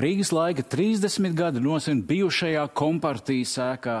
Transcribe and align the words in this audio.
Rīgas 0.00 0.30
laika 0.32 0.62
30 0.64 1.34
gadi 1.36 1.60
nosina 1.60 2.00
bijušajā 2.08 2.62
kompartijas 2.72 3.50
ēkā 3.60 3.96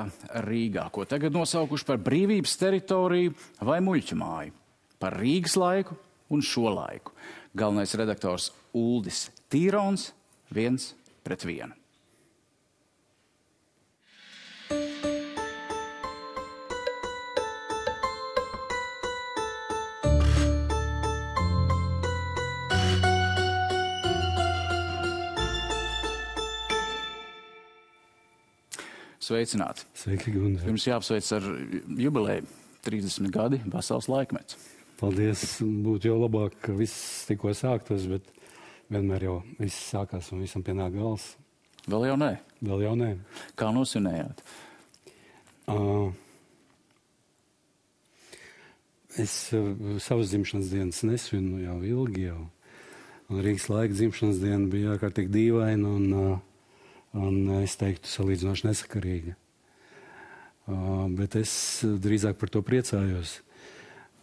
Rīgā, 0.46 0.86
ko 0.94 1.04
tagad 1.04 1.34
nosaukuši 1.36 1.84
par 1.84 1.98
brīvības 2.00 2.54
teritoriju 2.56 3.34
vai 3.68 3.80
muļķu 3.84 4.16
māju. 4.16 4.54
Par 4.96 5.18
Rīgas 5.20 5.58
laiku 5.60 5.98
un 6.32 6.40
šo 6.40 6.72
laiku. 6.72 7.12
Galvenais 7.52 7.92
redaktors 8.00 8.48
Uldis 8.72 9.26
Tīrons 9.52 10.06
viens 10.54 10.94
pret 11.26 11.44
vienu. 11.44 11.76
Sveicināti! 29.30 29.84
Sveiki, 29.94 30.32
Gunār! 30.34 30.64
Jums 30.66 30.84
jāapsveic 30.88 31.28
ar 31.36 31.44
jubileju 32.02 32.46
30 32.82 33.28
gadi, 33.30 33.60
vesels 33.70 34.08
laikmets. 34.10 34.56
Paldies! 34.98 35.44
Būtu 35.62 36.10
jau 36.10 36.16
labāk, 36.18 36.56
ka 36.64 36.74
viss 36.74 37.28
tikko 37.28 37.52
sāktos, 37.54 38.08
bet 38.10 38.26
vienmēr 38.90 39.28
jau 39.28 39.36
viss 39.60 39.84
sākās 39.92 40.32
un 40.34 40.42
visam 40.42 40.66
pienāk 40.66 40.96
gals. 40.96 41.28
Vēl 41.86 42.08
jau 42.08 42.18
nē. 42.18 42.32
Vēl 42.72 42.84
jau 42.88 42.96
nē. 42.98 43.12
Kā 43.54 43.70
nosvinējāt? 43.76 44.42
Uh, 45.70 46.10
es 49.14 49.38
uh, 49.54 49.70
savas 50.02 50.34
dzimšanas 50.34 50.74
dienas 50.74 51.04
nesvinu 51.06 51.62
jau 51.68 51.78
ilgi. 51.86 52.26
Jau. 52.32 52.44
Un 53.30 53.46
Rīgas 53.46 53.70
laika 53.70 53.94
dzimšanas 53.94 54.42
diena 54.42 54.66
bija 54.74 54.98
ārkārtīgi 54.98 55.36
dīvaina 55.38 55.98
un, 56.00 56.14
uh, 56.18 56.38
un 57.18 57.62
es 57.62 57.76
teiktu, 57.80 58.10
salīdzinoši 58.10 58.68
nesakarīga. 58.68 59.36
Bet 61.16 61.34
es 61.40 61.52
drīzāk 61.82 62.38
par 62.38 62.52
to 62.52 62.62
priecājos, 62.62 63.40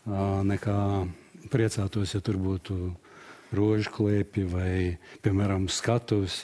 nekā 0.08 0.78
priecātos, 1.52 2.14
ja 2.16 2.22
tur 2.24 2.40
būtu 2.40 2.78
rožu 3.56 3.92
klēpji 3.96 4.46
vai, 4.52 4.72
piemēram, 5.24 5.68
skatuves, 5.72 6.42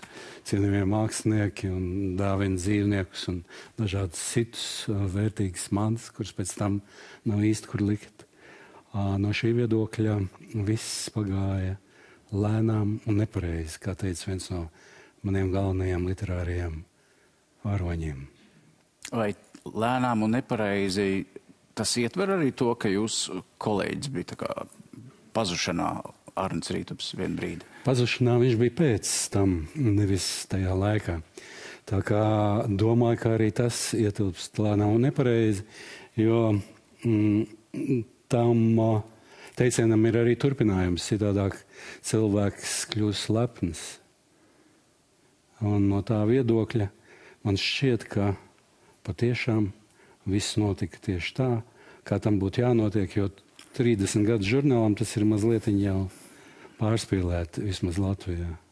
cienījamie 0.48 0.84
mākslinieki 0.92 1.72
un 1.72 1.86
dāvina 2.20 2.60
dzīvniekus 2.60 3.26
un 3.32 3.42
dažādas 3.80 4.22
citus 4.34 4.68
vērtīgas 4.88 5.70
mantas, 5.76 6.12
kuras 6.16 6.36
pēc 6.36 6.56
tam 6.60 6.80
nav 7.28 7.44
īsti 7.44 7.72
kur 7.72 7.84
likt. 7.84 8.28
No 8.94 9.32
šī 9.34 9.56
viedokļa 9.58 10.20
viss 10.68 11.10
pagāja 11.14 11.78
lēnām 12.34 13.00
un 13.08 13.20
nepareizi, 13.20 13.80
kā 13.82 13.96
teica 13.98 14.30
viens 14.30 14.52
no 14.54 14.68
maniem 15.24 15.52
galvenajiem 15.54 16.08
literāriem 16.10 16.82
varoņiem. 17.64 18.26
Vai 19.14 19.32
lēnām 19.64 20.26
un 20.26 20.38
nepareizi 20.38 21.26
tas 21.78 21.96
ietver 21.98 22.36
arī 22.36 22.52
to, 22.56 22.74
ka 22.76 22.92
jūs 22.92 23.28
kolēģis 23.62 24.12
bija 24.14 24.38
pazušanā 25.34 25.90
Arnēs 26.40 26.72
Rītups 26.74 27.14
vienā 27.18 27.38
brīdī. 27.38 27.68
Pazušanā 27.86 28.38
viņš 28.42 28.56
bija 28.58 28.76
pēc 28.78 29.12
tam, 29.34 29.58
nevis 29.76 30.48
tajā 30.50 30.74
laikā. 30.78 31.20
Tā 31.90 32.00
kā 32.06 32.24
domāju, 32.70 33.20
ka 33.22 33.34
arī 33.36 33.50
tas 33.54 33.90
ietilpst 33.98 34.58
lēnām 34.64 34.96
un 34.96 35.04
nepareizi, 35.10 35.66
jo 36.18 36.54
mm, 37.04 38.00
tam 38.32 38.64
teicienam 39.60 40.08
ir 40.08 40.22
arī 40.24 40.38
turpinājums. 40.40 41.10
Citādāk 41.12 41.60
cilvēks 42.08 42.78
kļūst 42.94 43.34
lepns. 43.36 43.84
Un 45.64 45.88
no 45.88 46.02
tā 46.04 46.20
viedokļa 46.28 46.90
man 47.48 47.60
šķiet, 47.60 48.08
ka 48.12 48.34
patiešām 49.08 49.72
viss 50.28 50.58
notika 50.60 51.00
tieši 51.04 51.36
tā, 51.38 51.50
kā 52.08 52.20
tam 52.20 52.40
būtu 52.42 52.64
jānotiek, 52.64 53.16
jo 53.16 53.30
30 53.78 54.28
gadu 54.28 54.48
žurnālam 54.48 54.98
tas 55.00 55.16
ir 55.18 55.26
mazliet 55.28 55.68
jau 55.72 56.10
pārspīlēt 56.80 57.62
vismaz 57.64 58.00
Latvijā. 58.02 58.63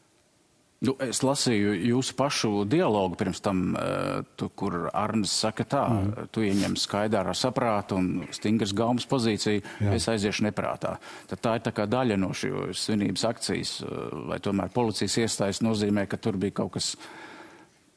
Nu, 0.81 0.96
es 1.06 1.19
lasīju 1.22 1.75
jūsu 1.92 2.16
pašu 2.18 2.64
dialogu 2.66 3.14
pirms 3.19 3.38
tam, 3.46 3.59
uh, 3.78 4.24
tu, 4.34 4.47
kur 4.58 4.88
Arnēs 4.90 5.36
saka, 5.44 5.62
tā, 5.69 5.81
mm. 5.94 6.31
tu 6.34 6.42
ieņem 6.42 6.74
skaidru 6.81 7.22
ar 7.22 7.38
saprātu 7.38 8.00
un 8.00 8.08
stingras 8.34 8.74
gaumas 8.74 9.06
pozīciju, 9.06 9.62
Jā. 9.62 9.94
es 9.94 10.09
aiziešu 10.09 10.47
neprātā. 10.47 10.96
Tad 11.30 11.44
tā 11.46 11.53
ir 11.59 11.68
tā 11.68 11.86
daļa 11.86 12.18
no 12.18 12.31
šīs 12.34 12.81
svinības 12.88 13.28
akcijas, 13.30 13.75
uh, 13.86 14.09
vai 14.34 14.41
tomēr 14.41 14.74
policijas 14.74 15.20
iestājas 15.22 15.62
nozīmē, 15.62 16.08
ka 16.09 16.18
tur 16.18 16.41
bija 16.41 16.58
kaut 16.64 16.74
kas 16.80 16.96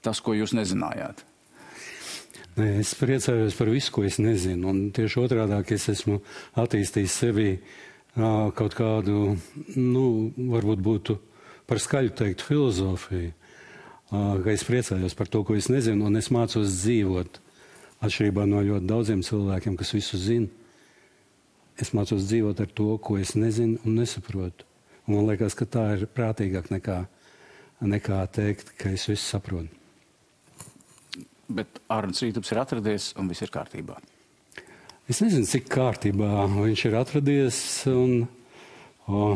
tas, 0.04 0.20
ko 0.20 0.36
jūs 0.36 0.52
nezinājāt. 0.52 1.24
Nē, 2.60 2.70
es 2.84 2.92
priecājos 3.00 3.56
par 3.56 3.72
visu, 3.72 3.96
ko 3.96 4.04
es 4.04 4.20
nezinu, 4.20 4.68
un 4.68 4.86
tieši 4.92 5.24
otrādi 5.24 5.64
es 5.72 5.88
esmu 5.88 6.20
attīstījis 6.60 7.20
sevi 7.24 7.52
kaut 8.14 8.76
kādu, 8.76 9.38
nu, 9.72 10.08
varbūt 10.52 10.84
būtu 10.84 11.22
par 11.70 11.80
skaļu 11.80 12.12
teikt 12.18 12.44
filozofiju, 12.44 13.32
ka 14.10 14.52
es 14.52 14.64
priecājos 14.66 15.16
par 15.16 15.30
to, 15.32 15.42
ko 15.46 15.56
es 15.58 15.70
nezinu, 15.72 16.06
un 16.08 16.20
es 16.20 16.30
mācos 16.34 16.76
dzīvot. 16.82 17.40
Atšķirībā 18.04 18.44
no 18.48 18.60
ļoti 18.60 18.88
daudziem 18.90 19.22
cilvēkiem, 19.24 19.78
kas 19.80 19.94
visu 19.96 20.20
zina, 20.20 20.50
es 21.80 21.94
mācos 21.96 22.26
dzīvot 22.28 22.60
ar 22.60 22.72
to, 22.76 22.90
ko 23.00 23.16
es 23.18 23.32
nezinu 23.38 23.80
un 23.84 23.96
nesaprotu. 24.02 24.66
Un 25.06 25.16
man 25.16 25.30
liekas, 25.30 25.56
ka 25.56 25.66
tā 25.68 25.86
ir 25.96 26.04
prātīgāk 26.08 26.70
nekā, 26.72 26.98
nekā 27.84 28.20
teikt, 28.32 28.74
ka 28.80 28.92
es 28.92 29.06
visu 29.08 29.24
saprotu. 29.24 29.72
Bet 31.44 31.80
Arnēs 31.92 32.22
Rītups 32.24 32.52
ir 32.52 32.60
atradies 32.60 33.10
un 33.20 33.28
viss 33.28 33.44
ir 33.44 33.52
kārtībā. 33.52 33.98
Es 35.08 35.20
nezinu, 35.20 35.44
cik 35.48 35.66
kārtībā 35.72 36.46
viņš 36.54 36.84
ir 36.88 36.94
atradies 36.96 37.58
un 37.92 38.22
o, 39.04 39.34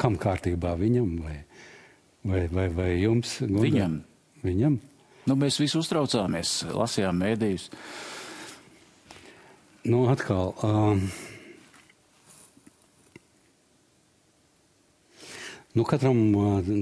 kam 0.00 0.16
kārtībā 0.20 0.72
viņam 0.80 1.10
vai 1.24 1.34
viņam. 1.34 1.53
Vai, 2.24 2.46
vai, 2.48 2.68
vai 2.72 2.90
jums? 3.02 3.36
Gunda? 3.44 3.66
Viņam. 3.66 4.00
Viņam? 4.44 4.80
Nu, 5.28 5.36
mēs 5.40 5.58
visi 5.60 5.76
uztraucāmies, 5.80 6.62
lasījām 6.72 7.20
mēdījus. 7.20 7.68
Nu, 9.92 10.06
atkal. 10.12 10.56
Um, 10.64 11.06
Nu, 15.74 15.82
katram 15.82 16.20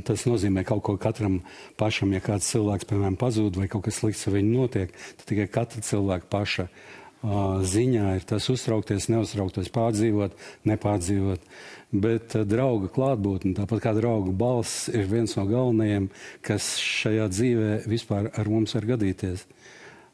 tas 0.05 0.27
nozīmē 0.29 0.67
kaut 0.69 0.83
ko 0.85 0.99
katram 1.01 1.39
pašam. 1.81 2.11
Ja 2.13 2.21
kāds 2.21 2.51
cilvēks, 2.53 2.85
piemēram, 2.91 3.15
pazūd 3.17 3.57
vai 3.57 3.65
kaut 3.73 3.87
kas 3.87 4.03
slikts 4.03 4.27
ar 4.29 4.35
viņu 4.37 4.51
notiek, 4.53 4.93
tad 5.17 5.31
tikai 5.31 5.47
katra 5.49 5.81
cilvēka 5.81 6.29
paša 6.29 6.67
uh, 6.67 6.83
ziņā 7.23 8.17
ir 8.17 8.25
tas 8.27 8.49
uztraukties, 8.51 9.07
neuztraukties, 9.13 9.71
pārdzīvot, 9.75 10.35
nepārdzīvot. 10.67 11.45
Bet 11.93 12.35
drauga 12.49 12.89
klātbūtne, 12.89 13.53
tāpat 13.59 13.83
kā 13.85 13.93
drauga 13.95 14.33
balss, 14.33 14.89
ir 14.89 15.05
viens 15.11 15.37
no 15.37 15.45
galvenajiem, 15.47 16.09
kas 16.43 16.75
šajā 16.81 17.29
dzīvē 17.31 17.73
vispār 17.91 18.31
ar 18.33 18.49
mums 18.49 18.75
var 18.75 18.89
gadīties. 18.95 19.45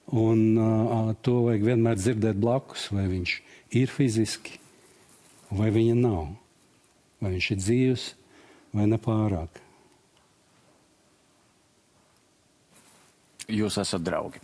Un 0.08 0.58
uh, 0.58 1.12
to 1.22 1.36
vajag 1.46 1.66
vienmēr 1.68 2.00
dzirdēt 2.00 2.40
blakus, 2.40 2.88
vai 2.90 3.06
viņš 3.10 3.34
ir 3.78 3.92
fiziski, 3.92 4.58
vai 5.52 5.70
viņa 5.72 5.96
nav. 6.00 6.32
Vai 7.22 7.34
viņš 7.34 7.50
ir 7.52 7.60
dzīves, 7.60 8.08
vai 8.74 8.88
nepārāk. 8.90 9.62
Jūs 13.48 13.78
esat 13.80 14.04
draugi. 14.04 14.42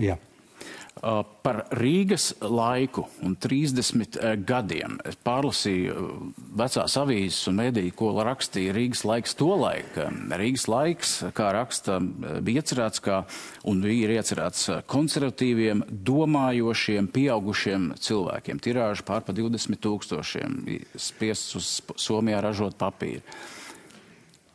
Jā. 0.00 0.18
Uh, 0.90 1.22
par 1.46 1.62
Rīgas 1.78 2.32
laiku 2.42 3.04
un 3.22 3.36
30 3.38 4.16
uh, 4.18 4.32
gadiem. 4.44 4.96
Es 5.06 5.14
pārlasīju 5.22 5.92
uh, 5.94 6.08
vecās 6.58 6.96
avīzes 6.98 7.46
un 7.48 7.60
mēdīju, 7.60 7.94
ko 7.96 8.08
rakstīja 8.26 8.74
Rīgas 8.74 9.04
laiks 9.06 9.36
to 9.38 9.52
laiku. 9.54 10.08
Rīgas 10.34 10.66
laiks, 10.68 11.12
kā 11.36 11.52
raksta, 11.54 12.00
bija 12.42 12.60
iecerēts 12.60 13.04
kā, 13.06 13.20
un 13.70 13.84
bija 13.86 14.10
iecerēts 14.18 14.66
konservatīviem, 14.90 15.86
domājošiem, 16.10 17.08
pieaugušiem 17.14 17.86
cilvēkiem. 17.94 18.60
Tirāžu 18.60 19.06
pār 19.06 19.22
pa 19.24 19.36
20 19.36 19.80
tūkstošiem, 19.86 20.58
spiests 20.98 21.56
uz 21.56 21.70
Somijā 22.02 22.42
ražot 22.44 22.74
papīru. 22.82 23.22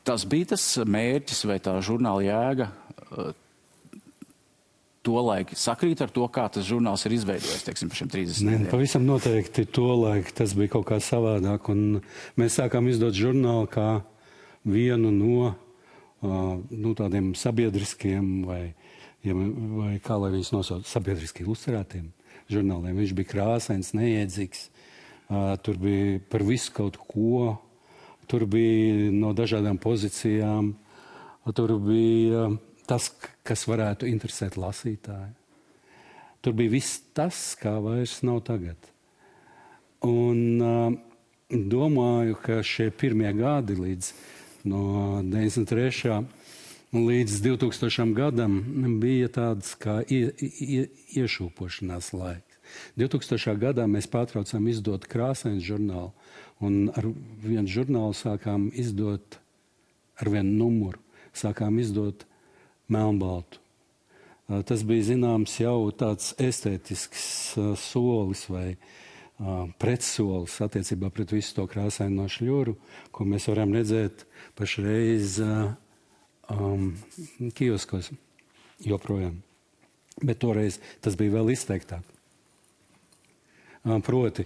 Tas 0.06 0.28
bija 0.30 0.52
tas 0.54 0.68
mērķis 0.84 1.42
vai 1.48 1.58
tā 1.64 1.80
žurnāla 1.80 2.28
jēga 2.28 2.70
tolaik 5.06 5.54
sakrīt 5.58 6.02
ar 6.04 6.12
to, 6.14 6.26
kā 6.34 6.48
tas 6.52 6.66
žurnāls 6.68 7.06
ir 7.08 7.16
izveidojies, 7.16 7.64
teiksim, 7.68 7.92
par 7.92 8.00
šiem 8.00 8.12
30 8.14 8.50
gadiem? 8.50 8.68
Pavisam 8.72 9.06
noteikti 9.08 9.66
tolaik 9.70 10.32
tas 10.36 10.56
bija 10.58 10.74
kaut 10.76 10.88
kā 10.90 11.00
savādāk, 11.04 11.70
un 11.74 12.02
mēs 12.40 12.60
sākām 12.60 12.90
izdot 12.92 13.16
žurnālu 13.18 13.70
kā 13.72 13.90
vienu 14.66 15.12
no 15.14 15.50
uh, 15.50 16.56
nu, 16.70 16.94
tādiem 16.98 17.34
sabiedriskiem 17.38 18.46
vai, 18.48 18.62
ja, 19.26 19.36
vai 19.36 19.96
kā 20.04 20.18
lai 20.22 20.34
viņus 20.36 20.54
nosauc, 20.56 20.88
sabiedriski 20.90 21.46
ilustrētiem 21.46 22.10
žurnāliem. 22.52 22.98
Viņš 22.98 23.14
bija 23.18 23.34
krāsains, 23.36 23.94
neiedzīgs, 23.98 24.70
uh, 25.30 25.54
tur 25.62 25.78
bija 25.82 26.18
par 26.34 26.46
visu 26.46 26.74
kaut 26.76 26.98
ko, 27.06 27.54
tur 28.26 28.48
bija 28.50 29.14
no 29.14 29.36
dažādām 29.38 29.78
pozīcijām 29.82 30.74
Tur 31.54 31.76
bija 31.78 32.48
tas, 32.88 33.10
kas 33.46 33.66
varētu 33.70 34.08
interesēt 34.10 34.58
lasītāju. 34.60 35.34
Tur 36.46 36.54
bija 36.54 36.76
viss 36.76 37.02
tas, 37.18 37.56
kā 37.58 37.74
vairs 37.82 38.20
nav 38.26 38.44
tagad. 38.46 38.78
Un 40.06 40.62
uh, 40.62 40.94
domāju, 41.50 42.38
ka 42.42 42.60
šie 42.66 42.92
pirmie 42.94 43.32
gadi 43.34 43.78
līdz 43.80 44.12
no 44.70 45.22
93. 45.26 46.20
līdz 46.94 47.40
2000. 47.42 48.14
gadam 48.18 48.60
bija 49.02 49.30
tāds 49.30 49.74
kā 49.82 50.02
ie, 50.06 50.30
ie, 50.42 50.86
iešūpošanās 51.18 52.12
laiks. 52.14 52.60
2000. 52.98 53.58
gadā 53.62 53.86
mēs 53.90 54.10
pārtraucām 54.10 54.70
izdot 54.72 55.06
krāsainu 55.10 55.62
žurnālu, 55.62 56.14
un 56.62 56.90
ar 56.94 57.10
vienu 57.44 57.70
žurnālu 57.70 58.16
sākām 58.18 58.70
izdot 58.74 59.38
ar 60.22 60.32
vienu 60.34 60.56
numuru, 60.64 61.02
sākām 61.36 61.78
izdot 61.82 62.26
melnbaltu. 62.92 63.62
Tas 64.46 64.84
bija 64.86 65.08
zināms 65.08 65.56
jau 65.58 65.90
tāds 65.98 66.36
estētisks 66.42 67.56
solis 67.82 68.46
vai 68.52 68.76
pretsolis 69.82 70.60
attiecībā 70.64 71.10
pret 71.12 71.34
visu 71.34 71.58
to 71.58 71.66
krāsaino 71.68 72.28
šļuru, 72.32 72.76
ko 73.12 73.26
mēs 73.28 73.50
varam 73.50 73.74
redzēt 73.76 74.24
pašreiz 74.56 75.40
um, 75.42 76.94
kioskos 77.58 78.14
joprojām. 78.86 79.42
Bet 80.24 80.40
toreiz 80.40 80.80
tas 81.04 81.18
bija 81.20 81.36
vēl 81.40 81.52
izteiktāk. 81.52 82.06
Proti, 84.06 84.46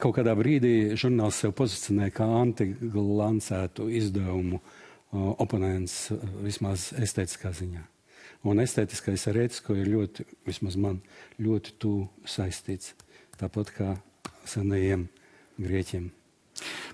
kaut 0.00 0.16
kādā 0.18 0.34
brīdī 0.36 0.96
žurnāls 0.98 1.38
sev 1.40 1.54
pozicionēja 1.56 2.16
kā 2.18 2.26
antiglancētu 2.40 3.86
izdevumu 4.00 4.60
oponents 5.12 6.10
vismaz 6.44 6.90
estētiskā 6.98 7.52
ziņā. 7.56 7.82
Un 8.48 8.62
estētiskais 8.62 9.26
ar 9.28 9.36
ētisko 9.42 9.74
ir 9.76 9.90
ļoti, 9.92 10.24
vismaz 10.48 10.78
man, 10.80 11.02
ļoti 11.42 11.74
tuvu 11.82 12.06
saistīts. 12.28 12.94
Tāpat 13.40 13.74
kā 13.76 13.90
senajiem 14.48 15.08
grieķiem. 15.60 16.08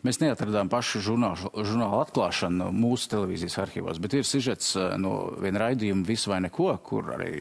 Mēs 0.06 0.20
neatradām 0.22 0.68
pašu 0.70 1.00
žurnālu, 1.02 1.50
žurnālu 1.66 1.98
atklāšanu 2.04 2.68
mūsu 2.74 3.08
televīzijas 3.10 3.56
arhīvos, 3.64 3.98
bet 4.02 4.14
ir 4.14 4.26
sižets 4.28 4.74
no 5.02 5.14
viena 5.42 5.64
raidījuma 5.64 6.06
Visu 6.06 6.30
vai 6.30 6.38
neko, 6.44 6.69
kur 6.86 7.10
arī 7.16 7.40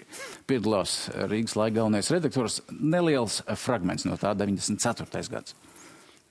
piedalās 0.50 0.96
Rīgas 1.30 1.58
laika 1.60 1.82
galvenais 1.82 2.10
redaktors. 2.14 2.62
Neliels 2.72 3.42
fragments 3.62 4.08
no 4.10 4.18
tā 4.22 4.34
94. 4.38 5.26
gads. 5.34 5.58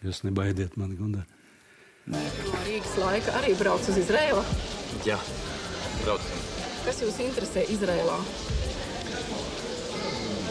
Jūs 0.04 0.24
nebaidiet 0.26 0.74
mani, 0.80 0.98
Gundar. 0.98 1.33
Nē. 2.04 2.20
No 2.44 2.58
Rīgas 2.66 2.96
laika 3.00 3.32
arī 3.38 3.54
brauc 3.56 3.86
uz 3.88 3.96
Izraēlu? 3.96 4.42
Jā, 5.08 5.16
braucam. 6.02 6.42
Kas 6.84 6.98
jūs 7.00 7.16
interesē 7.24 7.62
Izrēlā? 7.72 8.18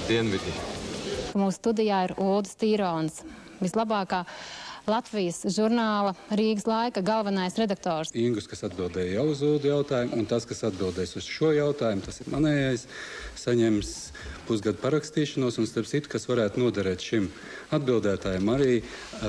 Dienvidi. 0.08 0.56
Mūsu 1.38 1.60
studijā 1.60 2.00
ir 2.08 2.16
Ulris 2.18 2.58
Tīrons, 2.58 3.22
vislabākā 3.62 4.24
Latvijas 4.90 5.44
žurnāla 5.54 6.16
Rīgas 6.34 6.66
laika 6.68 7.06
galvenais 7.06 7.54
redaktors. 7.62 8.10
Ingus, 8.18 8.50
kas 8.50 8.66
atbildēja 8.66 9.20
jau 9.20 9.30
uz 9.32 9.46
Ulu 9.46 9.62
jautājumu, 9.70 10.24
un 10.24 10.26
tas, 10.28 10.50
kas 10.50 10.66
atbildēs 10.68 11.14
uz 11.22 11.30
šo 11.30 11.54
jautājumu, 11.54 12.02
tas 12.10 12.18
ir 12.20 12.34
manējais, 12.34 12.90
saņems 13.46 13.94
pusgadu 14.48 14.80
parakstīšanos, 14.82 15.60
un 15.62 15.70
starp 15.70 15.90
citu, 15.90 16.12
kas 16.14 16.28
varētu 16.30 16.62
noderēt 16.62 17.04
šim 17.04 17.30
atbildētājiem, 17.76 18.50
arī 18.54 18.80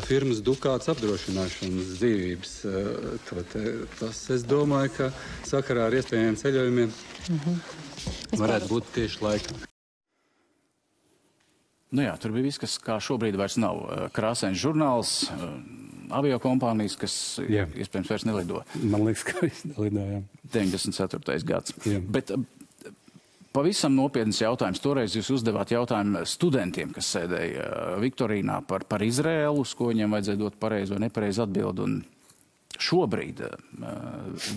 firmas 0.08 0.42
Dukāts 0.44 0.90
apdrošināšanas 0.92 1.92
dzīvības. 1.98 2.56
Te, 3.52 3.66
tas, 4.00 4.24
es 4.34 4.46
domāju, 4.48 4.94
ka 4.98 5.12
sakarā 5.48 5.88
ar 5.88 5.98
iespējamiem 6.00 6.40
ceļojumiem 6.40 6.90
mm 6.90 7.38
-hmm. 7.44 8.40
varētu 8.40 8.72
būt 8.74 8.92
tieši 8.98 9.24
laika. 9.24 9.62
Nu 11.94 12.02
jā, 12.02 12.16
tur 12.18 12.32
bija 12.34 12.48
viss, 12.48 12.58
kas 12.58 13.04
šobrīd 13.06 13.36
vairs 13.38 13.54
nav. 13.62 14.10
Krāsains 14.14 14.58
žurnāls, 14.58 15.28
avio 16.10 16.40
kompānijas, 16.42 16.96
kas 16.98 17.14
jā. 17.46 17.68
iespējams 17.70 18.10
vairs 18.10 18.26
nelido. 18.26 18.62
Man 18.82 19.06
liekas, 19.06 19.22
ka 19.28 19.44
viss 19.44 19.62
nelidojām. 19.68 20.26
94. 20.52 21.38
gads. 21.46 21.74
Jā. 21.86 22.00
Bet 22.02 22.34
Pavisam 23.54 23.94
nopietns 23.94 24.40
jautājums. 24.42 24.82
Toreiz 24.82 25.14
jūs 25.14 25.30
uzdevāt 25.36 25.70
jautājumu 25.70 26.24
studentiem, 26.26 26.90
kas 26.94 27.12
sēdēja 27.14 27.68
Viktorīnā 28.02 28.58
par, 28.66 28.82
par 28.90 29.04
Izrēlu, 29.06 29.62
uz 29.62 29.76
ko 29.78 29.92
viņiem 29.92 30.16
vajadzēja 30.16 30.40
dot 30.40 30.58
pareizo 30.58 30.96
vai 30.96 31.04
nepareizu 31.06 31.44
atbildi. 31.44 31.86
Un 31.86 32.80
šobrīd 32.82 33.44
uh, 33.46 33.54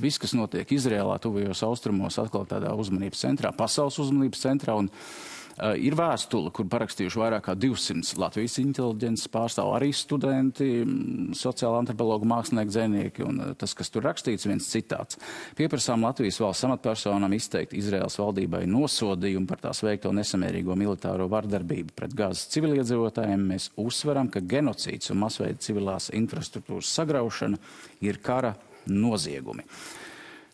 viss, 0.02 0.18
kas 0.18 0.34
notiek 0.34 0.74
Izrēlā, 0.74 1.20
tuvajos 1.22 1.62
austrumos, 1.68 2.18
atkal 2.18 2.50
tādā 2.50 2.74
uzmanības 2.74 3.22
centrā, 3.28 3.54
pasaules 3.54 4.02
uzmanības 4.02 4.48
centrā. 4.50 4.80
Un, 4.82 4.90
Uh, 4.90 5.37
ir 5.58 5.96
vēstule, 5.98 6.52
kur 6.54 6.68
parakstījuši 6.70 7.20
vairāk 7.22 7.48
kā 7.48 7.56
200 7.58 8.20
Latvijas 8.22 8.58
inteliģences 8.62 9.32
pārstāvu, 9.34 9.74
arī 9.78 9.90
studenti, 9.96 10.68
mm, 10.84 11.34
sociāla 11.38 11.82
antropologa, 11.82 12.28
mākslinieki, 12.30 12.74
dzēnieki, 12.74 13.26
un 13.26 13.42
uh, 13.42 13.54
tas, 13.58 13.74
kas 13.78 13.90
tur 13.94 14.06
rakstīts, 14.06 14.46
viens 14.50 14.70
citāts. 14.70 15.18
Pieprasām 15.58 16.06
Latvijas 16.06 16.40
valsts 16.44 16.68
amatpersonām 16.70 17.34
izteikt 17.38 17.74
Izraels 17.78 18.20
valdībai 18.22 18.66
nosodījumu 18.70 19.50
par 19.50 19.64
tās 19.66 19.82
veikto 19.86 20.14
nesamērīgo 20.14 20.78
militāro 20.78 21.30
vardarbību 21.32 21.98
pret 21.98 22.14
gāzes 22.18 22.48
civiliedzīvotājiem. 22.54 23.50
Mēs 23.54 23.72
uzsveram, 23.82 24.30
ka 24.30 24.46
genocīds 24.46 25.14
un 25.14 25.24
masveida 25.26 25.58
civilās 25.64 26.12
infrastruktūras 26.14 26.94
sagraušana 27.00 27.58
ir 28.06 28.22
kara 28.22 28.54
noziegumi. 28.88 29.66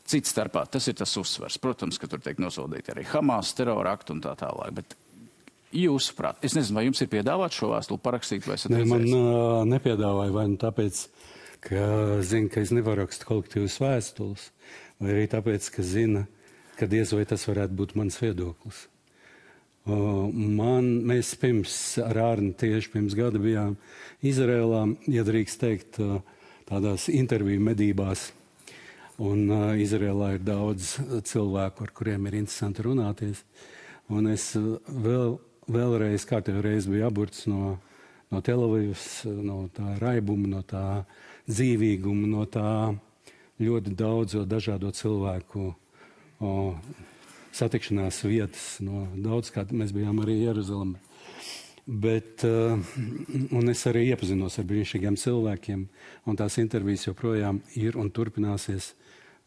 Cits 0.03 0.33
starpā 0.33 0.65
tas 0.67 0.87
ir 0.91 0.97
tas 0.99 1.13
uzsvers. 1.19 1.55
Protams, 1.63 1.97
ka 1.99 2.09
tur 2.11 2.19
tiek 2.23 2.39
nosodīti 2.43 2.91
arī 2.91 3.05
Hamas, 3.13 3.53
terora 3.55 3.95
akti 3.95 4.11
un 4.15 4.19
tā 4.23 4.33
tālāk. 4.39 4.73
Bet 4.75 4.97
jūsuprāt, 5.73 6.41
es 6.45 6.55
nezinu, 6.57 6.77
vai 6.77 6.85
jums 6.87 7.01
ir 7.03 7.09
piedāvāts 7.11 7.59
šo 7.59 7.71
vēstuli 7.71 8.03
parakstīt, 8.03 8.47
vai 8.47 8.57
esat 8.59 8.73
ne, 8.73 8.83
man 8.89 9.05
uh, 9.09 9.63
nepiedāvāja, 9.69 10.33
vai 10.35 10.45
nu 10.51 10.59
tāpēc, 10.61 11.05
ka 11.65 11.85
zina, 12.25 12.51
ka 12.53 12.63
es 12.65 12.73
nevaru 12.75 13.05
rakstīt 13.05 13.27
kolektīvas 13.29 13.79
vēstules, 13.81 14.47
vai 15.01 15.15
arī 15.15 15.25
tāpēc, 15.31 15.69
ka 15.73 15.85
zina, 15.87 16.25
ka 16.79 16.89
diez 16.91 17.15
vai 17.15 17.23
tas 17.29 17.47
varētu 17.49 17.79
būt 17.79 17.95
mans 17.99 18.19
viedoklis. 18.21 18.85
Uh, 19.83 20.29
man, 20.31 20.85
mēs 21.09 21.33
pirms 21.39 21.73
ar 22.03 22.21
Ārnu 22.29 22.53
tieši 22.59 22.93
pirms 22.93 23.17
gada 23.19 23.41
bijām 23.41 23.75
Izrēlā, 24.23 24.85
ja 25.11 25.25
drīkst 25.27 25.59
teikt, 25.59 25.99
uh, 26.03 26.21
tādās 26.69 27.09
interviju 27.11 27.65
medībās 27.65 28.29
Un 29.21 29.45
uh, 29.51 29.75
Izrēlā 29.77 30.31
ir 30.33 30.41
daudz 30.41 30.95
cilvēku, 31.29 31.85
ar 31.85 31.91
kuriem 31.93 32.25
ir 32.25 32.39
interesanti 32.39 32.81
runāties. 32.81 33.43
Un 34.09 34.25
es 34.31 34.47
vēl, 34.57 35.35
vēlreiz, 35.69 36.25
kārtībā 36.25 36.63
reizi 36.65 36.89
biju 36.89 37.05
aburts 37.05 37.45
no, 37.45 37.75
no 38.33 38.41
Telavijas, 38.41 39.21
no 39.29 39.67
tā 39.75 39.99
raibuma, 40.01 40.49
no 40.55 40.63
tā 40.65 41.03
dzīvīguma, 41.45 42.31
no 42.31 42.47
tā 42.49 42.71
ļoti 43.61 43.93
daudzo 43.93 44.47
dažādo 44.49 44.89
cilvēku 44.97 45.69
o, 46.41 46.73
satikšanās 47.53 48.23
vietas. 48.25 48.65
No 48.81 49.05
daudz 49.13 49.53
kā 49.53 49.67
mēs 49.69 49.93
bijām 49.93 50.23
arī 50.25 50.39
Jeruzalemē. 50.41 50.97
Bet, 51.85 52.41
uh, 52.47 52.79
un 53.53 53.69
es 53.69 53.85
arī 53.91 54.07
iepazinos 54.09 54.57
ar 54.57 54.67
brīnišķīgiem 54.67 55.21
cilvēkiem, 55.21 55.87
un 56.25 56.39
tās 56.39 56.57
intervijas 56.57 57.05
joprojām 57.11 57.61
ir 57.77 57.99
un 57.99 58.09
turpināsies 58.09 58.93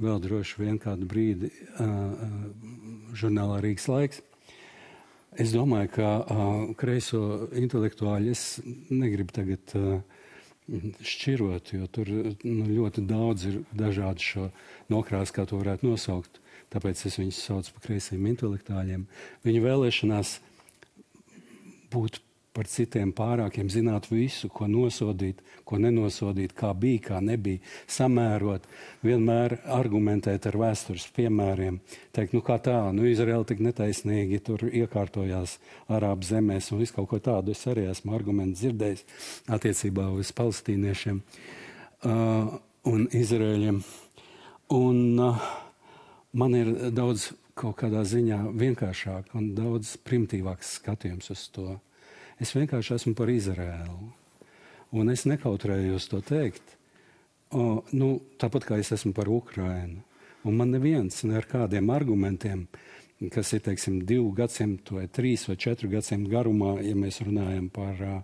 vēl 0.03 0.21
droši 0.23 0.63
vien 0.63 0.81
kādu 0.83 1.09
brīdi 1.09 1.51
uh, 1.51 2.15
žurnālā 3.17 3.61
Rīgas 3.65 3.89
laiks. 3.91 4.23
Es 5.37 5.53
domāju, 5.53 5.91
ka 5.99 6.11
uh, 6.21 6.53
kreiso 6.81 7.49
intelektuāļi 7.57 8.33
es 8.33 8.45
negribu 8.89 9.35
tagad 9.37 9.77
uh, 9.77 10.01
šķirot, 11.07 11.73
jo 11.77 11.87
tur 11.93 12.11
nu, 12.11 12.65
ļoti 12.67 13.05
daudz 13.07 13.47
ir 13.51 13.61
dažādu 13.77 14.25
šo 14.25 14.49
nokrāsu, 14.93 15.37
kā 15.37 15.47
to 15.47 15.61
varētu 15.61 15.87
nosaukt. 15.87 16.41
Tāpēc 16.73 17.05
es 17.07 17.19
viņus 17.21 17.43
saucu 17.47 17.75
par 17.77 17.85
kreisiem 17.85 18.25
intelektuāļiem. 18.33 19.05
Viņu 19.47 19.61
vēlēšanās 19.63 20.33
būt 21.95 22.19
par 22.57 22.69
citiem 22.73 23.13
pārākiem, 23.13 23.69
zināt 23.73 24.09
visu, 24.09 24.49
ko 24.53 24.65
nosodīt, 24.71 25.43
ko 25.69 25.77
nenosodīt, 25.83 26.55
kā 26.57 26.71
bija, 26.77 27.03
kā 27.11 27.21
nebija, 27.25 27.61
samērot, 27.91 28.65
vienmēr 29.05 29.59
argumentēt 29.77 30.49
ar 30.49 30.57
vēstures 30.63 31.07
piemēriem. 31.17 31.79
Teikt, 32.17 32.33
nu 32.37 32.41
kā 32.47 32.57
tā, 32.63 32.79
nu 32.97 33.05
Izraela 33.11 33.45
tik 33.49 33.61
netaisnīgi 33.67 34.41
tur 34.47 34.65
iekārtojās 34.71 35.59
Arābu 35.93 36.27
zemēs 36.27 36.73
un 36.73 36.81
visu 36.81 36.97
kaut 36.97 37.11
ko 37.13 37.21
tādu. 37.23 37.53
Es 37.53 37.67
arī 37.69 37.87
esmu 37.91 38.17
argumentu 38.17 38.63
dzirdējis 38.63 39.05
attiecībā 39.53 40.09
uz 40.17 40.33
palestīniešiem 40.37 41.21
uh, 41.21 42.57
un 42.89 43.09
Izraēļiem. 43.13 43.83
Un 44.77 45.03
uh, 45.23 45.51
man 46.33 46.57
ir 46.59 46.73
daudz 46.95 47.31
kaut 47.57 47.79
kādā 47.81 48.03
ziņā 48.05 48.43
vienkāršāk 48.57 49.37
un 49.39 49.53
daudz 49.57 49.97
primitīvāks 50.05 50.77
skatījums 50.81 51.33
uz 51.33 51.45
to. 51.55 51.77
Es 52.43 52.53
vienkārši 52.53 52.97
esmu 52.99 53.15
par 53.17 53.31
Izraēlu. 53.33 54.11
Un 54.97 55.13
es 55.13 55.25
nekautrējos 55.29 56.09
to 56.11 56.21
teikt. 56.25 56.77
O, 57.55 57.83
nu, 57.97 58.17
tāpat 58.41 58.67
kā 58.69 58.81
es 58.83 58.93
esmu 58.93 59.15
par 59.17 59.31
Ukrajinu. 59.33 60.03
Un 60.47 60.59
man 60.59 60.71
neviens 60.71 61.25
ne 61.27 61.39
ar 61.41 61.47
kādiem 61.49 61.89
argumentiem, 61.91 62.67
kas 63.33 63.55
ir 63.57 63.63
teiksim, 63.65 64.03
divu 64.07 64.29
gadsimtu, 64.37 64.99
vai 64.99 65.07
trīs 65.09 65.47
vai 65.49 65.57
četru 65.59 65.89
gadsimtu 65.91 66.31
garumā, 66.31 66.77
ja 66.85 66.95
mēs 66.99 67.23
runājam 67.25 67.71
par 67.73 68.03
uh, 68.05 68.19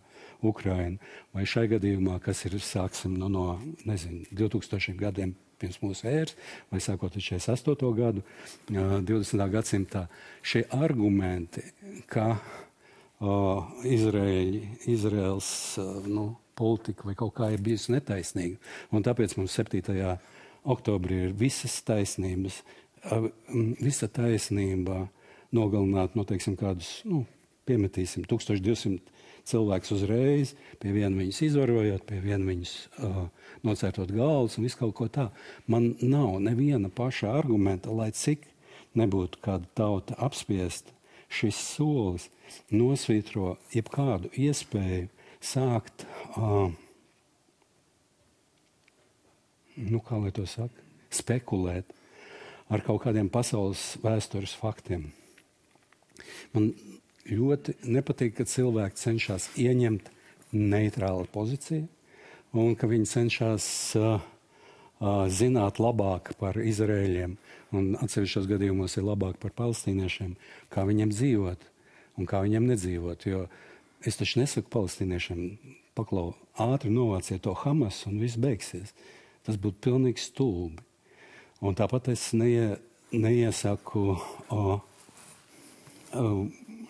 Ukrainu, 0.45 1.01
vai 1.35 1.47
šai 1.49 1.65
gadījumā, 1.73 2.19
kas 2.23 2.45
ir 2.47 2.59
sāksim 2.61 3.17
nu, 3.19 3.31
no 3.33 3.47
nezinu, 3.89 4.27
2000 4.31 4.99
gadiem 5.01 5.33
pirms 5.63 5.81
mūsu 5.83 6.07
ēras, 6.11 6.37
vai 6.71 6.83
sākot 6.83 7.17
ar 7.17 7.25
48. 7.25 7.91
gadu, 7.99 8.23
uh, 8.23 8.99
20. 9.01 9.47
gadsimtā, 9.57 10.05
šie 10.45 10.67
argumenti, 10.77 11.65
ka 12.13 12.37
Izraēļi, 13.23 14.63
Izraels 14.91 15.49
nu, 16.11 16.33
politika 16.59 17.07
vai 17.07 17.15
kaut 17.19 17.37
kā 17.37 17.53
ir 17.55 17.63
bijusi 17.63 17.95
netaisnīga, 17.95 18.59
un 18.91 19.05
tāpēc 19.07 19.37
mums 19.39 19.55
7 19.59 20.17
oktobrī 20.63 21.27
ir 21.29 21.37
visas 21.39 21.79
taisnības, 21.87 22.61
visa 23.83 24.09
taisnība 24.11 25.07
nogalināt 25.55 26.17
no, 26.17 26.25
teiksim, 26.27 26.57
kādus, 26.59 27.01
nu, 27.09 27.25
piemetīsim, 27.69 28.27
1200 28.31 29.01
cilvēkus 29.49 29.95
uzreiz, 29.97 30.55
pie 30.83 30.93
viena 30.95 31.19
viņus 31.19 31.41
izvarojot, 31.49 32.05
pie 32.07 32.21
viena 32.23 32.47
viņus 32.47 32.73
uh, 33.03 33.25
nocērtot 33.67 34.13
galvas 34.15 34.57
un 34.59 34.67
visu 34.69 34.79
kaut 34.79 34.95
ko 34.99 35.09
tā. 35.11 35.29
Man 35.67 35.93
nav 36.01 36.39
neviena 36.45 36.91
paša 36.95 37.35
argumenta, 37.41 37.91
lai 37.91 38.13
cik 38.15 38.47
nebūtu 38.99 39.43
kāda 39.43 39.67
tauta 39.79 40.19
apspiesta, 40.23 40.95
šis 41.33 41.59
solis 41.75 42.29
nosvītro 42.73 43.57
jebkādu 43.73 44.31
iespēju 44.37 45.09
sākt 45.43 46.05
uh, 46.37 46.71
nu, 49.77 50.01
kā 50.05 50.19
lai 50.21 50.33
to 50.35 50.45
saka, 50.49 50.85
spekulēt 51.13 51.93
ar 52.73 52.85
kaut 52.85 53.03
kādiem 53.05 53.31
pasaules 53.33 53.97
vēstures 54.03 54.55
faktiem. 54.57 55.11
Man 56.53 56.73
ļoti 57.29 57.77
nepatīk, 57.89 58.37
ka 58.39 58.49
cilvēki 58.49 59.01
cenšas 59.01 59.51
ieņemt 59.61 60.11
neitrālu 60.53 61.29
pozīciju 61.33 61.89
un 62.61 62.77
ka 62.77 62.89
viņi 62.89 63.09
cenšas 63.09 63.67
uh, 64.01 64.21
zināt 65.33 65.81
labāk 65.83 66.33
par 66.39 66.59
Izrēļiem 66.61 67.37
un 67.75 67.93
atsevišķos 68.03 68.47
gadījumos 68.51 68.97
ir 68.99 69.07
labāk 69.07 69.39
par 69.43 69.55
palestīniešiem, 69.59 70.37
kā 70.71 70.85
viņiem 70.87 71.13
dzīvot 71.15 71.69
un 72.21 72.29
kā 72.29 72.43
viņiem 72.45 72.69
nedzīvot. 72.71 73.27
Jo 73.27 73.47
es 74.07 74.19
taču 74.21 74.43
nesaku 74.43 74.71
palestīniešiem, 74.73 75.43
paklau, 75.99 76.33
ātri 76.61 76.93
novāciet 76.93 77.43
to 77.45 77.55
Hamas 77.65 78.05
un 78.07 78.21
viss 78.23 78.41
beigsies. 78.41 78.95
Tas 79.43 79.59
būtu 79.59 79.83
pilnīgi 79.89 80.23
stulbi. 80.23 80.85
Un 81.63 81.75
tāpat 81.79 82.13
es 82.13 82.31
neie, 82.35 82.77
neiesaku 83.15 84.03
o, 84.51 84.81
o, 86.15 86.27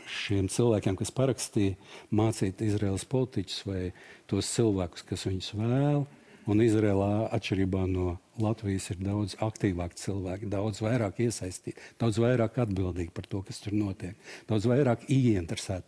šiem 0.09 0.49
cilvēkiem, 0.53 0.97
kas 1.01 1.13
parakstīja, 1.15 1.77
mācīt 2.13 2.61
Izraels 2.65 3.05
politiķus 3.09 3.63
vai 3.69 3.83
tos 4.31 4.51
cilvēkus, 4.53 5.07
kas 5.09 5.27
viņus 5.29 5.55
vēl. 5.61 6.05
Un 6.51 6.59
Izrēlā, 6.65 7.29
atšķirībā 7.37 7.85
no 7.87 8.17
Latvijas, 8.43 8.89
ir 8.91 8.99
daudz 9.03 9.37
aktīvāki 9.45 10.01
cilvēki, 10.01 10.49
daudz 10.51 10.81
vairāk 10.83 11.21
iesaistīti, 11.23 11.79
daudz 12.03 12.19
vairāk 12.23 12.59
atbildīgi 12.65 13.15
par 13.15 13.29
to, 13.31 13.45
kas 13.47 13.63
tur 13.63 13.77
notiek, 13.79 14.19
daudz 14.49 14.67
vairāk 14.67 15.07
ieinteresēti. 15.07 15.87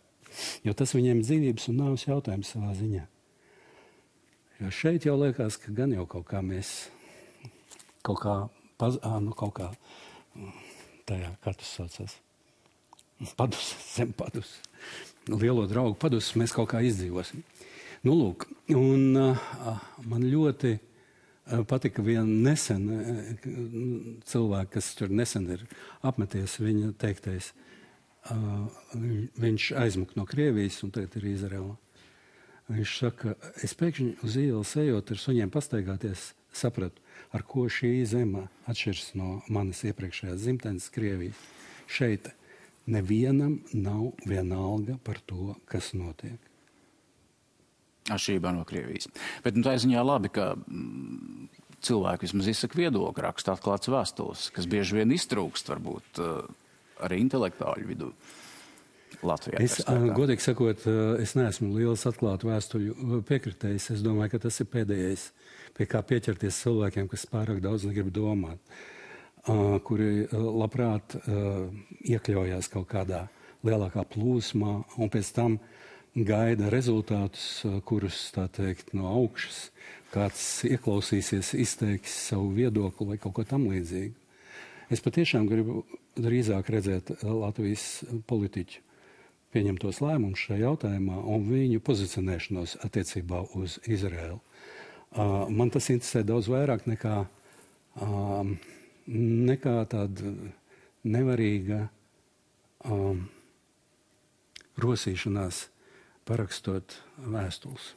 Jo 0.67 0.75
tas 0.79 0.95
viņiem 0.95 1.21
ir 1.21 1.27
dzīvības 1.27 1.69
un 1.71 1.81
nāves 1.83 2.07
jautājums 2.07 2.55
savā 2.55 2.71
ziņā. 2.79 3.03
Jo 4.63 4.71
šeit 4.71 5.07
jau 5.09 5.17
liekas, 5.19 5.59
ka 5.59 5.75
gan 5.75 5.95
jau 5.95 6.07
kaut 6.11 6.29
kā 6.31 6.43
mēs 6.43 6.75
kaut 8.07 8.21
kā, 8.23 8.35
paz, 8.79 8.99
à, 9.03 9.17
nu, 9.23 9.35
kaut 9.37 9.55
kā 9.57 9.71
tajā, 11.09 11.33
kā 11.43 11.55
tas 11.59 11.73
saucas, 11.79 12.19
padus, 13.39 13.73
zem 13.95 14.13
padus, 14.17 14.59
lielo 15.31 15.67
draugu 15.71 15.97
padus, 15.99 16.31
mēs 16.39 16.55
kaut 16.55 16.71
kā 16.75 16.83
izdzīvosim. 16.85 17.43
Nu, 18.05 18.13
lūk, 18.13 18.45
un 18.77 19.17
man 19.17 20.25
ļoti 20.29 20.75
patika 21.69 22.03
viena 22.05 22.25
nesen 22.25 22.85
uh, 22.93 23.31
cilvēka, 24.29 24.75
kas 24.77 24.91
tur 24.99 25.09
nesen 25.13 25.47
ir 25.55 25.65
apmeties, 26.05 26.59
viņa 26.61 26.93
teiktais, 27.01 27.53
viņš 29.41 29.71
aizmuka 29.81 30.17
no 30.21 30.29
Krievijas 30.29 30.83
un 30.85 30.93
tagad 30.93 31.17
ir 31.21 31.31
Izraela. 31.33 31.75
Viņš 32.69 32.93
saka, 32.97 33.35
es 33.65 33.77
pēkšņi 33.77 34.15
uz 34.25 34.39
ielas 34.41 34.77
ejot 34.81 35.13
ar 35.13 35.21
suņiem 35.21 35.53
pastaigāties, 35.53 36.31
sapratu, 36.53 37.01
ar 37.33 37.45
ko 37.45 37.67
šī 37.69 37.99
zeme 38.09 38.47
atšķiras 38.69 39.11
no 39.21 39.43
manas 39.53 39.85
iepriekšējās 39.85 40.41
dzimtenes, 40.45 40.89
Krievijas. 40.93 41.45
Šeit 41.89 42.33
nevienam 42.89 43.63
nav 43.73 44.13
vienalga 44.25 44.97
par 45.05 45.21
to, 45.25 45.57
kas 45.69 45.93
notiek. 45.97 46.41
Atšķirībā 48.05 48.53
no 48.53 48.67
Krievijas. 48.69 49.09
Bet 49.45 49.57
nu, 49.57 49.65
tā 49.65 49.79
ziņā 49.81 50.03
labi, 50.05 50.29
ka 50.35 50.53
mm, 50.59 51.49
cilvēki 51.85 52.29
vismaz 52.29 52.51
izsaka 52.53 52.81
viedokli, 52.83 53.25
raksta 53.25 53.55
atklāts 53.57 53.89
vēstules, 53.93 54.51
kas 54.53 54.69
bieži 54.69 55.01
vien 55.01 55.15
iztrūkst 55.17 55.73
varbūt 55.73 56.21
uh, 56.21 56.43
arī 57.07 57.23
intelektuāļu 57.25 57.89
vidū. 57.89 58.11
Uh, 58.13 58.43
Latvijā? 59.25 59.61
Es, 59.63 59.79
godīgi 60.17 60.45
sakot, 60.45 60.85
es 61.23 61.35
neesmu 61.39 61.71
liels 61.77 62.05
atklātu 62.09 62.49
vēstuļu 62.51 63.21
piekritējis. 63.29 63.91
Es 63.97 64.03
domāju, 64.05 64.35
ka 64.35 64.43
tas 64.47 64.61
ir 64.63 64.69
pēdējais, 64.73 65.29
pie 65.77 65.87
kā 65.91 66.03
pieķerties 66.07 66.61
cilvēkiem, 66.65 67.09
kas 67.13 67.27
pārāk 67.31 67.63
daudz 67.65 67.87
negrib 67.89 68.11
domāt, 68.15 68.61
kuri 69.89 70.27
labprāt 70.33 71.17
iekļaujās 72.05 72.71
kaut 72.73 72.89
kādā 72.91 73.27
lielākā 73.65 74.05
plūsmā 74.15 74.77
un 75.01 75.13
pēc 75.13 75.33
tam 75.37 75.59
gaida 76.14 76.71
rezultātus, 76.71 77.64
kurus 77.87 78.28
teikt, 78.35 78.92
no 78.94 79.09
augšas 79.11 79.68
kāds 80.14 80.62
ieklausīsies, 80.68 81.54
izteiks 81.59 82.14
savu 82.30 82.52
viedokli 82.54 83.09
vai 83.09 83.18
kaut 83.18 83.35
ko 83.35 83.44
tamlīdzīgu. 83.50 84.14
Es 84.94 85.02
patiešām 85.02 85.49
gribu 85.50 85.83
drīzāk 86.14 86.71
redzēt 86.71 87.11
Latvijas 87.25 88.04
politiķu 88.28 88.83
pieņemtos 89.54 90.00
lēmumus 90.02 90.47
šajā 90.47 90.61
jautājumā 90.68 91.18
un 91.35 91.47
viņu 91.49 91.83
pozicionēšanos 91.87 92.76
attiecībā 92.87 93.42
uz 93.59 93.78
Izraēlu. 93.87 94.40
Uh, 95.14 95.47
man 95.50 95.71
tas 95.71 95.90
interesē 95.94 96.25
daudz 96.26 96.49
vairāk 96.50 96.88
nekā, 96.90 97.21
uh, 98.02 98.49
nekā 99.50 99.76
tāda 99.90 100.33
nevarīga 101.06 101.85
um, 102.90 103.28
rosīšanās 104.83 105.68
parakstot 106.28 106.97
vēstules. 107.19 107.93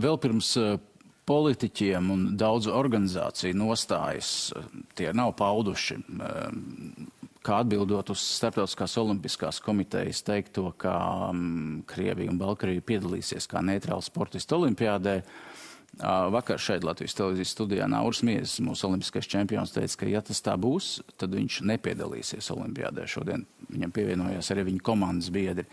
Vēl 0.00 0.18
pirms 0.20 0.50
uh, 0.60 0.76
politiķiem 1.28 2.10
un 2.12 2.24
daudzu 2.40 2.72
organizāciju 2.76 3.56
nostājas 3.56 4.52
tie 4.96 5.12
nav 5.16 5.32
pauduši 5.38 6.00
kā 7.44 7.60
atbildot 7.60 8.12
uz 8.14 8.22
Startautiskās 8.38 8.96
olimpiskās 9.00 9.60
komitejas 9.64 10.22
teikto, 10.24 10.70
ka 10.80 10.94
um, 11.30 11.82
Krievija 11.88 12.32
un 12.32 12.40
Baltkrievija 12.40 12.84
piedalīsies 12.88 13.48
kā 13.50 13.60
neitrāli 13.64 14.04
sportisti 14.04 14.56
olimpiādē. 14.56 15.18
Uh, 15.94 16.30
vakar 16.34 16.58
šeit 16.58 16.84
Latvijas 16.84 17.14
televīzijas 17.14 17.52
studijā 17.54 17.84
Nauris 17.90 18.24
Miezes, 18.26 18.56
mūsu 18.64 18.88
olimpiskais 18.88 19.28
čempions, 19.30 19.74
teica, 19.76 20.00
ka 20.00 20.08
ja 20.10 20.24
tas 20.24 20.40
tā 20.42 20.56
būs, 20.58 20.96
tad 21.20 21.36
viņš 21.36 21.60
nepiedalīsies 21.68 22.50
olimpiādē. 22.56 23.04
Šodien 23.10 23.44
viņam 23.68 23.92
pievienojās 23.94 24.50
arī 24.54 24.66
viņa 24.72 24.82
komandas 24.88 25.30
biedri. 25.34 25.68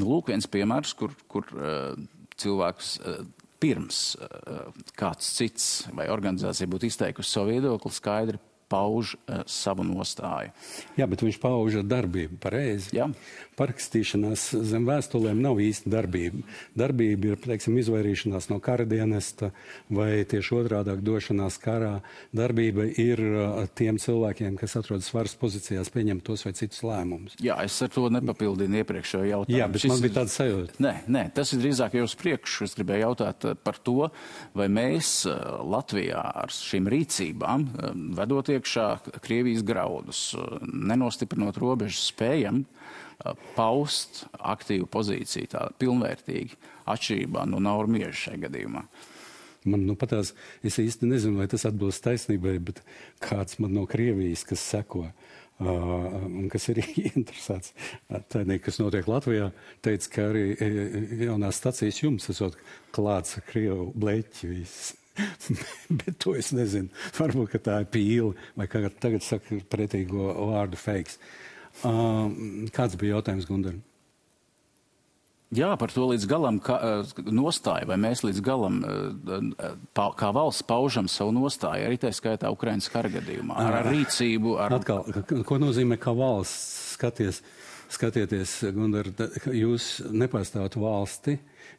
Nu, 0.00 0.08
lūk, 0.10 0.32
viens 0.32 0.48
piemērs, 0.50 0.94
kur, 0.98 1.14
kur 1.30 1.46
uh, 1.54 1.94
cilvēks 2.40 2.96
uh, 3.00 3.20
pirms 3.62 4.00
uh, 4.18 4.72
kāds 4.98 5.30
cits 5.36 5.68
vai 5.94 6.08
organizācija 6.12 6.70
būtu 6.70 6.90
izteikusi 6.90 7.36
savu 7.36 7.54
viedokli, 7.54 7.94
skaidri 7.94 8.42
pauž 8.74 9.12
savu 9.46 9.84
nostāju. 9.86 10.50
Jā, 10.96 11.06
bet 11.06 11.20
viņš 11.22 11.36
pauž 11.38 11.76
darbību 11.86 12.38
pareizi. 12.42 12.94
Jā. 12.96 13.10
Parakstīšanās 13.58 14.48
zem 14.66 14.86
vēstulēm 14.88 15.38
nav 15.42 15.60
īsta 15.62 15.90
darbība. 15.92 16.42
Darbība 16.78 17.32
ir, 17.32 17.40
teiksim, 17.44 17.76
izvairīšanās 17.78 18.48
no 18.50 18.58
kara 18.64 18.86
dienesta 18.88 19.52
vai 19.92 20.24
tieši 20.28 20.56
otrādāk 20.58 21.02
došanās 21.06 21.58
karā. 21.62 21.92
Darbība 22.34 22.86
ir 22.90 23.22
uh, 23.22 23.62
tiem 23.78 24.00
cilvēkiem, 24.02 24.58
kas 24.60 24.74
atrodas 24.80 25.10
varas 25.14 25.36
pozīcijās, 25.38 25.92
pieņemt 25.94 26.24
tos 26.26 26.44
vai 26.46 26.54
citus 26.58 26.82
lēmumus. 26.86 27.38
Jā, 27.44 27.60
es 27.66 27.78
ar 27.84 27.92
to 27.94 28.08
nepapildinu 28.12 28.82
iepriekšējo 28.82 29.30
jautājumu. 29.30 29.60
Jā, 29.60 29.70
bet 29.70 29.84
Šis 29.84 29.94
man 29.94 30.04
bija 30.04 30.16
tāds 30.20 30.36
sajūta. 30.40 30.78
Nē, 30.82 30.94
nē, 31.14 31.24
tas 31.36 31.54
ir 31.54 31.62
drīzāk 31.62 31.98
jau 31.98 32.08
uz 32.08 32.16
priekšu. 32.18 32.68
Es 32.68 32.76
gribēju 32.78 33.06
jautāt 33.06 33.46
par 33.62 33.78
to, 33.86 34.10
vai 34.56 34.68
mēs 34.72 35.14
Latvijā 35.74 36.22
ar 36.44 36.54
šīm 36.54 36.90
rīcībām, 36.90 37.68
vedot 38.18 38.50
iekšā 38.54 38.88
Krievijas 39.24 39.62
graudus, 39.66 40.26
nenostiprinot 40.64 41.58
robežas, 41.62 42.10
spējam 42.10 42.64
paust 43.56 44.24
aktīvu 44.38 44.88
pozīciju, 44.90 45.50
tā 45.54 45.66
pilnvērtīgi, 45.80 46.58
atšķirībā 46.90 47.44
no 47.50 47.60
Nauru 47.62 47.94
Mieža 47.96 48.16
šajā 48.26 48.46
gadījumā. 48.46 48.84
Man 49.64 49.86
nu 49.88 49.94
patās, 49.96 50.34
es 50.60 50.76
īsti 50.80 51.08
nezinu, 51.08 51.40
vai 51.40 51.48
tas 51.48 51.64
atbilst 51.64 52.04
taisnībai, 52.04 52.58
bet 52.66 52.82
kāds 53.24 53.56
man 53.62 53.72
no 53.72 53.86
Krievijas, 53.88 54.44
kas 54.48 54.64
seko. 54.74 55.06
Uh, 55.54 56.24
un 56.26 56.48
kas 56.50 56.66
ir 56.72 56.80
interesants, 57.14 57.70
tādā, 58.32 58.58
kas 58.58 58.80
notiek 58.82 59.06
Latvijā, 59.06 59.52
teica, 59.86 60.10
ka 60.10 60.26
arī 60.32 60.42
jaunās 61.22 61.60
stacijas 61.62 62.00
jums 62.02 62.26
esot 62.32 62.58
klāts 62.92 63.38
Krievu 63.46 63.92
bleķi 63.94 64.50
viss. 64.50 64.92
Bet 66.02 66.18
to 66.18 66.34
es 66.34 66.50
nezinu. 66.50 66.90
Varbūt 67.14 67.54
tā 67.62 67.80
ir 67.84 67.90
pīle, 67.94 68.32
vai 68.58 68.66
kā 68.70 68.82
tagad 69.00 69.22
saka 69.22 69.60
pretīgo 69.70 70.32
vārdu 70.50 70.80
fakes. 70.80 71.20
Kāds 71.82 72.96
bija 73.00 73.18
jautājums 73.18 73.48
Gundaram? 73.48 73.82
Jā, 75.54 75.74
par 75.78 75.92
to 75.94 76.08
līdz 76.08 76.24
galam 76.26 76.56
kā, 76.62 76.76
nostāju, 77.30 77.86
vai 77.86 77.98
mēs 78.00 78.24
līdz 78.24 78.40
galam 78.42 78.80
pa, 79.94 80.08
kā 80.18 80.32
valsts 80.34 80.64
paužam 80.66 81.06
savu 81.10 81.34
nostāju, 81.36 81.86
arī 81.86 81.98
tā 82.00 82.10
skaitā 82.16 82.50
Ukrainas 82.50 82.88
kara 82.90 83.10
gadījumā, 83.12 83.58
ar, 83.62 83.78
ar 83.82 83.90
rīcību. 83.92 84.56
Ar... 84.64 84.74
Atkal, 84.80 85.04
ko 85.46 85.60
nozīmē, 85.62 85.98
ka 86.00 86.14
valsts 86.16 86.96
skaties, 86.96 87.42
skatieties, 87.92 88.56
Gundar, 88.74 89.12
jūs 89.54 90.00
nepārstāvat 90.10 90.78
valsti, 90.80 91.36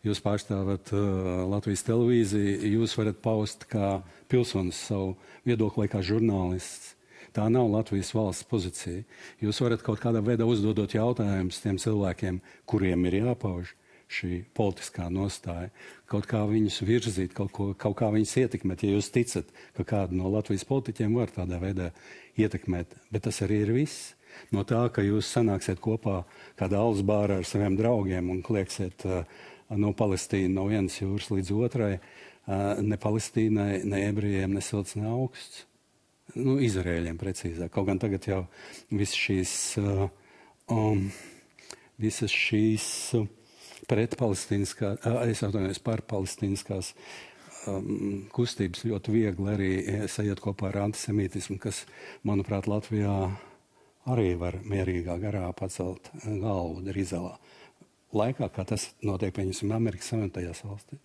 jūs 0.07 0.23
pārstāvat 0.23 0.93
uh, 0.95 1.43
Latvijas 1.51 1.83
televīziju, 1.89 2.57
jūs 2.77 2.95
varat 2.99 3.19
paust 3.23 3.67
kā 3.71 3.97
pilsonis 4.31 4.79
savu 4.87 5.15
viedokli 5.47 5.83
vai 5.83 5.91
kā 5.91 6.05
žurnālists. 6.05 6.94
Tā 7.35 7.49
nav 7.51 7.67
Latvijas 7.67 8.13
valsts 8.15 8.47
pozīcija. 8.47 9.03
Jūs 9.43 9.57
varat 9.59 9.81
kaut 9.83 9.99
kādā 9.99 10.21
veidā 10.23 10.45
uzdodot 10.47 10.93
jautājumus 10.95 11.59
tiem 11.59 11.75
cilvēkiem, 11.81 12.37
kuriem 12.69 13.03
ir 13.09 13.17
jāpauž 13.25 13.73
šī 14.15 14.45
politiskā 14.55 15.09
nostāja, 15.11 15.71
kaut 16.07 16.29
kā 16.29 16.43
viņus 16.47 16.77
virzīt, 16.87 17.33
kaut, 17.35 17.51
ko, 17.51 17.73
kaut 17.73 17.97
kā 17.99 18.07
viņus 18.13 18.37
ietekmēt. 18.45 18.85
Ja 18.85 18.95
jūs 18.95 19.11
ticat, 19.11 19.49
ka 19.75 19.83
kādu 19.89 20.15
no 20.15 20.31
Latvijas 20.31 20.63
politiķiem 20.69 21.17
var 21.17 21.33
tādā 21.35 21.59
veidā 21.59 21.89
ietekmēt, 22.39 22.95
bet 23.11 23.27
tas 23.27 23.41
arī 23.43 23.65
ir 23.65 23.73
viss. 23.81 24.13
No 24.55 24.63
tā, 24.67 24.85
ka 24.93 25.03
jūs 25.03 25.27
sanāksiet 25.35 25.83
kopā 25.83 26.21
kādā 26.59 26.79
alus 26.79 27.03
bārā 27.03 27.41
ar 27.41 27.47
saviem 27.47 27.75
draugiem 27.79 28.31
un 28.31 28.43
klieksiet 28.45 29.07
uh, 29.09 29.23
no 29.75 29.91
Palestīnas 29.91 30.55
no 30.55 30.67
vienas 30.71 30.99
jūras 31.01 31.31
līdz 31.35 31.53
otrai, 31.55 31.93
uh, 31.99 32.75
ne 32.79 32.99
Palestīnai, 32.99 33.79
ne 33.83 34.03
ebrejiem, 34.07 34.55
ne 34.55 34.63
silts, 34.63 34.95
ne 34.99 35.07
augsts 35.11 35.65
nu, 36.39 36.57
Izrēļiem 36.63 37.17
precīzāk. 37.21 37.71
Kaut 37.73 37.89
gan 37.89 38.01
tagad 38.01 38.27
jau 38.29 38.41
visas 38.91 39.17
šīs, 39.19 39.53
uh, 39.81 40.05
um, 40.73 41.07
visas 42.01 42.33
šīs 42.33 42.87
uh, 43.19 43.29
pretpalestīniskās, 43.89 45.01
uh, 45.05 45.23
es 45.29 45.43
atvainojos 45.45 45.81
par 45.85 46.03
palestīniskās 46.09 46.93
um, 47.71 48.25
kustības 48.35 48.85
ļoti 48.87 49.15
viegli 49.15 49.51
arī 49.55 49.73
sajiet 50.11 50.43
kopā 50.43 50.71
ar 50.71 50.83
antisemītismu, 50.87 51.59
kas, 51.61 51.85
manuprāt, 52.27 52.69
Latvijā 52.71 53.15
arī 54.11 54.35
var 54.39 54.59
mierīgā 54.65 55.17
garā 55.21 55.47
pacelt 55.57 56.11
galvu 56.23 56.83
drīzelā. 56.85 57.35
Laikā, 58.15 58.47
kā 58.53 58.63
tas 58.67 58.91
notiek, 59.03 59.33
pieņemsim, 59.35 59.73
Amerikas 59.75 60.13
Savienotajās 60.13 60.63
valstīs. 60.63 61.01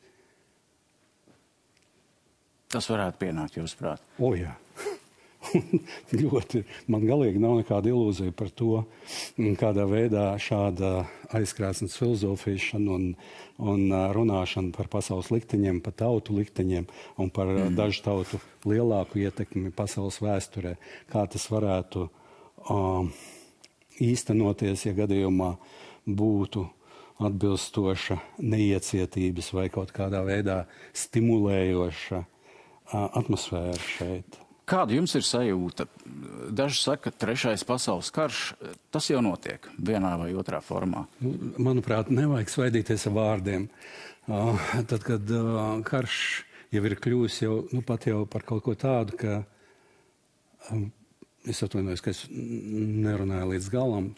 Tas 2.71 2.87
varētu 2.87 3.19
pienākt, 3.19 3.57
jūs 3.59 3.75
prāt. 3.75 4.03
O, 4.23 4.31
jā. 4.39 4.53
ļoti 6.21 6.63
man 6.91 7.05
galīgi 7.09 7.41
nav 7.41 7.57
nekāda 7.61 7.91
ilūzija 7.91 8.35
par 8.37 8.51
to, 8.55 8.83
kādā 9.61 9.87
veidā 9.89 10.27
šāda 10.41 11.07
aizkrāsnes 11.37 11.97
filozofēšana 11.99 12.97
un, 12.97 13.07
un 13.59 13.95
runāšana 14.17 14.75
par 14.77 14.91
pasaules 14.93 15.31
likteņiem, 15.33 15.81
par 15.85 15.97
tautu 16.05 16.37
likteņiem 16.37 16.89
un 17.21 17.33
par 17.35 17.53
mm. 17.55 17.77
dažu 17.79 18.05
tautu 18.05 18.41
lielāku 18.69 19.23
ietekmi 19.25 19.73
pasaules 19.77 20.21
vēsturē, 20.23 20.77
kā 21.11 21.25
tas 21.31 21.49
varētu 21.53 22.07
um, 22.69 23.09
īstenoties, 24.01 24.85
ja 24.89 24.95
gadījumā 24.99 25.55
būtu 26.05 26.67
atbilstoša 27.21 28.17
neiecietības 28.41 29.51
vai 29.57 29.67
kaut 29.73 29.93
kādā 29.97 30.23
veidā 30.25 30.63
stimulējoša 30.97 32.21
uh, 32.21 33.09
atmosfēra 33.09 33.77
šeit. 33.89 34.41
Kāda 34.71 34.95
jums 34.95 35.17
ir 35.19 35.25
sajūta? 35.27 35.89
Daži 36.55 36.79
saka, 36.79 37.09
ka 37.11 37.25
trešais 37.25 37.65
pasaules 37.67 38.11
karš 38.15 38.43
tas 38.95 39.09
jau 39.11 39.23
notiek 39.25 39.67
vienā 39.79 40.13
vai 40.21 40.31
otrā 40.39 40.61
formā. 40.63 41.07
Nu, 41.23 41.33
manuprāt, 41.59 42.13
nevajag 42.15 42.53
svaidīties 42.53 43.09
ar 43.11 43.17
vārdiem. 43.17 43.67
Tad, 44.29 45.01
kad 45.07 45.33
karš 45.89 46.21
jau 46.71 46.85
ir 46.87 46.97
kļuvis 47.03 47.41
jau, 47.43 47.57
nu, 47.75 47.83
jau 48.07 48.21
par 48.31 48.47
kaut 48.47 48.63
ko 48.67 48.77
tādu, 48.79 49.19
ka 49.19 49.41
es 51.51 51.63
atvainojos, 51.67 52.05
ka 52.05 52.15
es 52.15 52.23
nerunāju 52.31 53.51
līdz 53.55 53.69
galam. 53.73 54.13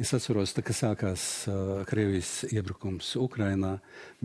Es 0.00 0.10
atceros, 0.16 0.50
tā, 0.56 0.64
kad 0.66 0.74
sākās 0.74 1.24
uh, 1.46 1.84
Krievijas 1.86 2.40
iebrukums 2.48 3.12
Ukrainā, 3.20 3.76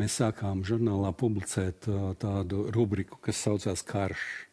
mēs 0.01 0.15
sākām 0.17 0.63
žurnālā 0.65 1.11
publicēt 1.13 1.85
uh, 1.91 2.15
tādu 2.17 2.65
rubriku, 2.73 3.19
kas 3.21 3.43
saucās 3.45 3.85
Karš. 3.85 4.48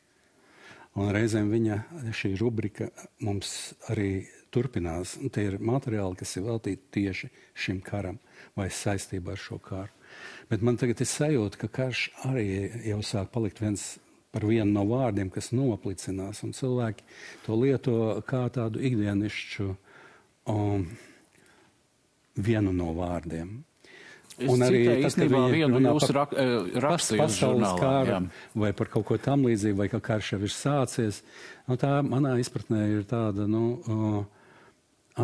Un 0.97 1.11
reizēm 1.13 1.51
viņa 1.53 1.77
šī 2.17 2.33
rubrika 2.41 2.89
mums 3.21 3.75
arī 3.93 4.25
turpinās. 4.55 5.19
Tie 5.33 5.45
ir 5.51 5.59
materiāli, 5.61 6.17
kas 6.17 6.33
ir 6.39 6.47
veltīti 6.47 6.89
tieši 6.97 7.29
šim 7.67 7.83
karam 7.85 8.17
vai 8.57 8.71
saistībā 8.73 9.35
ar 9.35 9.43
šo 9.43 9.59
karu. 9.61 9.93
Bet 10.49 10.63
man 10.65 10.79
tagad 10.81 11.03
ir 11.03 11.11
sajūta, 11.11 11.61
ka 11.61 11.69
karš 11.81 12.07
arī 12.31 12.47
jau 12.87 13.03
sāk 13.05 13.29
palikt 13.35 13.61
viens 13.61 13.85
par 14.33 14.47
vienu 14.49 14.71
no 14.73 14.87
vārdiem, 14.89 15.29
kas 15.33 15.51
noplicinās, 15.57 16.43
un 16.45 16.55
cilvēki 16.57 17.05
to 17.45 17.57
lieto 17.61 17.97
kā 18.29 18.47
tādu 18.53 18.81
ikdienišķu 18.85 19.69
um, 20.53 20.87
vienu 22.37 22.73
no 22.77 22.93
vārdiem. 22.97 23.59
Es 24.37 24.51
un 24.53 24.61
arī 24.66 24.83
īstenībā 25.01 25.42
vienu 25.49 25.81
jūsu 25.81 26.12
rak, 26.12 26.35
eh, 26.37 26.79
rakstījumu 26.85 27.33
žurnālā. 27.33 27.77
Kāru, 27.81 28.18
vai 28.55 28.72
par 28.77 28.90
kaut 28.92 29.07
ko 29.09 29.16
tam 29.16 29.46
līdzīgu, 29.49 29.77
vai 29.79 29.88
ka 29.88 30.01
karš 30.01 30.33
jau 30.35 30.40
ir 30.44 30.53
sācies. 30.53 31.22
Nu, 31.66 31.79
tā 31.81 32.03
manā 32.05 32.35
izpratnē 32.42 32.83
ir 32.99 33.07
tāda, 33.09 33.46
nu, 33.49 33.62
uh, 33.88 34.25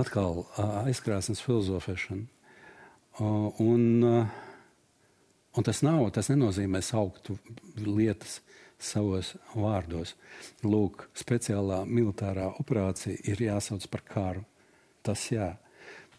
atkal 0.01 0.46
uh, 0.46 0.79
aizkrāsnes 0.87 1.44
filozofēšana. 1.44 2.25
Uh, 3.20 3.53
un, 3.61 3.85
uh, 4.01 4.27
un 5.57 5.68
tas 5.68 5.83
nav, 5.85 6.07
tas 6.16 6.33
nenozīmē 6.33 6.81
saukt 6.81 7.29
lietas 7.77 8.40
savos 8.83 9.35
vārdos. 9.53 10.14
Lūk, 10.64 11.07
speciālā 11.14 11.83
militārā 11.85 12.48
operācija 12.62 13.20
ir 13.29 13.44
jāsauc 13.44 13.85
par 13.92 14.07
karu. 14.09 14.46
Tas 15.05 15.29
jā. 15.31 15.53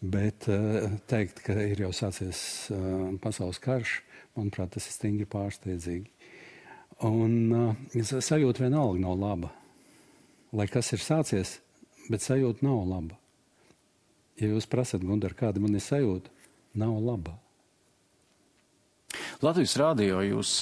Bet 0.04 0.48
eh, 0.52 0.90
teikt, 1.08 1.40
ka 1.46 1.54
ir 1.64 1.80
jau 1.80 1.88
sācies 1.96 2.38
uh, 2.74 3.14
pasaules 3.22 3.60
karš, 3.62 4.02
manuprāt, 4.36 4.74
tas 4.74 4.84
ir 4.84 4.92
stingri 4.92 5.24
pārsteidzīgi. 5.30 6.10
Un 7.08 7.36
uh, 7.56 8.02
sajūta 8.02 8.66
vienalga 8.66 9.00
nav 9.00 9.16
laba. 9.16 9.52
Lai 10.52 10.66
kas 10.68 10.92
ir 10.92 11.00
sācies, 11.00 11.56
bet 12.10 12.20
sajūta 12.20 12.66
nav 12.66 12.82
laba. 12.90 13.16
Ja 14.36 14.50
jūs 14.50 14.68
prasat, 14.68 15.06
Gundar, 15.06 15.32
kāda 15.38 15.62
man 15.62 15.78
ir 15.78 15.84
sajūta, 15.84 16.28
nav 16.76 16.98
laba. 17.00 17.38
Latvijas 19.40 19.78
rādio 19.78 20.20
jūs 20.26 20.58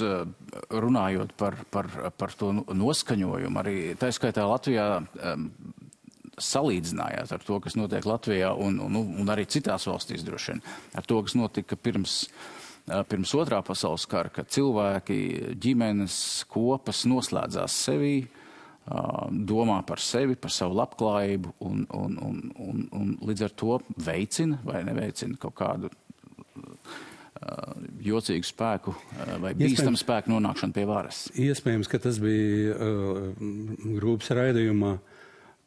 runājot 0.70 1.34
par, 1.40 1.56
par, 1.72 1.88
par 2.18 2.34
to 2.38 2.52
noskaņojumu, 2.68 3.58
arī 3.58 3.76
tā 3.98 4.10
skaitā 4.14 4.44
Latvijā 4.46 4.86
salīdzinājāt 6.40 7.32
ar 7.34 7.44
to, 7.44 7.58
kas 7.60 7.76
notiek 7.76 8.06
Latvijā 8.08 8.52
un, 8.56 8.78
un, 8.80 8.96
un 9.20 9.32
arī 9.32 9.44
citās 9.50 9.86
valstīs 9.88 10.24
droši 10.24 10.54
vien, 10.54 10.62
ar 10.96 11.08
to, 11.08 11.20
kas 11.24 11.36
notika 11.36 11.76
pirms, 11.76 12.22
pirms 13.10 13.34
otrā 13.36 13.60
pasaules 13.66 14.06
kara, 14.10 14.32
kad 14.32 14.48
cilvēki, 14.52 15.18
ģimenes, 15.60 16.16
kopas 16.52 17.04
noslēdzās 17.10 17.76
sevī, 17.88 18.16
domā 19.46 19.78
par 19.86 20.00
sevi, 20.02 20.34
par 20.34 20.50
savu 20.50 20.74
labklājību 20.80 21.52
un, 21.68 21.84
un, 21.94 22.16
un, 22.18 22.40
un, 22.64 22.82
un 22.98 23.12
līdz 23.28 23.46
ar 23.46 23.54
to 23.54 23.78
veicina 24.02 24.58
vai 24.66 24.82
neveicina 24.88 25.38
kaut 25.38 25.54
kādu 25.60 25.92
jocīgu 28.02 28.46
spēku 28.46 28.94
vai 29.42 29.52
bīstamu 29.58 29.98
spēku 29.98 30.30
nonākšanu 30.30 30.74
pie 30.74 30.84
varas. 30.86 31.24
Iespējams, 31.38 31.88
ka 31.90 31.98
tas 32.02 32.18
bija 32.22 32.74
uh, 32.74 33.32
grūps 33.98 34.30
raidījumā. 34.34 34.92
Uh, 34.94 35.11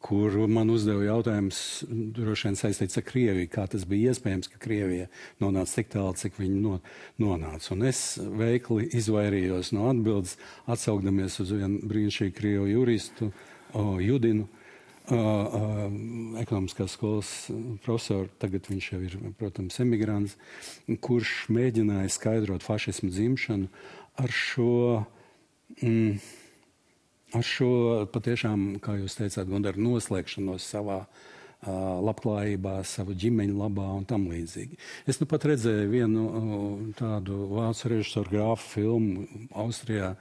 kur 0.06 0.34
man 0.46 0.70
uzdeva 0.70 1.02
jautājums, 1.02 1.58
droši 1.88 2.48
vien 2.48 2.58
saistīts 2.58 2.98
ar 3.00 3.04
Krieviju, 3.06 3.48
kā 3.50 3.64
tas 3.70 3.86
bija 3.88 4.12
iespējams, 4.12 4.50
ka 4.52 4.60
Krievija 4.62 5.08
nonāca 5.42 5.80
tik 5.80 5.90
tālu, 5.96 6.14
cik 6.18 6.38
viņi 6.38 6.60
no, 6.62 6.76
nonāca. 7.22 7.72
Un 7.74 7.82
es 7.88 8.02
veikli 8.22 8.86
izvairījos 9.00 9.72
no 9.74 9.88
atbildes, 9.90 10.36
atsaukdamies 10.70 11.40
uz 11.42 11.50
vienu 11.56 11.82
brīnišķīgu 11.90 12.36
Krievu 12.38 12.68
juristu, 12.70 13.32
o, 13.74 13.84
Judinu, 14.02 14.46
o, 15.10 15.18
o, 15.18 15.64
ekonomiskās 16.44 16.94
skolas 16.94 17.34
profesoru, 17.82 18.30
tagad 18.42 18.70
viņš 18.70 18.90
jau 18.92 19.02
ir, 19.08 19.18
protams, 19.40 19.82
emigrants, 19.82 20.38
kurš 21.02 21.48
mēģināja 21.56 22.14
skaidrot 22.14 22.66
fašismu 22.66 23.10
dzimšanu 23.10 23.70
ar 24.22 24.32
šo 24.32 24.72
mm, 25.82 26.18
ar 27.36 27.46
šo 27.46 27.70
patiešām, 28.12 28.76
kā 28.82 28.96
jūs 29.00 29.18
teicāt, 29.18 29.48
Gundar, 29.50 29.78
noslēgšanos 29.80 30.66
savā 30.66 31.02
uh, 31.04 31.70
labklājībā, 32.06 32.78
savu 32.86 33.16
ģimeņu 33.18 33.56
labā 33.60 33.86
un 33.98 34.06
tam 34.08 34.26
līdzīgi. 34.32 34.78
Es 35.08 35.20
nu 35.20 35.28
pat 35.30 35.46
redzēju 35.50 35.88
vienu 35.92 36.26
uh, 36.26 36.76
tādu 36.98 37.46
vācu 37.52 37.92
režisoru 37.94 38.32
grāfu 38.32 38.70
filmu 38.76 39.48
Austrijā 39.64 40.14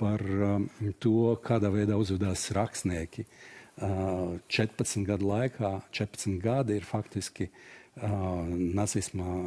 par 0.00 0.22
um, 0.24 0.68
to, 1.02 1.34
kādā 1.44 1.70
veidā 1.74 1.98
uzvedās 2.00 2.48
rakstnieki. 2.56 3.26
Uh, 3.74 4.38
14 4.54 5.02
gadu 5.06 5.28
laikā, 5.32 5.76
14 5.94 6.38
gadi 6.42 6.78
ir 6.78 6.86
faktiski 6.86 7.48
uh, 7.50 8.46
nacismā 8.48 9.38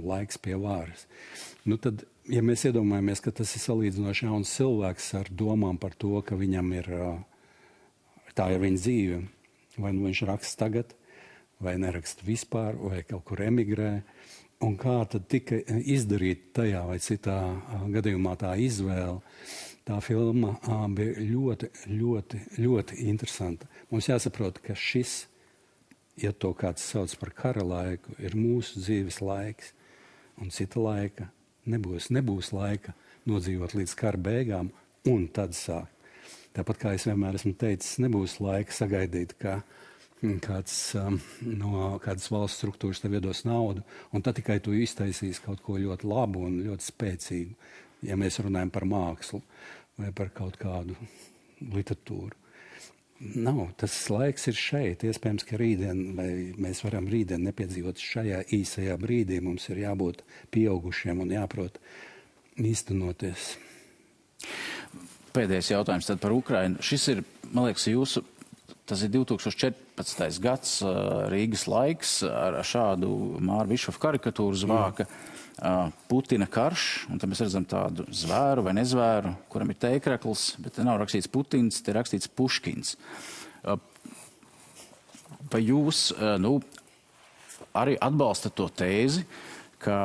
laiks 0.00 0.40
pie 0.40 0.56
vāras. 0.60 1.04
Nu 1.68 1.76
tad 1.76 2.06
ja 2.30 2.42
mēs 2.44 2.64
iedomājamies, 2.68 3.20
ka 3.24 3.32
tas 3.34 3.52
ir 3.56 3.62
salīdzinoši 3.64 4.28
jauns 4.28 4.52
cilvēks 4.56 5.10
ar 5.18 5.30
domām 5.30 5.78
par 5.80 5.96
to, 5.98 6.16
ka 6.24 6.38
viņam 6.38 6.72
ir 6.78 6.90
tā 8.34 8.50
ir 8.54 8.62
viņa 8.62 8.80
dzīve, 8.80 9.18
vai 9.78 9.92
nu 9.94 10.06
viņš 10.08 10.22
raksta 10.30 10.64
tagad, 10.64 10.94
vai 11.62 11.76
neraksta 11.80 12.26
vispār, 12.26 12.78
vai 12.78 13.02
kaut 13.06 13.24
kur 13.28 13.44
emigrē, 13.44 13.92
un 14.64 14.78
kā 14.80 14.96
tad 15.10 15.28
tika 15.30 15.58
izdarīta 15.80 16.62
tajā 16.62 16.82
vai 16.88 16.98
citā 17.02 17.38
gadījumā 17.94 18.34
tā 18.40 18.54
izvēle. 18.60 19.20
Tā 19.84 19.98
filma 20.00 20.54
bija 20.96 21.20
ļoti, 21.20 21.68
ļoti, 21.92 22.38
ļoti 22.64 23.02
interesanta. 23.04 23.68
Mums 23.90 24.08
jāsaprot, 24.08 24.62
ka 24.64 24.72
šis, 24.72 25.26
ja 26.16 26.32
to 26.32 26.54
kāds 26.56 26.86
sauc 26.88 27.12
par 27.20 27.34
kara 27.36 27.64
laiku, 27.66 28.16
ir 28.16 28.32
mūsu 28.38 28.80
dzīves 28.80 29.20
laiks 29.20 29.74
un 30.40 30.48
cita 30.54 30.80
laika 30.80 31.28
nebūs, 31.70 32.10
nebūs 32.14 32.52
laika 32.54 32.94
nodzīvot 33.28 33.74
līdz 33.78 33.94
kara 33.98 34.20
beigām 34.20 34.70
un 35.10 35.26
tad 35.32 35.56
sākt. 35.56 35.90
Tāpat 36.54 36.78
kā 36.78 36.92
es 36.94 37.08
vienmēr 37.08 37.34
esmu 37.34 37.56
teicis, 37.58 37.96
nebūs 37.98 38.36
laika 38.38 38.74
sagaidīt, 38.74 39.34
ka 39.40 39.58
kāds 40.44 40.76
um, 40.96 41.18
no 41.42 41.96
kādas 42.02 42.30
valsts 42.32 42.62
struktūras 42.62 43.02
tev 43.02 43.16
iedos 43.18 43.42
naudu, 43.44 43.82
un 44.14 44.22
tad 44.24 44.38
tikai 44.38 44.60
tu 44.62 44.72
iztaisīsi 44.76 45.42
kaut 45.44 45.60
ko 45.64 45.76
ļoti 45.82 46.08
labu 46.08 46.46
un 46.46 46.62
ļoti 46.64 46.86
spēcīgu, 46.86 47.58
ja 48.08 48.16
mēs 48.20 48.38
runājam 48.44 48.70
par 48.72 48.86
mākslu 48.88 49.42
vai 49.98 50.12
par 50.16 50.30
kaut 50.36 50.56
kādu 50.60 50.96
literatūru. 51.74 52.43
Nav, 53.20 53.68
tas 53.78 53.94
laiks 54.10 54.48
ir 54.50 54.56
šeit. 54.58 55.04
Iespējams, 55.06 55.46
ka 55.46 55.58
rītdien, 55.60 56.00
vai 56.18 56.28
mēs 56.60 56.82
varam 56.84 57.06
rītdien 57.10 57.44
nepiedzīvot 57.46 58.02
šajā 58.02 58.40
īsajā 58.56 58.96
brīdī. 59.00 59.38
Mums 59.44 59.68
ir 59.70 59.84
jābūt 59.84 60.24
pieaugušiem 60.54 61.22
un 61.22 61.30
jāprot 61.36 61.78
īstenoties. 62.58 63.54
Pēdējais 65.34 65.70
jautājums 65.72 66.10
par 66.20 66.34
Ukrajinu. 66.34 66.82
Šis 66.82 67.06
ir, 67.14 67.22
man 67.52 67.68
liekas, 67.68 67.86
jūsu. 67.90 68.24
Tas 68.84 69.00
ir 69.00 69.14
2014. 69.14 70.42
gads, 70.44 70.74
Rīgas 71.32 71.64
laiks 71.70 72.18
ar 72.28 72.58
šādu 72.66 73.14
Māra 73.40 73.70
Višofa 73.70 74.02
karikatūru 74.10 74.58
zvāka. 74.66 75.06
Mm 75.08 75.33
Putina 76.10 76.48
karš, 76.50 77.06
un 77.14 77.20
mēs 77.30 77.42
redzam 77.44 77.64
tādu 77.68 78.04
zvēru 78.10 78.64
vai 78.66 78.74
nezvēru, 78.74 79.30
kuram 79.52 79.70
ir 79.70 79.78
teikrakls, 79.78 80.48
bet 80.58 80.74
te 80.76 80.86
nav 80.86 80.98
rakstīts 80.98 81.30
Putins, 81.30 81.78
te 81.80 81.92
ir 81.92 81.98
rakstīts 82.00 82.30
Puškins. 82.34 82.96
Vai 85.52 85.60
jūs 85.62 86.08
nu, 86.42 86.56
arī 87.76 87.94
atbalstat 88.02 88.56
to 88.58 88.66
tēzi, 88.82 89.22
ka 89.78 89.98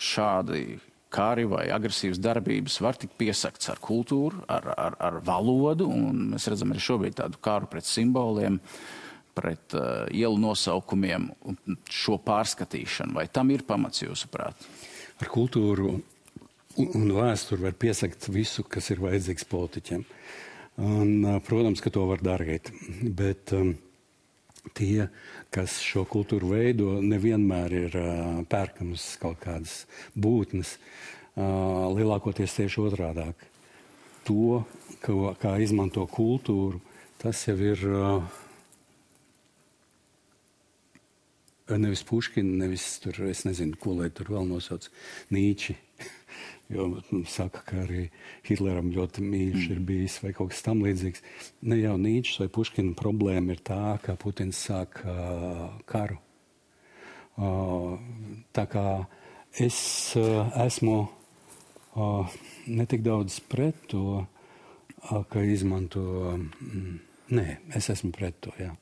šādi 0.00 0.78
kari 1.12 1.44
vai 1.48 1.66
agresīvas 1.72 2.20
darbības 2.20 2.80
var 2.84 2.96
tikt 3.00 3.18
piesakts 3.20 3.68
ar 3.72 3.80
kultūru, 3.84 4.42
ar, 4.48 4.64
ar, 4.76 4.96
ar 5.00 5.20
valodu, 5.24 5.88
un 5.92 6.32
mēs 6.32 6.48
redzam 6.48 6.72
arī 6.72 6.84
šobrīd 6.84 7.20
tādu 7.20 7.40
kāru 7.44 7.68
pret 7.68 7.88
simboliem. 7.88 8.58
Uh, 8.58 8.97
pret 9.38 9.78
uh, 9.78 10.04
ielu 10.10 10.38
nosaukumiem 10.42 11.30
un 11.46 11.80
šo 11.86 12.18
pārskatīšanu? 12.26 13.14
Vai 13.18 13.28
tam 13.32 13.54
ir 13.54 13.64
pamats 13.68 14.02
jūsuprāt? 14.02 14.68
Ar 15.18 15.30
kultūru 15.32 15.96
un 16.78 17.10
vēsturi 17.14 17.66
var 17.66 17.76
piesakt 17.78 18.28
visu, 18.30 18.64
kas 18.66 18.90
ir 18.92 19.02
vajadzīgs 19.02 19.46
politiķiem. 19.50 20.04
Un, 20.78 21.12
uh, 21.24 21.38
protams, 21.42 21.82
ka 21.82 21.90
to 21.94 22.04
var 22.06 22.22
darīt. 22.22 22.70
Bet 23.02 23.54
um, 23.56 23.72
tie, 24.78 25.08
kas 25.54 25.78
šo 25.82 26.04
kultūru 26.08 26.52
veido, 26.52 26.98
nevienmēr 27.02 27.76
ir 27.82 27.98
uh, 27.98 28.40
pērkamas 28.50 29.10
kaut 29.22 29.40
kādas 29.42 29.82
būtnes. 30.14 30.76
Uh, 31.38 31.88
lielākoties 31.94 32.56
tieši 32.58 32.82
otrādāk. 32.88 33.46
To, 34.26 34.62
ka, 35.02 35.34
kā 35.40 35.56
izmanto 35.62 36.04
kultūru, 36.10 36.82
tas 37.22 37.42
jau 37.48 37.56
ir 37.58 37.84
uh, 37.88 38.38
nevis 41.76 42.04
Puškina, 42.08 42.64
nevis 42.64 42.86
tur, 43.04 43.18
es 43.28 43.44
nezinu, 43.44 43.76
ko 43.80 43.98
lai 43.98 44.08
tur 44.14 44.32
vēl 44.32 44.48
nosauc, 44.48 44.88
Nīči. 45.34 45.76
Jo 46.68 46.84
nu, 46.90 47.22
saka, 47.24 47.62
ka 47.64 47.78
arī 47.80 48.02
Hitleram 48.44 48.90
ļoti 48.92 49.22
mīļš 49.24 49.62
mm. 49.62 49.70
ir 49.72 49.78
bijis 49.88 50.18
vai 50.20 50.34
kaut 50.36 50.50
kas 50.52 50.60
tam 50.66 50.82
līdzīgs. 50.84 51.22
Ne 51.64 51.78
jau 51.80 51.94
Nīčs 51.96 52.34
vai 52.42 52.50
Puškina 52.52 52.92
problēma 52.98 53.54
ir 53.56 53.62
tā, 53.64 53.96
ka 54.04 54.18
Putins 54.20 54.60
sāk 54.68 55.00
uh, 55.00 55.70
karu. 55.88 56.18
Uh, 57.40 57.96
tā 58.52 58.66
kā 58.68 58.84
es 59.56 59.78
uh, 60.20 60.52
esmu 60.66 60.98
uh, 61.08 62.36
netik 62.68 63.00
daudz 63.06 63.40
pret 63.48 63.88
to, 63.88 64.20
uh, 64.20 65.22
ka 65.32 65.48
izmanto. 65.48 66.04
Um, 66.34 66.98
nē, 67.32 67.46
es 67.80 67.88
esmu 67.96 68.12
pret 68.12 68.42
to. 68.44 68.52
Jā. 68.60 68.74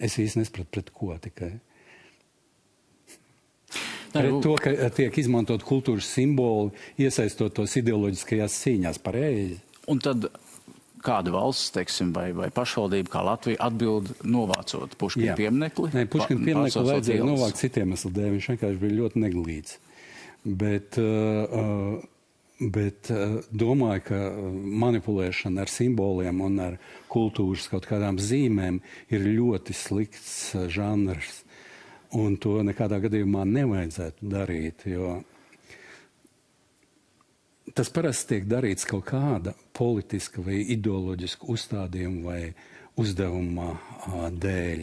Es 0.00 0.16
īsti 0.16 0.40
nesapratu 0.40 0.72
pret 0.72 0.94
ko 0.96 1.12
tikai. 1.20 1.58
Pret 4.10 4.38
to, 4.42 4.54
ka 4.58 4.90
tiek 4.96 5.18
izmantot 5.22 5.62
kultūras 5.66 6.08
simboli, 6.10 6.72
iesaistot 6.98 7.54
tos 7.60 7.76
ideoloģiskajās 7.78 8.56
cīņās 8.64 9.02
pareizi. 9.04 9.60
Un 9.90 10.00
tad 10.02 10.26
kāda 11.04 11.32
valsts, 11.34 11.72
teiksim, 11.74 12.12
vai, 12.16 12.30
vai 12.36 12.50
pašvaldība, 12.54 13.12
kā 13.12 13.24
Latvija, 13.24 13.60
atbild 13.66 14.12
novācot 14.26 14.96
Puškina 15.00 15.36
pieminekli? 15.38 15.92
Nē, 15.96 16.06
Puškina 16.12 16.44
pieminekli 16.44 16.86
vajadzēja 16.90 17.26
novākt 17.26 17.60
citiem 17.60 17.88
iemesliem 17.88 18.16
dēļ. 18.16 18.32
Viņš 18.36 18.48
vienkārši 18.52 18.82
bija 18.84 18.98
ļoti 19.00 19.22
neglīts. 19.24 19.76
Bet, 20.44 20.96
uh, 21.00 22.00
bet 22.60 23.12
uh, 23.12 23.38
domāju, 23.52 24.04
ka 24.08 24.20
manipulēšana 24.84 25.64
ar 25.64 25.72
simboliem 25.72 26.40
un 26.44 26.64
ar 26.68 26.78
kultūras 27.12 27.68
kaut 27.72 27.88
kādām 27.88 28.20
zīmēm 28.20 28.80
ir 29.12 29.28
ļoti 29.28 29.76
slikts 29.76 30.34
žanrs. 30.72 31.44
Un 32.18 32.34
to 32.42 32.56
nekādā 32.66 32.98
gadījumā 33.04 33.44
nevajadzētu 33.46 34.30
darīt, 34.32 34.82
jo 34.90 35.20
tas 37.70 37.90
parasti 37.94 38.34
tiek 38.34 38.48
darīts 38.50 38.86
kaut 38.88 39.04
kāda 39.12 39.52
politiska 39.78 40.42
vai 40.42 40.58
ideoloģiska 40.74 41.46
uzstādījuma 41.54 42.24
vai 42.24 42.40
uzdevuma 42.98 43.68
dēļ. 44.42 44.82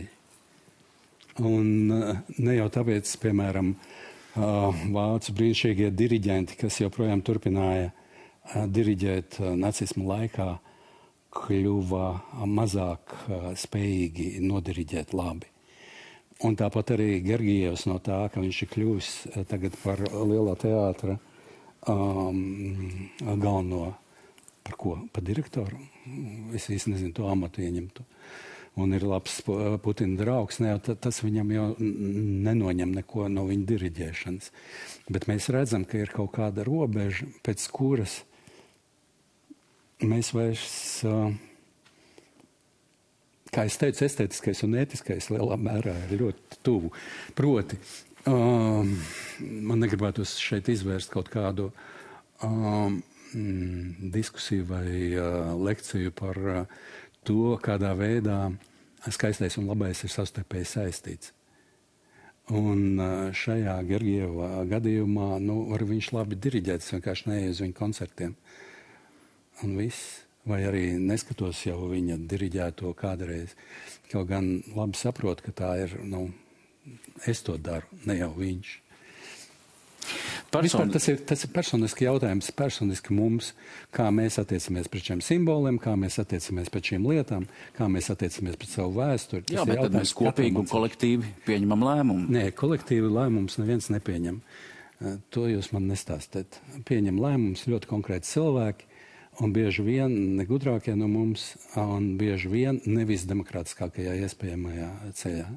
Un 1.44 1.68
ne 1.92 2.56
jau 2.56 2.70
tāpēc, 2.74 3.12
piemēram, 3.22 3.74
vācu 4.96 5.36
brīnišķīgie 5.38 5.92
diriģenti, 6.00 6.58
kas 6.64 6.80
joprojām 6.80 7.22
turpināja 7.28 7.92
diriģēt 8.72 9.42
nacismu 9.60 10.08
laikā, 10.08 10.48
kļuva 11.38 12.08
mazāk 12.48 13.14
spējīgi 13.60 14.40
nodiriģēt 14.48 15.14
labi. 15.18 15.57
Un 16.46 16.54
tāpat 16.54 16.94
arī 16.94 17.16
Gergijevs 17.26 17.88
no 17.90 17.98
tā, 18.04 18.28
ka 18.30 18.42
viņš 18.44 18.60
ir 18.62 18.70
kļuvis 18.70 19.14
eh, 19.42 19.72
par 19.82 20.04
lielā 20.14 20.54
teātra 20.62 21.16
um, 21.90 23.10
galveno, 23.24 23.96
par 24.68 24.78
ko, 24.78 24.94
par 25.14 25.26
direktoru. 25.26 25.80
Es 26.54 26.70
īsti 26.70 26.94
nezinu 26.94 27.16
to 27.18 27.26
amatu 27.32 27.66
ieņemtu. 27.66 28.06
Un 28.78 28.94
ir 28.94 29.02
labs 29.10 29.40
Putina 29.82 30.20
draugs, 30.20 30.60
ne, 30.62 30.76
tas 30.78 31.24
viņam 31.24 31.50
jau 31.56 31.66
nenoņem 31.82 32.92
neko 33.00 33.26
no 33.34 33.48
viņa 33.50 33.66
diriģēšanas. 33.72 34.52
Bet 35.10 35.26
mēs 35.32 35.50
redzam, 35.50 35.88
ka 35.90 35.98
ir 36.04 36.14
kaut 36.14 36.36
kāda 36.36 36.68
robeža, 36.68 37.26
pēc 37.42 37.66
kuras 37.74 38.20
mēs 40.06 40.30
vairs 40.38 40.70
uh, 41.10 41.34
kā 43.58 43.66
jau 43.66 43.80
teicu, 43.82 44.06
estētiskais 44.06 44.62
un 44.68 44.78
ētiskais 44.78 45.32
lielā 45.34 45.58
mērā 45.58 45.96
ir 46.06 46.20
ļoti 46.22 46.60
tuvu. 46.66 46.92
Proti, 47.38 47.80
um, 48.30 48.92
man 49.42 49.82
negribētos 49.82 50.36
šeit 50.42 50.70
izvērst 50.70 51.10
kaut 51.14 51.32
kādu 51.34 51.72
um, 52.46 53.00
mm, 53.34 54.12
diskusiju 54.14 54.68
vai 54.70 54.92
uh, 55.16 55.56
lekciju 55.58 56.14
par 56.14 56.38
uh, 56.38 56.84
to, 57.26 57.56
kādā 57.64 57.96
veidā 57.98 58.44
skaistais 59.10 59.58
un 59.58 59.70
labais 59.72 60.04
ir 60.04 60.14
savstarpēji 60.14 60.70
saistīts. 60.76 61.34
Un 62.54 63.02
uh, 63.02 63.34
šajā 63.36 63.74
Gergieva 63.90 64.62
gadījumā 64.70 65.34
nu, 65.44 65.64
viņš 65.90 66.14
labi 66.14 66.38
diriģēt, 66.46 66.86
vienkārši 66.94 67.34
neiet 67.34 67.58
uz 67.58 67.66
viņu 67.66 67.76
koncertiem. 67.82 68.38
un 69.66 69.78
viss. 69.82 70.27
Vai 70.48 70.62
arī 70.64 70.84
neskatos 71.02 71.66
jau 71.66 71.90
viņa 71.92 72.20
diriģēto 72.32 72.94
kādreiz. 72.98 73.56
Kaut 74.12 74.30
gan 74.30 74.62
labi 74.76 75.00
saprotu, 75.00 75.44
ka 75.48 75.56
tā 75.56 75.72
ir, 75.84 75.98
nu, 76.08 76.30
es 77.28 77.44
to 77.44 77.58
daru, 77.60 77.88
ne 78.08 78.16
jau 78.22 78.32
viņš. 78.38 78.76
Vispār, 80.48 80.64
Person... 80.64 80.92
tas, 80.94 81.06
ir, 81.12 81.18
tas 81.28 81.44
ir 81.44 81.52
personisks 81.52 82.02
jautājums, 82.02 82.48
personiski 82.56 83.14
mums, 83.14 83.52
kā 83.94 84.08
mēs 84.16 84.40
attiecamies 84.42 84.88
pret 84.92 85.10
šiem 85.10 85.22
simboliem, 85.26 85.76
kā 85.84 85.98
mēs 86.00 86.18
attiecamies 86.24 86.72
pret 86.72 86.92
šīm 86.92 87.08
lietām, 87.12 87.46
kā 87.76 87.90
mēs 87.92 88.08
attiecamies 88.14 88.56
pret 88.60 88.72
savu 88.72 88.96
vēsturi. 88.96 89.44
Tas 89.50 89.60
Jā, 89.60 89.66
bet 89.68 89.82
tad 89.84 89.98
mēs 90.00 90.16
kopīgi 90.18 90.62
un 90.64 90.70
kolektīvi 90.72 91.34
pieņemam 91.50 91.84
lēmumu. 91.90 92.32
Nē, 92.38 92.46
kolektīvi 92.58 93.12
lēmums 93.12 93.60
neviens 93.60 93.92
nepieņem. 93.94 94.40
Eh, 94.40 95.20
To 95.36 95.46
jūs 95.52 95.74
man 95.76 95.92
nestāstiet. 95.92 96.62
Pieņem 96.88 97.20
lēmumus 97.22 97.68
ļoti 97.68 97.92
konkrēti 97.92 98.32
cilvēki, 98.32 98.87
un 99.44 99.54
bieži 99.54 99.86
vien 99.86 100.14
negudrākie 100.38 100.96
no 100.98 101.08
mums, 101.12 101.52
un 101.78 102.16
bieži 102.20 102.52
vien 102.52 102.82
nevis 102.90 103.28
demokrātiskākajā 103.30 104.18
iespējamajā 104.26 104.92
ceļā. 105.20 105.48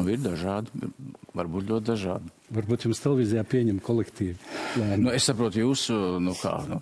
Un 0.00 0.08
ir 0.08 0.22
dažādi, 0.24 0.88
varbūt 1.36 1.66
ļoti 1.68 1.84
dažādi. 1.84 2.30
Varbūt 2.56 2.86
jums 2.86 3.02
televīzijā 3.04 3.42
pieņem 3.44 3.80
kolektīvi 3.84 4.38
lēmumu. 4.80 5.02
Nu, 5.04 5.10
es 5.12 5.26
saprotu 5.28 5.60
jūsu, 5.60 5.96
nu 6.24 6.32
kā, 6.38 6.54
nu, 6.70 6.78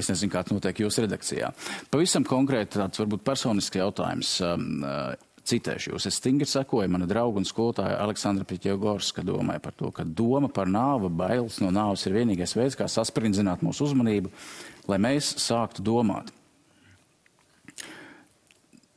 es 0.00 0.08
nezinu, 0.08 0.32
kā 0.32 0.40
tas 0.40 0.56
notiek 0.56 0.80
jūsu 0.80 1.04
redakcijā. 1.04 1.52
Pavisam 1.92 2.24
konkrēti 2.24 2.78
tāds 2.78 3.02
varbūt 3.02 3.26
personisks 3.26 3.82
jautājums. 3.82 4.38
Citēšu 5.42 5.90
jūs, 5.90 6.04
es 6.06 6.20
stingri 6.20 6.46
sekoju 6.46 6.90
mana 6.92 7.06
drauga 7.10 7.40
un 7.40 7.46
skolotāja 7.48 7.96
Aleksandra 8.04 8.46
Pitjogorska 8.46 9.24
domai 9.26 9.56
par 9.62 9.74
to, 9.74 9.90
ka 9.90 10.04
doma 10.06 10.46
par 10.46 10.70
nāvu, 10.70 11.10
bailes 11.10 11.58
no 11.58 11.72
nāves 11.74 12.06
ir 12.06 12.14
vienīgais 12.14 12.54
veids, 12.54 12.76
kā 12.78 12.86
sasprindzināt 12.86 13.64
mūsu 13.66 13.88
uzmanību, 13.88 14.30
lai 14.86 15.00
mēs 15.02 15.32
sāktu 15.42 15.82
domāt. 15.82 16.30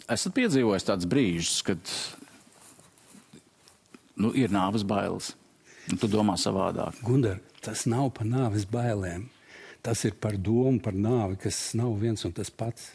Esat 0.06 0.36
piedzīvojis 0.38 0.86
tādus 0.86 1.10
brīžus, 1.10 1.64
kad 1.66 1.82
nu, 4.22 4.30
ir 4.38 4.54
nāves 4.54 4.86
bailes, 4.86 5.32
un 5.90 5.98
tu 5.98 6.10
domā 6.12 6.38
savādāk. 6.38 7.02
Gundar, 7.08 7.42
tas 7.66 7.88
nav 7.90 8.12
par 8.14 8.30
nāves 8.30 8.68
bailēm. 8.70 9.26
Tas 9.86 10.02
ir 10.06 10.14
par 10.18 10.38
domu 10.38 10.80
par 10.82 10.94
nāvi, 10.98 11.38
kas 11.42 11.74
nav 11.78 11.98
viens 12.02 12.22
un 12.26 12.34
tas 12.34 12.50
pats. 12.50 12.92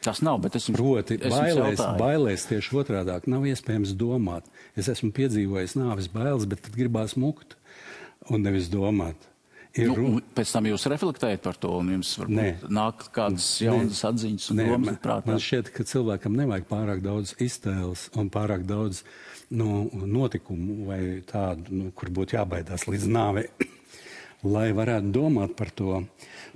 Tas 0.00 0.22
nav, 0.24 0.38
bet 0.40 0.54
es 0.56 0.64
jums, 0.68 0.78
Proti, 0.80 1.18
es 1.20 1.26
jums 1.28 1.36
bailēs, 1.36 1.74
jautāju. 1.76 1.98
bailēs 2.00 2.46
tieši 2.48 2.76
otrādi 2.80 3.28
nav 3.28 3.42
iespējams 3.50 3.90
domāt. 4.00 4.46
Es 4.76 4.88
esmu 4.88 5.10
piedzīvojis 5.12 5.74
nāves 5.76 6.08
bailes, 6.12 6.46
bet 6.48 6.62
tad 6.64 6.72
gribās 6.78 7.16
mukt 7.20 7.56
un 8.30 8.40
nevis 8.42 8.70
domāt. 8.72 9.14
Ir 9.76 9.86
Nu, 9.86 9.94
runa- 9.94 10.14
un 10.16 10.22
pēc 10.34 10.50
tam 10.52 10.64
jūs 10.64 10.86
reflektējat 10.90 11.42
par 11.42 11.54
to, 11.54 11.68
un 11.78 11.90
jums 11.92 12.16
varbūt 12.18 12.34
Nē. 12.34 12.68
nāk 12.74 13.04
kādas 13.14 13.60
jaunas 13.62 14.00
atziņas 14.02 14.50
un 14.50 14.56
Nē, 14.56 14.66
domas 14.66 14.86
man, 14.86 14.96
prātā. 15.04 15.26
man 15.26 15.36
šķiet, 15.38 15.72
ka 15.72 15.84
cilvēkam 15.84 16.34
nevajag 16.34 16.64
pārāk 16.66 17.02
daudz 17.04 17.34
iztēles 17.38 18.08
un 18.16 18.30
pārāk 18.30 18.64
daudz 18.66 19.04
nu, 19.50 19.88
notikumu 19.94 20.86
vai 20.88 21.22
tādu, 21.22 21.70
nu, 21.70 21.92
kur 21.94 22.08
būtu 22.10 22.34
jābaidās 22.40 22.88
līdz 22.88 23.06
nāvei, 23.06 23.46
lai 24.42 24.72
varētu 24.72 25.12
domāt 25.12 25.54
par 25.56 25.70
to, 25.70 26.02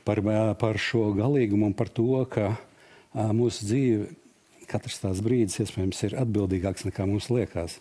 par, 0.05 0.19
par 0.59 0.75
šo 0.79 1.13
galīgumu 1.15 1.67
un 1.71 1.75
par 1.75 1.89
to, 1.95 2.25
ka 2.27 2.57
mūsu 3.15 3.67
dzīve, 3.69 4.13
katrs 4.71 5.01
tās 5.03 5.23
brīdis, 5.25 5.61
iespējams, 5.63 6.05
ir 6.09 6.17
atbildīgāks 6.23 6.87
nekā 6.89 7.07
mums 7.09 7.31
liekas. 7.33 7.79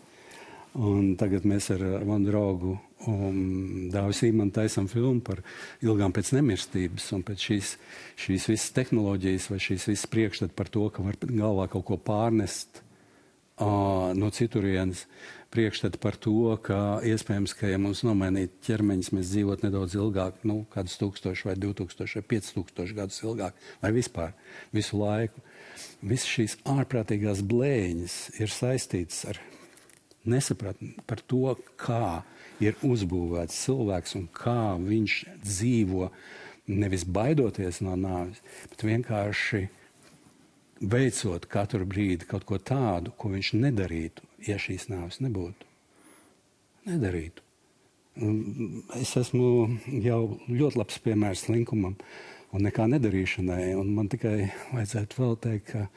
Un 0.73 1.11
tagad 1.21 1.43
mēs 1.45 1.67
ar 1.73 1.83
uh, 1.85 1.99
manu 2.07 2.31
draugu 2.31 2.71
um, 3.05 3.89
Dāvidu 3.93 4.17
Sīmanu 4.17 4.53
taisām 4.55 4.87
filmu 4.89 5.21
par 5.21 5.43
ilgām 5.85 6.13
pēc 6.15 6.31
nemirstības 6.33 7.11
un 7.13 7.21
pēc 7.27 7.45
šīs, 7.49 7.73
šīs 8.25 8.47
visas 8.49 8.73
tehnoloģijas 8.73 9.51
vai 9.51 9.59
šīs 9.61 9.85
visas 9.91 10.09
priekšstats 10.09 10.57
par 10.57 10.71
to, 10.73 10.87
ka 10.89 11.05
var 11.05 11.19
galvā 11.21 11.67
kaut 11.69 11.85
ko 11.91 11.99
pārnest 12.01 12.81
uh, 12.81 14.09
no 14.17 14.31
citurienes. 14.33 15.05
Priekšstats 15.53 16.01
par 16.01 16.15
to, 16.17 16.55
ka 16.65 16.77
iespējams, 17.05 17.53
ka 17.53 17.69
ja 17.69 17.77
mums 17.77 18.01
nomainītu 18.01 18.57
ķermeņus, 18.65 19.11
mēs 19.13 19.33
dzīvotu 19.35 19.67
nedaudz 19.67 19.93
ilgāk, 19.99 20.39
nu, 20.49 20.63
kādus 20.73 20.97
tūkstošus 20.97 21.45
vai 21.45 21.53
divu 21.61 21.75
tūkstošu 21.77 22.19
vai 22.19 22.23
piecus 22.31 22.55
tūkstošus 22.55 22.97
gadus 22.97 23.19
ilgāk, 23.21 23.59
vai 23.83 23.91
vispār 23.93 24.33
visu 24.73 24.97
laiku. 24.97 25.43
Visas 26.01 26.31
šīs 26.31 26.57
ārprātīgās 26.73 27.43
blēņas 27.45 28.17
ir 28.41 28.49
saistītas 28.49 29.21
ar 29.29 29.41
nesapratni 30.25 30.95
par 31.05 31.21
to, 31.21 31.53
kā 31.77 32.23
ir 32.63 32.77
uzbūvēts 32.85 33.61
cilvēks 33.67 34.17
un 34.19 34.27
kā 34.33 34.73
viņš 34.81 35.19
dzīvo, 35.43 36.09
nevis 36.73 37.05
baidoties 37.05 37.81
no 37.85 37.95
nāves, 37.99 38.41
bet 38.71 38.85
vienkārši 38.87 39.65
veicot 40.83 41.47
katru 41.51 41.85
brīdi 41.87 42.27
kaut 42.27 42.45
ko 42.47 42.59
tādu, 42.59 43.13
ko 43.17 43.31
viņš 43.33 43.53
nedarītu, 43.59 44.25
ja 44.47 44.57
šīs 44.61 44.89
nāves 44.91 45.19
nebūtu. 45.23 45.69
Nedarītu. 46.89 47.43
Es 48.99 49.15
esmu 49.17 49.79
jau 50.03 50.19
ļoti 50.51 50.77
labs 50.77 50.99
piemērs 51.01 51.47
slinkumam 51.47 51.95
un 52.53 52.67
nekā 52.67 52.85
nedarīšanai. 52.91 53.71
Un 53.79 53.89
man 53.95 54.11
tikai 54.11 54.51
vajadzētu 54.73 55.21
vēl 55.21 55.35
teikt, 55.47 55.71
ka 55.71 55.87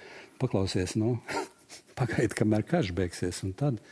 paklausies, 0.41 0.95
nu, 1.01 1.19
pagaidi, 1.99 2.33
kamēr 2.39 2.65
karš 2.69 2.95
beigsies, 2.97 3.43
un 3.45 3.53
tad, 3.59 3.83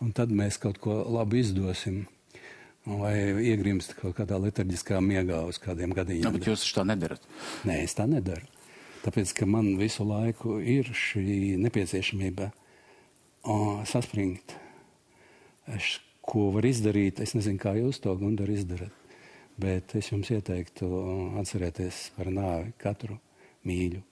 un 0.00 0.14
tad 0.16 0.32
mēs 0.32 0.60
kaut 0.62 0.80
ko 0.80 1.02
labu 1.16 1.40
izdosim. 1.42 2.04
Vai 2.84 3.14
iegrimst 3.48 3.94
kaut 3.96 4.12
kādā 4.18 4.36
letarģiskā 4.36 4.98
miegā 5.00 5.38
uz 5.48 5.56
kādiem 5.56 5.94
Nu, 5.94 5.96
gadiem. 5.96 6.26
bet 6.34 6.50
jūs 6.50 6.66
tā 6.76 6.82
nedarat. 6.84 7.22
Nē, 7.64 7.78
es 7.86 7.96
tā 7.96 8.04
nedaru. 8.04 8.44
Tāpēc, 9.04 9.32
ka 9.36 9.48
man 9.48 9.70
visu 9.80 10.04
laiku 10.04 10.58
ir 10.60 10.90
šī 10.92 11.56
nepieciešamība 11.64 12.50
saspringt. 13.88 14.56
Es, 15.74 15.98
ko 16.24 16.50
var 16.54 16.66
izdarīt, 16.68 17.20
es 17.24 17.34
nezinu, 17.36 17.60
kā 17.60 17.74
jūs 17.78 18.00
to 18.04 18.12
gundari 18.20 18.56
izdarat, 18.58 19.12
bet 19.60 19.94
es 19.98 20.10
jums 20.12 20.32
ieteiktu 20.32 20.88
atcerēties 21.40 22.08
par 22.16 22.32
nāvi 22.32 22.74
katru 22.80 23.18
mīļu 23.68 24.02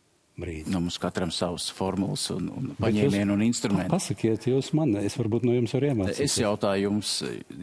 brīdi. 0.41 0.73
Nu, 0.73 0.81
mums 0.81 0.97
katram 1.01 1.33
savs 1.35 1.69
formulas 1.77 2.25
un, 2.35 2.49
un 2.53 2.71
paņēmienu 2.81 3.37
un 3.37 3.45
instrumenti. 3.45 3.93
Pasakiet 3.93 4.49
jūs 4.49 4.73
man, 4.77 4.95
es 5.03 5.17
varbūt 5.21 5.45
no 5.49 5.57
jums 5.57 5.75
varu 5.77 5.93
iemācīties. 5.93 6.25
Es 6.25 6.39
jautāju 6.41 6.89
jums, 6.89 7.19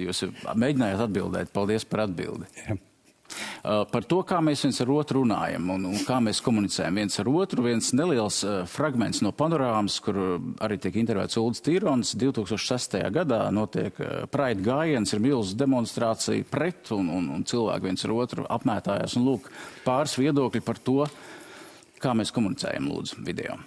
jūs 0.05 0.25
mēģinājāt 0.53 1.05
atbildēt. 1.07 1.53
Paldies 1.55 1.87
par 1.89 2.05
atbildi. 2.05 2.49
Jā. 2.61 2.77
Uh, 3.29 3.83
par 3.91 4.05
to, 4.09 4.21
kā 4.27 4.39
mēs 4.43 4.63
viens 4.65 4.79
ar 4.83 4.91
otru 4.93 5.23
runājam 5.23 5.69
un, 5.75 5.87
un 5.91 6.03
kā 6.07 6.19
mēs 6.23 6.41
komunicējam 6.45 6.99
viens 7.01 7.19
ar 7.21 7.29
otru. 7.31 7.65
Viens 7.67 7.91
neliels 7.97 8.41
uh, 8.47 8.61
fragments 8.69 9.23
no 9.25 9.33
panorāmas, 9.35 9.99
kur 10.03 10.19
uh, 10.19 10.35
arī 10.65 10.79
tiek 10.81 10.99
intervētas 11.01 11.39
Ulrichs 11.41 11.63
Tīrons. 11.65 12.13
2006. 12.19 12.99
gadā 13.15 13.41
notiek 13.55 13.95
Pride 14.31 14.65
gājiens, 14.65 15.13
ir 15.13 15.23
milzīga 15.23 15.63
demonstrācija 15.65 16.47
pret 16.49 16.93
un, 16.95 17.11
un, 17.15 17.33
un 17.37 17.47
cilvēki 17.47 17.89
viens 17.89 18.07
ar 18.07 18.15
otru 18.17 18.47
apmētājās. 18.59 19.17
Un 19.19 19.27
lūk, 19.29 19.51
pāris 19.85 20.17
viedokļi 20.19 20.63
par 20.65 20.81
to, 20.83 21.03
kā 21.99 22.15
mēs 22.17 22.33
komunicējam, 22.35 22.89
lūdzu, 22.91 23.21
video. 23.27 23.59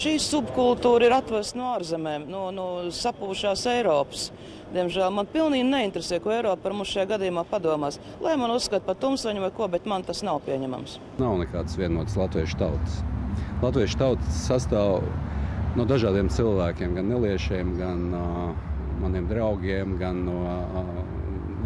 Šī 0.00 0.14
subkultūra 0.16 1.10
ir 1.10 1.12
atvesta 1.12 1.58
no 1.60 1.66
ārzemēm, 1.74 2.22
no, 2.32 2.46
no 2.56 2.66
sapūšās 2.96 3.66
Eiropas. 3.68 4.30
Diemžēl 4.72 5.10
man 5.12 5.26
pilnīgi 5.28 5.66
neinteresē, 5.68 6.22
ko 6.24 6.32
Eiropa 6.32 6.62
par 6.62 6.72
mums 6.78 6.88
šajā 6.94 7.04
gadījumā 7.10 7.42
padomās. 7.50 7.98
Lai 8.24 8.32
man 8.40 8.54
uzskata 8.54 8.86
par 8.86 8.96
tumsaņu 9.02 9.42
vai 9.44 9.50
ko, 9.52 9.68
bet 9.68 9.84
man 9.90 10.06
tas 10.08 10.22
nav 10.24 10.38
pieņemams. 10.46 10.94
Nav 11.20 11.36
nekādas 11.42 11.76
vienotas 11.76 12.16
latviešu 12.16 12.56
tautas. 12.62 12.94
Latviešu 13.60 14.00
tauta 14.00 14.32
sastāv 14.38 15.04
no 15.76 15.84
dažādiem 15.90 16.32
cilvēkiem, 16.32 16.96
gan 16.96 17.12
neliešiem, 17.12 17.76
gan 17.82 18.08
uh, 18.16 18.72
maniem 19.04 19.28
draugiem, 19.28 19.98
gan 20.00 20.24
no 20.30 20.38
uh, 20.48 20.90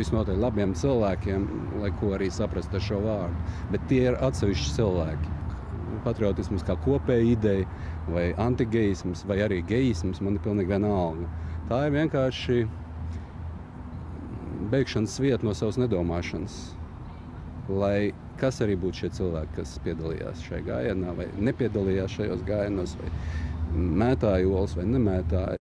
visnotaļ 0.00 0.42
labiem 0.42 0.74
cilvēkiem, 0.74 1.46
lai 1.84 1.94
ko 2.00 2.16
arī 2.18 2.34
saprastu 2.34 2.82
ar 2.82 2.86
šo 2.90 3.00
vārdu. 3.06 3.48
Bet 3.70 3.86
tie 3.92 4.08
ir 4.08 4.18
atsevišķi 4.26 4.76
cilvēki. 4.80 5.33
Patriotisms 6.04 6.64
kā 6.66 6.76
kopēja 6.85 7.26
ideja, 7.33 7.66
vai 8.11 8.28
antigeisms, 8.40 9.24
vai 9.28 9.40
arī 9.46 9.62
geisms, 9.68 10.22
man 10.24 10.38
ir 10.38 10.44
pilnīgi 10.44 10.74
vienalga. 10.74 11.28
Tā 11.70 11.85
ir 11.87 11.94
vienkārši 11.94 12.62
beigšanas 14.72 15.20
vieta 15.22 15.46
no 15.46 15.54
savas 15.57 15.78
nedomāšanas 15.80 16.57
lai 17.68 18.12
kas 18.40 18.61
arī 18.64 18.76
būtu 18.80 19.04
šie 19.04 19.11
cilvēki, 19.18 19.57
kas 19.59 19.76
piedalījās 19.85 20.46
šajā 20.48 20.62
gājienā, 20.68 21.12
vai 21.16 21.28
nepiedalījās 21.48 22.16
šajos 22.18 22.46
gājienos, 22.46 22.96
vai 23.00 23.12
mētāja 24.04 24.48
olas, 24.50 24.74
vai 24.76 24.87
nemētāja. 24.90 25.61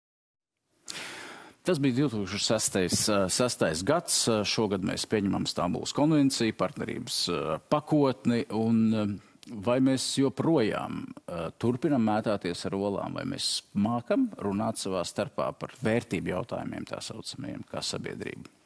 Tas 1.67 1.79
bija 1.83 2.07
2006. 2.07 2.79
uh, 3.13 3.27
6. 3.29 3.65
gads. 3.87 4.23
Uh, 4.31 4.41
Šogad 4.49 4.85
mēs 4.87 5.05
pieņemam 5.11 5.45
Stambulas 5.47 5.93
konvenciju, 5.95 6.57
partnerības 6.59 7.19
uh, 7.29 7.51
pakotni. 7.71 8.47
Un, 8.57 9.21
vai 9.51 9.81
mēs 9.85 10.07
joprojām 10.21 11.03
uh, 11.03 11.49
turpinam 11.59 12.07
mētāties 12.07 12.67
ar 12.69 12.79
olām, 12.79 13.19
vai 13.19 13.27
mēs 13.29 13.51
mākam 13.75 14.29
runāt 14.39 14.81
savā 14.83 15.03
starpā 15.09 15.51
par 15.59 15.75
vērtību 15.83 16.35
jautājumiem, 16.37 16.87
tā 16.91 17.03
saucamajiem, 17.05 17.67
kā 17.71 17.83
sabiedrība? 17.85 18.61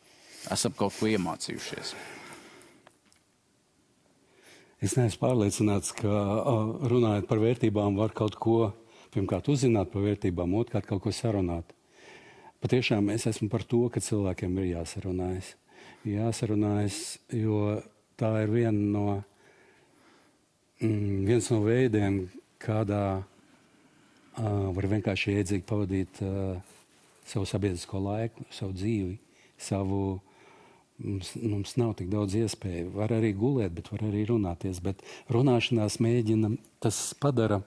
esam 0.53 0.75
kaut 0.77 0.95
ko 0.99 1.09
iemācījušies? 1.09 1.95
Es 4.85 4.97
neesmu 4.99 5.21
pārliecināts, 5.23 5.95
ka 5.97 6.11
runājot 6.91 7.29
par 7.31 7.41
vērtībām, 7.41 7.97
var 7.97 8.13
kaut 8.17 8.37
ko 8.37 8.59
pirmkārt 9.15 9.49
uzzināt 9.49 9.93
par 9.93 10.05
vērtībām, 10.05 10.57
otrkārt 10.59 10.89
kaut 10.91 11.05
ko 11.07 11.13
sarunāt. 11.15 11.71
Patiešām 12.65 13.09
es 13.15 13.27
esmu 13.29 13.49
par 13.53 13.65
to, 13.69 13.87
ka 13.93 14.03
cilvēkiem 14.05 14.59
ir 14.61 14.71
jāsarunājas. 14.75 15.55
Jāsarunājas, 16.09 16.99
jo 17.33 17.79
tā 18.21 18.31
ir 18.45 18.53
viena 18.53 18.91
no, 18.97 19.07
viens 21.29 21.49
no 21.53 21.61
veidiem, 21.65 22.25
kādā 22.63 23.05
uh, 23.21 24.71
var 24.77 24.89
vienkārši 24.93 25.39
iedzīgi 25.39 25.67
pavadīt 25.69 26.23
uh, 26.25 26.57
savu 27.29 27.49
sabiedrisko 27.49 28.01
laiku, 28.05 28.47
savu 28.55 28.77
dzīvi, 28.77 29.19
savu. 29.59 30.05
Mums, 30.95 31.33
mums 31.43 31.73
nav 31.75 31.97
tik 31.99 32.07
daudz 32.07 32.37
iespēju. 32.39 32.93
Var 32.95 33.17
arī 33.17 33.33
gulēt, 33.35 33.73
bet 33.75 33.89
var 33.91 34.05
arī 34.07 34.21
runāties. 34.29 34.79
Bet 34.79 35.01
runāšanās 35.35 35.97
mēģina, 35.99 36.53
tas 36.79 37.01
padara 37.19 37.59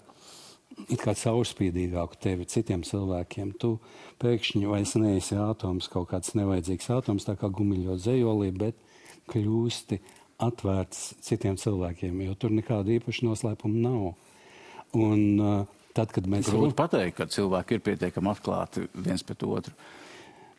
it 0.87 1.01
kā 1.01 1.11
caurspīdīgāku 1.17 2.19
tevi 2.23 2.47
citiem 2.47 2.85
cilvēkiem. 2.87 3.51
Tu 3.59 3.73
pēkšņi 4.21 4.69
vairs 4.69 4.95
neesi 5.01 5.35
atoms, 5.41 5.89
kaut 5.91 6.07
kāds 6.13 6.35
nevajadzīgs 6.37 6.87
atoms, 6.93 7.27
tā 7.27 7.35
kā 7.39 7.49
gumiļot 7.51 7.99
zejolī, 8.05 8.53
bet 8.55 8.79
kļūsti 9.31 9.99
atvērts 10.43 11.15
citiem 11.25 11.57
cilvēkiem, 11.57 12.21
jo 12.27 12.35
tur 12.37 12.53
nekāda 12.53 12.93
īpaša 12.97 13.25
noslēpuma 13.25 13.83
nav. 13.87 14.09
Un, 14.97 15.21
uh, 15.41 15.77
tad, 15.97 16.13
kad 16.15 16.27
mēs 16.29 16.51
Grūti 16.51 16.77
pateikt, 16.77 17.17
ka 17.17 17.29
cilvēki 17.31 17.77
ir 17.77 17.85
pietiekami 17.85 18.31
atklāti 18.31 18.85
viens 18.93 19.25
pret 19.25 19.45
otru. 19.47 19.73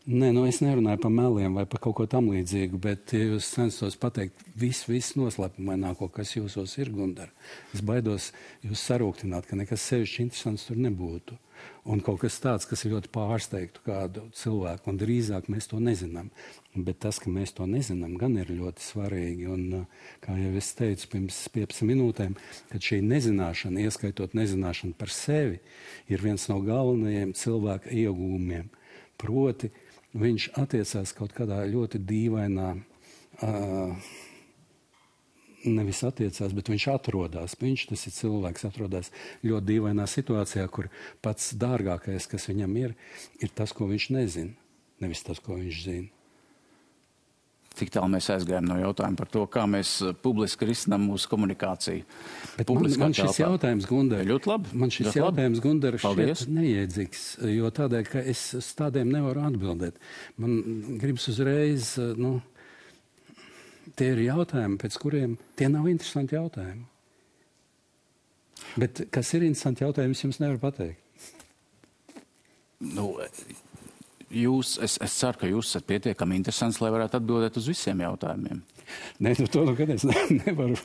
Nē, 0.08 0.30
nu 0.32 0.46
es 0.48 0.62
nerunāju 0.64 1.02
par 1.02 1.12
meliem 1.12 1.58
vai 1.58 1.66
par 1.68 1.82
kaut 1.84 1.98
ko 1.98 2.06
tamlīdzīgu, 2.08 2.78
bet 2.80 3.12
ja 3.12 3.26
jūs 3.26 3.50
censtos 3.52 3.96
pateikt 4.00 4.40
visu, 4.56 4.88
visu 4.88 5.20
noslēpumaināko, 5.20 6.08
kas 6.14 6.32
jūsos 6.32 6.78
ir, 6.80 6.88
Gundar. 6.94 7.28
Es 7.76 7.82
baidos 7.84 8.30
jūs 8.64 8.86
sarūktināt, 8.88 9.44
ka 9.44 9.58
nekas 9.60 9.84
sevišķi 9.90 10.24
interesants 10.24 10.64
tur 10.70 10.80
nebūtu. 10.80 11.36
Un 11.88 12.02
kaut 12.04 12.20
kas 12.20 12.36
tāds, 12.42 12.66
kas 12.68 12.84
ļoti 12.84 13.08
pārsteigtu 13.14 13.80
kādu 13.86 14.26
cilvēku, 14.36 14.90
un 14.90 14.98
drīzāk 15.00 15.46
mēs 15.48 15.70
to 15.70 15.80
nezinām. 15.80 16.28
Bet 16.76 17.00
tas, 17.00 17.16
ka 17.22 17.32
mēs 17.32 17.54
to 17.56 17.64
nezinām, 17.70 18.18
gan 18.20 18.36
ir 18.36 18.52
ļoti 18.52 18.84
svarīgi. 18.84 19.48
Un, 19.48 19.86
kā 20.24 20.36
jau 20.36 20.52
es 20.60 20.68
teicu 20.76 21.08
pirms 21.14 21.40
15 21.54 21.88
minūtēm, 21.88 22.36
kad 22.72 22.84
šī 22.90 23.00
nezināšana, 23.06 23.86
ieskaitot 23.88 24.36
nezināšanu 24.36 24.98
par 25.00 25.14
sevi, 25.14 25.62
ir 26.12 26.24
viens 26.24 26.44
no 26.52 26.60
galvenajiem 26.66 27.32
cilvēka 27.38 27.94
iegūmiem. 28.04 28.68
Proti, 29.18 29.72
viņš 30.18 30.52
attiecās 30.60 31.16
kaut 31.16 31.32
kādā 31.36 31.62
ļoti 31.72 32.04
dīvainā, 32.04 32.74
uh, 32.76 34.12
nevis 35.66 36.02
attiecās, 36.06 36.54
bet 36.54 36.70
viņš 36.70 36.86
atrodas. 36.92 37.56
Viņš, 37.60 37.86
ir 37.94 38.14
cilvēks, 38.18 38.66
atrodas 38.68 39.10
ļoti 39.46 39.72
dīvainā 39.72 40.06
situācijā, 40.10 40.66
kur 40.70 40.90
pats 41.24 41.54
dārgākais, 41.58 42.28
kas 42.30 42.48
viņam 42.50 42.76
ir, 42.84 42.94
ir 43.42 43.50
tas, 43.54 43.74
ko 43.74 43.90
viņš 43.90 44.10
nezina, 44.14 44.54
nevis 45.02 45.24
tas, 45.26 45.42
ko 45.42 45.58
viņš 45.58 45.82
zina. 45.88 46.14
Cik 47.78 47.92
tālu 47.94 48.10
mēs 48.10 48.26
aizgājām 48.34 48.66
no 48.66 48.76
jautājuma 48.80 49.18
par 49.20 49.28
to, 49.30 49.44
kā 49.54 49.62
mēs 49.70 49.92
publiski 50.24 50.66
risinām 50.66 51.04
mūsu 51.12 51.28
komunikāciju. 51.30 52.02
Man, 52.66 52.88
man 52.98 53.14
šis 53.14 53.36
telpā. 53.36 53.44
jautājums, 53.44 53.86
Gundar, 53.86 54.24
ļoti 54.26 54.50
labi. 54.50 54.72
Man 54.80 54.90
šis 54.90 55.06
ļoti 55.06 55.20
jautājums, 55.20 55.60
Gundar, 55.62 55.98
šķiet 56.02 56.42
neiedzīgs, 56.56 57.22
jo 57.54 57.70
tādēļ, 57.78 58.08
ka 58.10 58.24
es 58.34 58.42
uz 58.58 58.72
tādiem 58.78 59.12
nevaru 59.14 59.46
atbildēt. 59.46 60.02
Man 60.42 60.58
gribas 60.98 61.28
uzreiz, 61.30 61.92
nu, 62.18 62.40
tie 63.98 64.12
ir 64.14 64.24
jautājumi, 64.28 64.78
pēc 64.80 64.98
kuriem 65.02 65.36
tie 65.58 65.68
nav 65.72 65.88
interesanti 65.90 66.38
jautājumi. 66.38 66.86
Bet 68.78 69.04
kas 69.14 69.30
ir 69.34 69.46
interesanti 69.46 69.84
jautājumi, 69.84 70.16
es 70.16 70.24
jums 70.24 70.40
nevaru 70.42 70.60
pateikt. 70.62 71.04
Nu, 72.78 73.10
jūs, 74.30 74.76
es, 74.84 74.98
es 75.02 75.14
ceru, 75.18 75.40
ka 75.40 75.48
jūs 75.50 75.72
esat 75.72 75.86
pietiekami 75.88 76.36
interesants, 76.38 76.78
lai 76.82 76.92
varētu 76.94 77.18
atbildēt 77.18 77.58
uz 77.58 77.70
visiem 77.72 78.04
jautājumiem. 78.04 78.60
Nē, 79.20 79.34
nu 79.42 79.48
to 79.52 79.64
nu, 79.66 79.74
es 79.92 80.04
ne, 80.08 80.14
nevaru. 80.46 80.76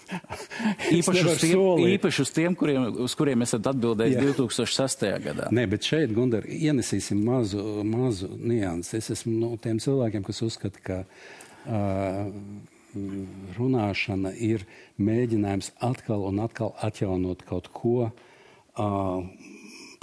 īpaši, 0.91 1.19
nevaru 1.19 1.35
uz 1.35 1.43
tiem, 1.43 1.53
solīt. 1.53 1.93
īpaši 1.97 2.25
uz 2.25 2.33
tiem, 2.35 2.57
kuriem, 2.59 2.87
uz 3.05 3.15
kuriem 3.19 3.45
esat 3.45 3.69
atbildējis 3.71 4.17
Jā. 4.17 4.25
2006. 4.41 5.05
gadā. 5.27 5.47
Nē, 5.55 5.67
bet 5.71 5.87
šeit, 5.87 6.11
Gundar, 6.15 6.47
ienesīsim 6.49 7.21
mazu, 7.23 7.63
mazu 7.87 8.31
niansi. 8.33 8.97
Es 8.99 9.11
esmu 9.15 9.37
no 9.37 9.53
tiem 9.61 9.79
cilvēkiem, 9.83 10.25
kas 10.27 10.43
uzskata, 10.43 10.83
ka 10.83 10.99
uh, 11.05 12.27
runāšana 13.57 14.33
ir 14.37 14.65
mēģinājums 15.01 15.73
atkal 15.83 16.27
un 16.29 16.43
atkal 16.43 16.73
atjaunot 16.85 17.43
kaut 17.47 17.69
ko. 17.73 18.11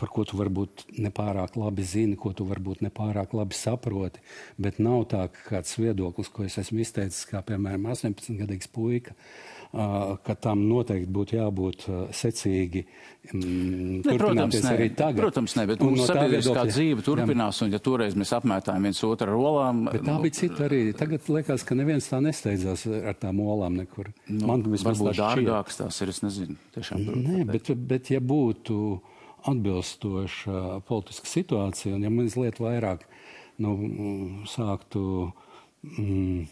Par 0.01 0.09
ko 0.09 0.25
tu 0.25 0.39
varbūt 0.39 0.87
nepārāk 0.97 1.59
labi 1.61 1.85
zini, 1.85 2.17
ko 2.17 2.33
tu 2.33 2.47
varbūt 2.49 2.81
nepārāk 2.87 3.35
labi 3.37 3.57
saproti. 3.59 4.23
Bet 4.57 4.79
nav 4.81 5.05
tā, 5.13 5.27
ka 5.29 5.45
kāds 5.51 5.77
viedoklis, 5.77 6.31
ko 6.33 6.47
es 6.47 6.57
esmu 6.63 6.81
izteicis, 6.81 7.27
kā 7.29 7.43
piemēram 7.45 7.91
18-gadīgs 7.93 8.71
puika, 8.73 9.13
ka 9.71 10.35
tam 10.43 10.65
noteikti 10.67 11.13
būtu 11.15 11.37
jābūt 11.37 11.85
secīgi. 12.17 12.83
Mm, 13.31 14.01
ne, 14.03 14.15
protams, 14.19 14.57
ne, 14.65 14.71
arī 14.73 14.89
tagad. 14.97 15.21
Protams, 15.21 15.55
ne, 15.59 15.67
bet 15.71 15.85
mūsu 15.85 16.01
no 16.01 16.07
sabiedriskā 16.09 16.65
dzīve 16.71 17.05
turpinās, 17.07 17.61
jā. 17.61 17.69
un 17.69 17.77
ja 17.77 17.81
toreiz 17.85 18.17
mēs 18.19 18.33
apmētājam 18.35 18.89
viens 18.89 19.03
otru 19.07 19.29
ar 19.29 19.37
olām. 19.37 19.85
Bet 19.93 20.03
tā 20.03 20.17
nu, 20.17 20.25
bija 20.25 20.39
cita 20.41 20.67
arī. 20.67 20.81
Tagad 20.99 21.31
liekas, 21.37 21.65
ka 21.69 21.79
neviens 21.79 22.11
tā 22.11 22.19
nesteidzās 22.25 22.87
ar 22.99 23.19
tām 23.21 23.43
olām 23.45 23.79
nekur. 23.79 24.11
Nu, 24.27 24.49
Man 24.51 24.67
varbūt 24.67 25.21
dārgāks 25.21 25.79
tās 25.83 26.03
ir, 26.03 26.15
es 26.15 26.23
nezinu. 26.25 26.59
Tiešām, 26.75 27.07
Nē, 27.21 27.45
bet, 27.53 27.71
bet 27.93 28.11
ja 28.11 28.23
būtu 28.25 28.99
atbilstoša 29.51 30.81
politiska 30.89 31.31
situācija, 31.31 31.95
un 31.95 32.09
ja 32.09 32.11
mazliet 32.13 32.59
vairāk 32.61 33.07
nu, 33.63 33.77
sāktu 34.51 35.05
mm, 35.87 36.49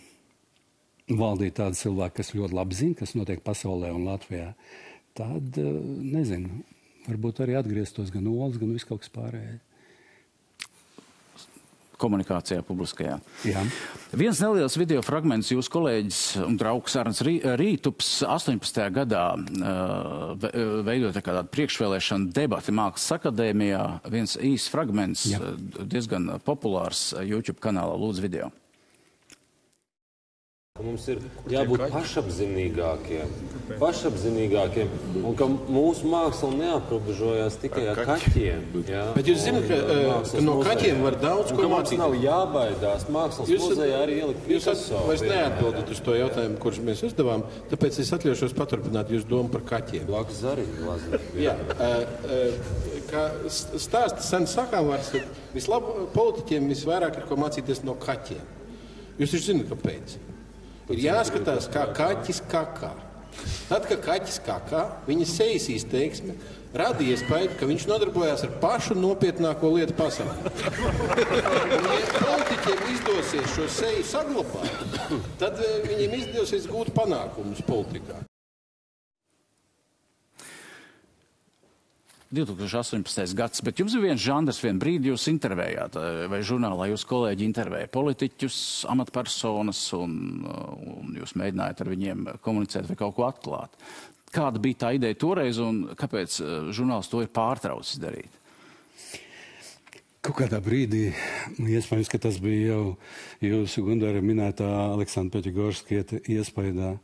valdīt 1.09 1.57
tādi 1.59 1.81
cilvēki, 1.81 2.17
kas 2.21 2.35
ļoti 2.37 2.59
labi 2.59 2.79
zina, 2.79 2.99
kas 2.99 3.15
notiek 3.17 3.41
pasaulē 3.45 3.93
un 3.95 4.05
Latvijā, 4.09 4.53
tad 5.19 5.57
nezinu, 5.59 6.63
varbūt 7.09 7.43
arī 7.45 7.57
atgrieztos 7.59 8.13
gan 8.15 8.29
olas, 8.29 8.61
gan 8.61 8.75
viss 8.77 8.89
kaut 8.89 9.05
kas 9.05 9.15
pārējais 9.15 9.65
komunikācijā 11.99 12.63
publiskajā. 12.67 13.19
Jā. 13.49 13.65
Viens 14.19 14.41
neliels 14.43 14.77
video 14.79 15.03
fragments 15.05 15.51
jūsu 15.53 15.73
kolēģis 15.75 16.21
un 16.45 16.59
draugs 16.61 16.95
Arns 17.01 17.23
Rītups 17.27 18.13
18. 18.27 18.81
gadā 18.95 19.25
uh, 19.35 20.47
veidoja 20.87 21.25
kādu 21.25 21.45
priekšvēlēšanu 21.55 22.33
debati 22.37 22.75
Mākslas 22.75 23.19
akadēmijā. 23.19 23.83
Viens 24.15 24.39
īsts 24.39 24.73
fragments, 24.73 25.27
Jā. 25.33 25.43
diezgan 25.83 26.37
populārs 26.47 27.11
YouTube 27.25 27.59
kanālā 27.65 27.99
Lūdzu 27.99 28.25
video. 28.25 28.53
Mums 30.79 31.09
ir 31.11 31.19
jābūt 31.51 31.81
pašapziņīgākiem, 31.91 33.31
pašapziņīgākiem, 33.81 34.93
un 35.27 35.35
ka 35.39 35.49
mūsu 35.51 36.07
māksla 36.07 36.51
neaprobežojas 36.55 37.57
tikai 37.59 37.89
ar 37.91 37.99
kaķiem. 38.07 38.61
Jā, 38.87 39.01
Bet 39.17 39.27
jūs 39.27 39.43
zināt, 39.43 39.67
ka, 39.67 39.75
eh, 39.75 40.31
ka 40.31 40.43
no 40.45 40.55
kaķiem 40.63 41.03
var 41.03 41.17
daudz 41.19 41.51
ko 41.51 41.67
mācīties. 41.73 41.99
Nav 41.99 42.15
jābaidās. 42.23 43.09
Mākslas 43.11 43.51
jūs, 43.51 43.65
muzejā 43.65 44.05
arī 44.05 44.21
ielikt 44.21 44.47
Picasso. 44.47 45.01
Jūs 45.01 45.11
vairs 45.11 45.27
neatbildat 45.27 45.91
uz 45.97 46.05
to 46.07 46.15
jautājumu, 46.15 46.61
kurš 46.63 46.81
mēs 46.87 47.05
uzdevām, 47.11 47.45
tāpēc 47.75 47.99
es 48.05 48.15
atļaušos 48.15 48.55
paturpināt 48.55 49.11
jūsu 49.11 49.27
domu 49.35 49.51
par 49.51 49.67
kaķiem. 49.73 50.07
Blakus 50.07 50.45
arī 50.47 50.69
glazē. 50.79 51.23
Jā, 51.43 51.59
uh, 51.75 52.07
uh, 52.39 53.03
kā 53.11 53.27
stāsta 53.51 54.23
sen 54.23 54.47
sakām 54.47 54.93
vārds, 54.93 55.11
ka 55.11 55.27
vislabāk 55.59 56.07
politiķiem 56.15 56.71
visvairāk 56.71 57.19
ir 57.19 57.27
ko 57.27 57.43
mācīties 57.43 57.83
no 57.83 57.99
kaķiem. 57.99 58.47
Jūs 59.19 59.35
taču 59.35 59.49
zināt, 59.51 59.73
kāpēc? 59.75 60.19
Ir 60.89 61.03
jāskatās, 61.05 61.69
kā 61.73 61.85
kaķis 61.97 62.41
kakā. 62.49 62.95
Tad, 63.69 63.85
kad 63.87 64.01
kaķis 64.03 64.39
kakā, 64.47 64.85
viņa 65.07 65.27
sejas 65.29 65.69
izteiksme 65.71 66.35
rada 66.75 67.05
iespēju, 67.05 67.53
ka 67.59 67.69
viņš 67.69 67.87
nodarbojas 67.89 68.45
ar 68.47 68.55
pašu 68.63 68.97
nopietnāko 68.99 69.71
lietu 69.77 69.97
pasaulē. 69.99 70.35
Ja 71.19 72.25
politiķiem 72.25 72.83
izdosies 72.95 73.55
šo 73.55 73.69
seju 73.73 74.09
saglabāt, 74.09 74.89
tad 75.41 75.61
eh, 75.65 75.79
viņiem 75.89 76.19
izdosies 76.23 76.69
gūt 76.71 76.93
panākumus 76.97 77.65
politikā. 77.69 78.28
2018. 82.29 83.33
gads, 83.33 83.63
bet 83.65 83.79
jums 83.81 83.95
ir 83.97 84.03
viens 84.05 84.21
žanrs, 84.21 84.59
vienu 84.61 84.83
brīdi 84.83 85.09
jūs 85.09 85.31
intervējāt, 85.31 85.97
eh, 85.97 86.27
vai 86.29 86.43
žurnālā 86.45 86.91
jūs 86.91 87.07
kolēģi 87.09 87.47
intervēja 87.49 87.89
politiķus, 87.89 88.59
amatpersonas, 88.93 89.81
un, 89.97 90.45
eh, 90.45 90.91
un 90.93 91.15
jūs 91.17 91.33
mēģinājāt 91.41 91.81
ar 91.81 91.89
viņiem 91.89 92.27
komunicēt 92.45 92.89
vai 92.89 92.97
kaut 92.97 93.15
ko 93.17 93.25
atklāt. 93.25 93.71
Kāda 94.31 94.61
bija 94.61 94.75
tā 94.75 94.95
ideja 94.95 95.15
toreiz 95.17 95.59
un 95.59 95.89
kāpēc 95.97 96.41
eh, 96.41 96.73
žurnāls 96.73 97.09
to 97.09 97.23
ir 97.23 97.29
pārtraucis 97.29 97.99
darīt? 97.99 98.35
kaut 100.21 100.45
kādā 100.45 100.59
brīdī, 100.61 101.15
iespējams, 101.57 102.09
ka 102.11 102.19
tas 102.19 102.37
bija 102.39 102.75
jau 102.75 102.99
jūsu 103.41 103.81
Gundara 103.87 104.21
minētā 104.21 104.67
Aleksandra 104.93 105.39
Peķigorska 105.39 106.03
iespējā, 106.29 106.99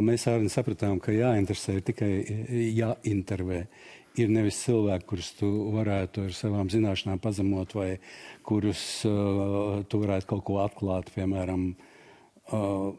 mēs 0.00 0.24
arī 0.30 0.48
sapratām, 0.48 1.00
ka 1.02 1.12
jāinteresē 1.12 1.74
ir 1.76 1.82
tikai 1.84 2.12
jāintervē. 2.78 3.66
Ir 4.18 4.30
nevis 4.32 4.58
cilvēki, 4.64 5.06
kurus 5.06 5.28
tu 5.38 5.48
varētu 5.70 6.24
ar 6.26 6.34
savām 6.34 6.70
zināšanām 6.72 7.20
pazemot, 7.22 7.76
vai 7.78 8.00
kurus 8.46 8.82
uh, 9.06 9.84
tu 9.86 10.00
varētu 10.02 10.26
kaut 10.32 10.42
ko 10.48 10.58
atklāt, 10.64 11.12
piemēram, 11.14 11.68
uh, 12.50 12.90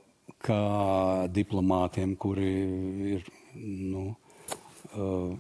kā 0.42 0.62
diplomātiem, 1.36 2.16
kuri 2.16 2.52
ir 3.18 3.28
nu, 3.56 4.06
uh, 4.96 5.36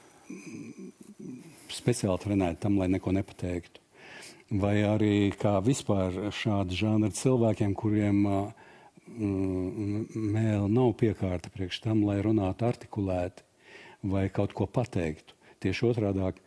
speciāli 1.72 2.19
trenēti 2.26 2.61
tam, 2.65 2.78
lai 2.82 2.89
neko 2.91 3.15
nepateiktu. 3.15 3.80
Vai 4.61 4.82
arī 4.84 5.32
kā 5.39 5.55
vispār 5.63 6.17
šādi 6.36 6.76
žanri 6.76 7.13
cilvēkiem, 7.15 7.72
kuriem 7.80 8.26
mm, 8.28 10.01
mēl 10.36 10.67
nav 10.67 10.91
piekārta 10.99 11.51
priekš 11.53 11.80
tam, 11.86 12.03
lai 12.09 12.19
runātu 12.26 12.67
artikulēti 12.67 13.47
vai 14.11 14.28
kaut 14.34 14.51
ko 14.57 14.67
pateiktu. 14.67 15.38
Tieši 15.62 15.86
otrādāk, 15.91 16.39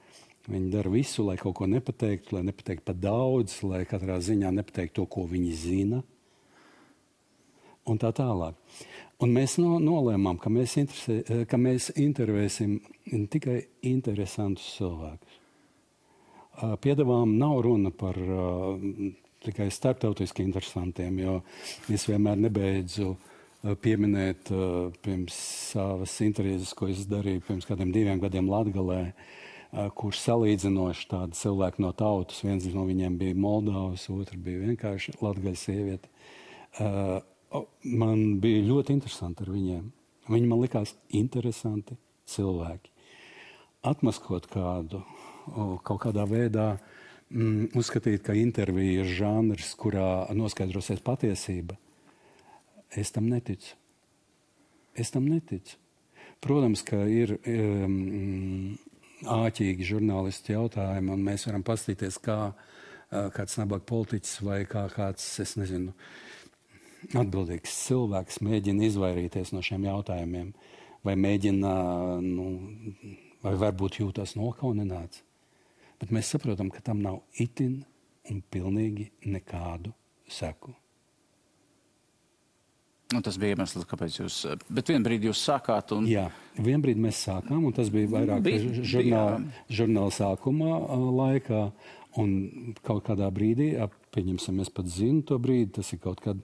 viņi 0.50 0.72
dara 0.72 0.90
visu, 0.92 1.24
lai 1.26 1.36
kaut 1.40 1.56
ko 1.60 1.68
nepateiktu, 1.70 2.36
lai 2.36 2.44
nepateiktu 2.48 2.84
par 2.88 2.98
daudz, 2.98 3.60
lai 3.66 3.84
katrā 3.88 4.18
ziņā 4.22 4.50
nepateiktu 4.58 5.00
to, 5.00 5.06
ko 5.10 5.26
viņi 5.30 5.54
zina. 5.58 6.02
Un 7.88 8.00
tā 8.00 8.10
tālāk. 8.16 8.56
Un 9.22 9.32
mēs 9.36 9.58
no, 9.60 9.76
nolēmām, 9.80 10.38
ka 10.40 10.50
mēs, 10.50 10.76
ka 11.48 11.60
mēs 11.60 11.90
intervēsim 12.00 12.78
tikai 13.30 13.58
interesantus 13.86 14.66
cilvēkus. 14.78 15.40
Piedāvājumam 16.82 17.34
nav 17.38 17.60
runa 17.66 17.90
par 17.90 18.18
uh, 18.18 18.76
tikai 19.42 19.68
starptautiski 19.74 20.44
interesantiem, 20.46 21.16
jo 21.18 21.38
es 21.92 22.06
vienmēr 22.06 22.38
nebeidzu 22.44 23.08
uh, 23.10 23.33
pieminēt 23.84 24.50
uh, 24.52 24.92
pirms 25.04 25.36
savas 25.72 26.14
intervijas, 26.24 26.74
ko 26.76 26.90
es 26.92 27.06
darīju 27.08 27.44
pirms 27.48 27.68
kādiem 27.68 27.92
diviem 27.94 28.20
gadiem 28.22 28.50
Latgalē, 28.52 29.00
kurš 29.98 30.20
salīdzinoši 30.22 31.06
tādi 31.10 31.34
cilvēki 31.34 31.82
no 31.82 31.90
tautas, 31.98 32.44
viens 32.46 32.66
no 32.70 32.84
viņiem 32.86 33.16
bija 33.18 33.34
Moldovas, 33.34 34.06
otrs 34.12 34.38
bija 34.38 34.68
vienkārši 34.68 35.16
Latgaļas 35.18 35.64
sieviete. 35.66 36.10
Man 37.82 38.22
bija 38.42 38.62
ļoti 38.68 38.94
interesanti 38.94 39.42
ar 39.42 39.50
viņiem. 39.50 39.88
Viņi 40.30 40.50
man 40.50 40.62
likās 40.62 40.94
interesanti 41.10 41.98
cilvēki. 42.30 42.92
Atmaskot 43.84 44.46
kādu 44.52 45.02
kaut 45.84 46.00
kādā 46.06 46.24
veidā 46.28 46.68
mm, 47.28 47.74
uzskatīt, 47.76 48.22
ka 48.24 48.36
intervija 48.38 49.02
ir 49.02 49.10
žanrs, 49.18 49.74
kurā 49.76 50.24
noskaidrosies 50.32 51.02
patiesība, 51.04 51.76
es 52.92 53.12
tam 53.14 53.30
neticu. 53.30 53.74
Es 54.94 55.10
tam 55.14 55.26
neticu. 55.30 55.78
Protams, 56.44 56.82
ka 56.84 56.98
ir 57.08 57.38
um, 57.40 58.76
āķīgi 59.24 59.86
žurnālisti 59.88 60.54
jautājumi, 60.54 61.12
un 61.14 61.24
mēs 61.24 61.46
varam 61.48 61.64
paskatīties, 61.66 62.18
kā 62.22 62.38
uh, 62.50 63.28
kāds 63.34 63.56
nabaga 63.60 63.86
politiķis 63.88 64.40
vai 64.44 64.60
kā 64.68 64.84
kāds, 64.92 65.24
es 65.42 65.54
nezinu, 65.60 65.94
atbildīgs 67.16 67.74
cilvēks 67.86 68.40
mēģina 68.44 68.88
izvairīties 68.88 69.52
no 69.54 69.62
šiem 69.64 69.88
jautājumiem, 69.88 70.52
vai 71.04 71.16
mēģina, 71.20 71.74
nu, 72.24 72.46
vai 73.44 73.56
varbūt 73.60 74.00
jūtas 74.00 74.36
nokaunināts. 74.40 75.24
Bet 76.00 76.12
mēs 76.14 76.32
saprotam, 76.34 76.72
ka 76.72 76.82
tam 76.84 77.02
nav 77.04 77.20
itin 77.40 77.82
un 78.30 78.40
pilnīgi 78.50 79.10
nekādu 79.30 79.92
seku. 80.28 80.74
Nu, 83.14 83.22
tas 83.24 83.38
bija 83.40 83.54
iemesls, 83.54 83.86
kāpēc 83.88 84.18
jūs. 84.18 84.40
Bet 84.66 84.90
vienā 84.90 85.06
brīdī 85.06 85.30
jūs 85.30 85.42
sākāt. 85.46 85.94
Un... 85.96 86.08
Jā, 86.10 86.26
vienā 86.58 86.82
brīdī 86.82 87.04
mēs 87.06 87.22
sākām, 87.28 87.68
un 87.68 87.76
tas 87.76 87.92
bija 87.94 88.10
vairāk 88.16 88.44
bija, 88.44 88.84
žurnāla, 88.94 89.40
žurnāla 89.70 90.14
sākuma 90.14 90.78
laikā. 91.22 91.66
Un 92.20 92.34
kaut 92.86 93.02
kādā 93.08 93.26
brīdī, 93.34 93.72
pieņemsim, 94.14 94.60
es 94.62 94.70
pat 94.70 94.90
zinu 94.90 95.24
to 95.26 95.38
brīdi, 95.42 95.72
tas 95.80 95.88
ir 95.94 95.98
kaut 96.02 96.20
kad 96.22 96.38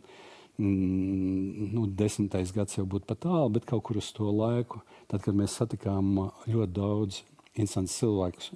mm, 0.58 1.68
nu, 1.76 1.84
desmitais 1.98 2.50
gads 2.54 2.74
jau 2.74 2.86
būtu 2.90 3.06
pat 3.06 3.22
tālu, 3.22 3.52
bet 3.54 3.68
kaut 3.70 3.84
kur 3.86 4.00
uz 4.02 4.08
to 4.16 4.26
laiku, 4.34 4.82
tad, 5.06 5.22
kad 5.22 5.38
mēs 5.38 5.54
satikām 5.60 6.10
ļoti 6.50 6.74
daudz 6.74 7.22
interesantus 7.54 8.00
cilvēkus 8.02 8.50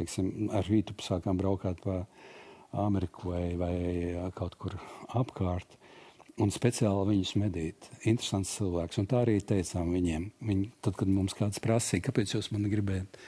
teiksim, 0.00 0.50
ar 0.54 0.66
rītu 0.68 0.96
sākām 1.04 1.38
braukāt 1.40 1.80
pa 1.84 2.02
Ameriku 2.80 3.32
vai, 3.32 3.44
vai 3.60 3.74
kaut 4.36 4.56
kur 4.60 4.76
apkārt. 5.18 5.76
Un 6.40 6.52
speciāli 6.54 7.10
viņus 7.10 7.34
medīt. 7.36 7.90
Interesants 8.08 8.54
cilvēks. 8.56 9.00
Un 9.02 9.08
tā 9.10 9.24
arī 9.24 9.36
teicām 9.44 9.90
viņiem. 9.92 10.30
Viņi, 10.48 10.70
tad, 10.80 10.96
kad 10.96 11.10
mums 11.12 11.36
kāds 11.36 11.60
prasīja, 11.60 12.06
kāpēc 12.06 12.32
jūs 12.36 12.48
mani 12.54 12.70
gribējat 12.72 13.18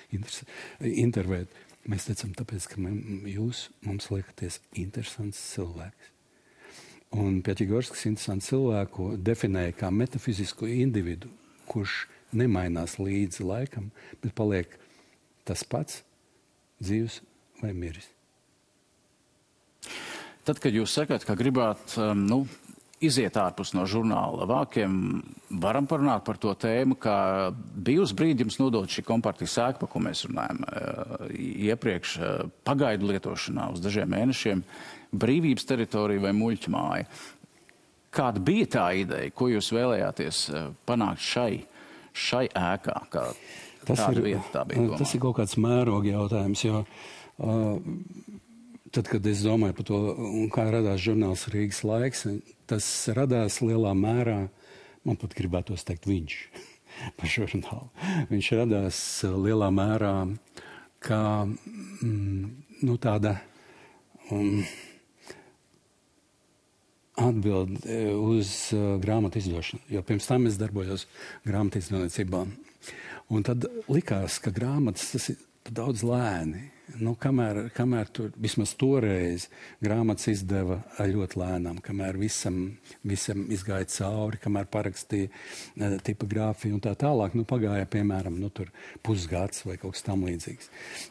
intervēt, 0.81 1.53
mēs 1.93 2.09
teicām, 2.09 2.33
tāpēc, 2.39 2.71
ka 2.73 2.95
jūs 3.29 3.67
mums 3.85 4.09
liekaties 4.15 4.63
interesants 4.81 5.43
cilvēks. 5.53 6.09
Un 7.13 7.43
Pēķigorskis 7.45 8.07
interesantu 8.09 8.47
cilvēku 8.47 9.11
definēja 9.21 9.75
kā 9.83 9.91
metafizisku 9.93 10.71
individu, 10.73 11.29
kurš 11.69 12.07
nemainās 12.33 12.97
līdzi 12.97 13.45
laikam, 13.45 13.91
bet 14.23 14.33
paliek 14.39 14.79
tas 15.45 15.65
pats, 15.69 16.01
dzīvs 16.81 17.21
vai 17.61 17.75
miris. 17.77 18.09
Tad, 20.43 20.59
kad 20.59 20.75
jūs 20.75 20.95
sakat, 20.97 21.27
ka 21.29 21.37
gribāt 21.39 21.93
um, 22.01 22.25
nu, 22.27 22.41
iziet 23.03 23.37
ārpus 23.41 23.73
no 23.77 23.85
žurnāla 23.89 24.47
vākiem, 24.49 24.95
varam 25.63 25.89
parunāt 25.91 26.25
par 26.27 26.39
to 26.43 26.55
tēmu, 26.59 26.97
ka 27.01 27.15
bija 27.53 28.05
uz 28.05 28.15
brīdi 28.17 28.47
jums 28.47 28.59
nodot 28.61 28.91
šī 28.91 29.05
kompartija 29.07 29.51
sēkpa, 29.51 29.89
ko 29.91 30.03
mēs 30.05 30.25
runājam 30.29 30.63
uh, 30.65 31.27
iepriekš 31.69 32.17
uh, 32.19 32.33
pagaidu 32.67 33.11
lietošanā 33.11 33.71
uz 33.75 33.83
dažiem 33.85 34.11
mēnešiem, 34.15 34.65
brīvības 35.13 35.69
teritorija 35.69 36.27
vai 36.27 36.35
muļķa 36.37 36.73
māja. 36.73 37.09
Kāda 38.13 38.43
bija 38.45 38.69
tā 38.77 38.87
ideja, 39.01 39.33
ko 39.35 39.49
jūs 39.53 39.73
vēlējāties 39.75 40.47
uh, 40.53 40.71
panākt 40.89 41.25
šai, 41.27 41.53
šai 42.13 42.47
ēkā? 42.49 42.99
Kā 43.13 43.29
Tas 43.83 43.99
ir, 44.13 44.21
vieta, 44.23 44.63
tas 44.95 45.11
ir 45.17 45.21
kaut 45.23 45.41
kāds 45.41 45.57
mēroga 45.59 46.13
jautājums, 46.13 46.61
jo 46.63 46.85
uh, 46.85 47.81
tad, 48.93 49.09
kad 49.09 49.27
es 49.27 49.43
domāju 49.47 49.77
par 49.79 49.89
to, 49.89 50.01
kā 50.55 50.67
radās 50.71 51.01
žurnāls 51.03 51.47
Rīgas 51.53 51.83
laiks, 51.87 52.27
tas 52.71 52.87
radās 53.17 53.61
lielā 53.65 53.95
mērā, 53.97 54.39
man 55.09 55.19
pat 55.21 55.37
gribētos 55.39 55.87
teikt 55.89 56.09
viņš 56.11 56.37
par 57.19 57.33
žurnālu. 57.33 57.89
Viņš 58.31 58.53
radās 58.61 59.01
lielā 59.25 59.73
mērā 59.75 60.17
kā 61.03 61.23
mm, 61.45 62.51
nu, 62.87 62.97
tāda 63.03 63.37
um, 64.31 64.63
atbilde 67.19 68.03
uz 68.17 68.53
uh, 68.77 68.97
grāmatu 69.03 69.41
izdošanu, 69.43 69.83
jo 69.93 70.03
pirms 70.07 70.29
tam 70.31 70.47
es 70.51 70.61
darbojos 70.61 71.09
grāmatu 71.47 71.83
izdevniecībā. 71.83 72.45
Un 73.33 73.47
tad 73.47 73.65
likās, 73.89 74.39
ka 74.43 74.53
grāmatas 74.55 75.13
tas 75.15 75.31
ir 75.33 75.41
daudz 75.71 76.03
lēni. 76.05 76.69
Nu, 77.01 77.15
kamēr, 77.19 77.69
kamēr 77.77 78.09
tur 78.13 78.33
vismaz 78.41 78.73
toreiz 78.79 79.47
grāmatas 79.83 80.29
izdeva 80.33 80.81
ļoti 80.99 81.39
lēnām, 81.41 81.79
kamēr 81.85 82.19
visam, 82.21 82.59
visam 83.07 83.47
izgāja 83.55 83.89
cauri, 83.93 84.41
kamēr 84.43 84.69
parakstīja 84.73 85.31
uh, 85.31 85.97
tipogrāfiju 86.05 86.77
un 86.77 86.83
tā 86.85 86.93
tālāk, 86.99 87.37
nu, 87.39 87.47
pagāja 87.49 87.89
piemēram 87.93 88.37
nu, 88.41 88.51
pusgads 89.07 89.65
vai 89.69 89.79
kaut 89.81 89.97
kas 89.97 90.05
tamlīdzīgs. 90.09 90.71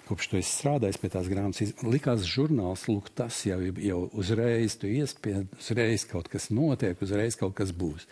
Kopš 0.10 0.30
to 0.32 0.42
es 0.42 0.52
strādāju 0.60 1.02
pie 1.02 1.12
tās 1.16 1.32
grāmatas, 1.32 1.74
likās 1.88 2.28
žurnāls, 2.30 2.86
lūk, 2.92 3.10
tas 3.18 3.42
jau, 3.48 3.60
jau 3.82 4.04
uzreiz 4.12 4.78
tu 4.82 4.92
iespied, 4.92 5.50
uzreiz 5.58 6.06
kaut 6.10 6.30
kas 6.32 6.52
notiek, 6.54 7.00
uzreiz 7.02 7.40
kaut 7.40 7.58
kas 7.58 7.74
būs. 7.74 8.08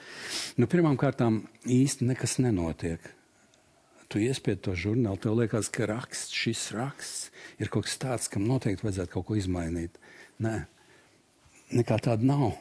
Nu, 0.58 0.70
pirmām 0.72 0.98
kārtām 1.00 1.44
īsti 1.70 2.10
nekas 2.10 2.40
nenotiek 2.42 3.14
tu 4.10 4.22
iespied 4.22 4.64
to 4.66 4.74
žurnālu, 4.78 5.20
tev 5.22 5.38
liekas, 5.38 5.70
ka 5.74 5.88
raksts, 5.90 6.34
šis 6.36 6.70
raksts 6.76 7.30
ir 7.62 7.70
kaut 7.72 7.88
kas 7.88 8.00
tāds, 8.02 8.32
kam 8.32 8.48
noteikti 8.50 8.88
vajadzētu 8.88 9.14
kaut 9.14 9.28
ko 9.30 9.38
izmainīt. 9.40 10.00
Nē, 10.42 10.56
nekā 11.78 12.00
tāda 12.10 12.26
nav. 12.26 12.58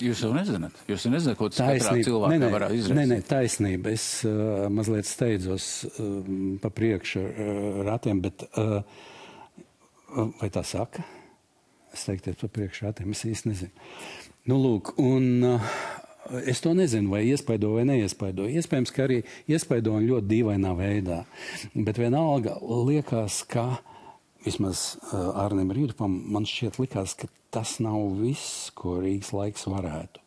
Jūs 0.00 0.22
jau 0.24 0.30
nezināt, 0.32 0.76
jūs 0.88 1.04
jau 1.04 1.12
nezināt, 1.12 1.36
ko 1.36 1.50
tas 1.52 1.84
cilvēkam 1.84 2.32
nē, 2.32 2.40
nē, 2.40 2.50
varētu 2.52 2.76
izdarīt. 2.78 2.98
Nē, 2.98 3.04
nē, 3.10 3.18
taisnība. 3.28 3.92
Es 3.92 4.06
uh, 4.28 4.66
mazliet 4.72 5.08
steidzos 5.08 5.68
uh, 5.90 6.18
pa 6.60 6.72
priekšu 6.72 7.24
uh, 7.24 7.80
ratiem, 7.88 8.22
bet 8.24 8.44
uh, 8.50 8.80
vai 10.40 10.50
tā 10.52 10.64
saka? 10.64 11.04
Es 11.92 12.06
teiktu, 12.06 12.36
pa 12.40 12.52
priekšu 12.60 12.88
ratiem, 12.88 13.12
es 13.12 13.26
īsti 13.28 13.52
nezinu. 13.52 13.88
Nu, 14.48 14.56
lūk, 14.56 14.94
un 15.00 15.44
uh, 15.44 15.72
Es 16.46 16.60
to 16.60 16.74
nezinu, 16.76 17.10
vai 17.10 17.24
iespaido 17.26 17.72
vai 17.74 17.86
neiespaido. 17.88 18.44
Iespējams, 18.46 18.92
ka 18.94 19.06
arī 19.06 19.22
iespaido 19.50 19.96
ļoti 19.98 20.28
dīvainā 20.30 20.74
veidā. 20.78 21.22
Bet 21.74 21.98
vienalga 21.98 22.58
liekas, 22.60 23.40
ka 23.50 23.80
vismaz 24.44 24.94
uh, 25.10 25.32
Arnim 25.40 25.72
Rīdupam, 25.74 26.12
man 26.32 26.46
šķiet 26.48 26.78
likās, 26.80 27.16
ka 27.18 27.28
tas 27.52 27.78
nav 27.82 27.98
viss, 28.20 28.68
ko 28.78 29.00
Rīgas 29.02 29.32
laiks 29.36 29.66
varētu. 29.68 30.22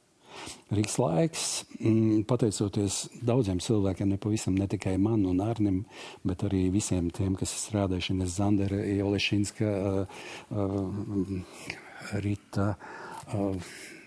Rīgas 0.73 0.97
laiks, 0.97 1.45
mm, 1.77 2.25
pateicoties 2.29 3.03
daudziem 3.25 3.61
cilvēkiem, 3.63 4.09
ne 4.09 4.19
pavisam 4.21 4.57
ne 4.57 4.67
tikai 4.69 4.97
man 5.01 5.27
un 5.29 5.41
Arnim, 5.45 5.83
bet 6.25 6.43
arī 6.47 6.65
visiem 6.73 7.11
tiem, 7.13 7.37
kas 7.39 7.53
ir 7.53 7.61
strādājuši, 7.67 8.15
Ines 8.17 8.37
Zandera, 8.41 8.81
Jolešinska, 8.81 9.73
uh, 9.93 10.21
uh, 10.51 11.59
Rita, 12.25 12.73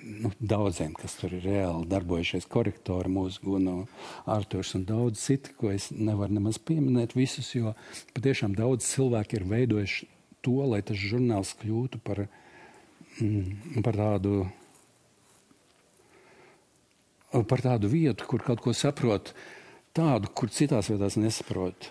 nu, 0.07 0.31
daudziem, 0.41 0.93
kas 0.97 1.17
tur 1.19 1.33
ir 1.37 1.45
reāli 1.47 1.89
darbojušies, 1.91 2.47
korektori 2.51 3.11
mūsu 3.13 3.43
Guno, 3.45 3.77
Arturs 4.31 4.75
un 4.79 4.85
daudz 4.89 5.23
citi, 5.23 5.55
ko 5.59 5.73
es 5.75 5.89
nevaru 5.91 6.37
nemaz 6.39 6.61
pieminēt 6.63 7.17
visus, 7.19 7.51
jo 7.57 7.75
patiešām 8.17 8.55
daudz 8.59 8.87
cilvēki 8.89 9.41
ir 9.41 9.49
veidojuši 9.51 10.09
to, 10.47 10.61
lai 10.71 10.83
tas 10.87 11.01
žurnāls 11.01 11.55
kļūtu 11.61 12.01
par, 12.07 12.27
mm, 13.19 13.83
par 13.83 13.99
tādu 13.99 14.47
par 17.51 17.61
tādu 17.61 17.91
vietu, 17.91 18.25
kur 18.25 18.41
kaut 18.41 18.63
ko 18.65 18.73
saprot, 18.73 19.35
tādu, 19.97 20.31
kur 20.33 20.49
citās 20.53 20.89
vietās 20.93 21.19
nesaprot. 21.21 21.91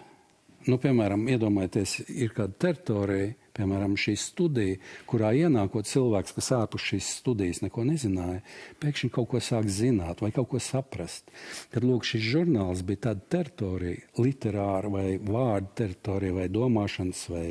Nu, 0.66 0.80
piemēram, 0.82 1.28
iedomājieties, 1.30 1.92
ir 2.10 2.32
kāda 2.34 2.56
teritorija, 2.64 3.34
piemēram, 3.56 3.94
šī 4.02 4.16
studija, 4.18 4.80
kurā 5.06 5.30
ienākot 5.38 5.86
cilvēks, 5.86 6.34
kas 6.34 6.48
ārpus 6.58 6.88
šīs 6.90 7.10
studijas 7.20 7.62
neko 7.62 7.84
nezināja, 7.86 8.42
pēkšņi 8.82 9.10
kaut 9.14 9.30
ko 9.32 9.42
sāk 9.44 9.70
zināt 9.70 10.24
vai 10.26 10.32
kaut 10.34 10.50
ko 10.52 10.62
saprast. 10.64 11.30
Kad 11.74 11.86
lūk, 11.86 12.08
šis 12.10 12.26
žurnāls 12.32 12.82
bija 12.88 13.04
tāda 13.10 13.22
teritorija, 13.36 14.08
literāra 14.18 14.90
vai 14.96 15.06
vārdu 15.22 15.70
teritorija 15.78 16.38
vai 16.40 16.48
domāšanas 16.50 17.22
vai 17.30 17.46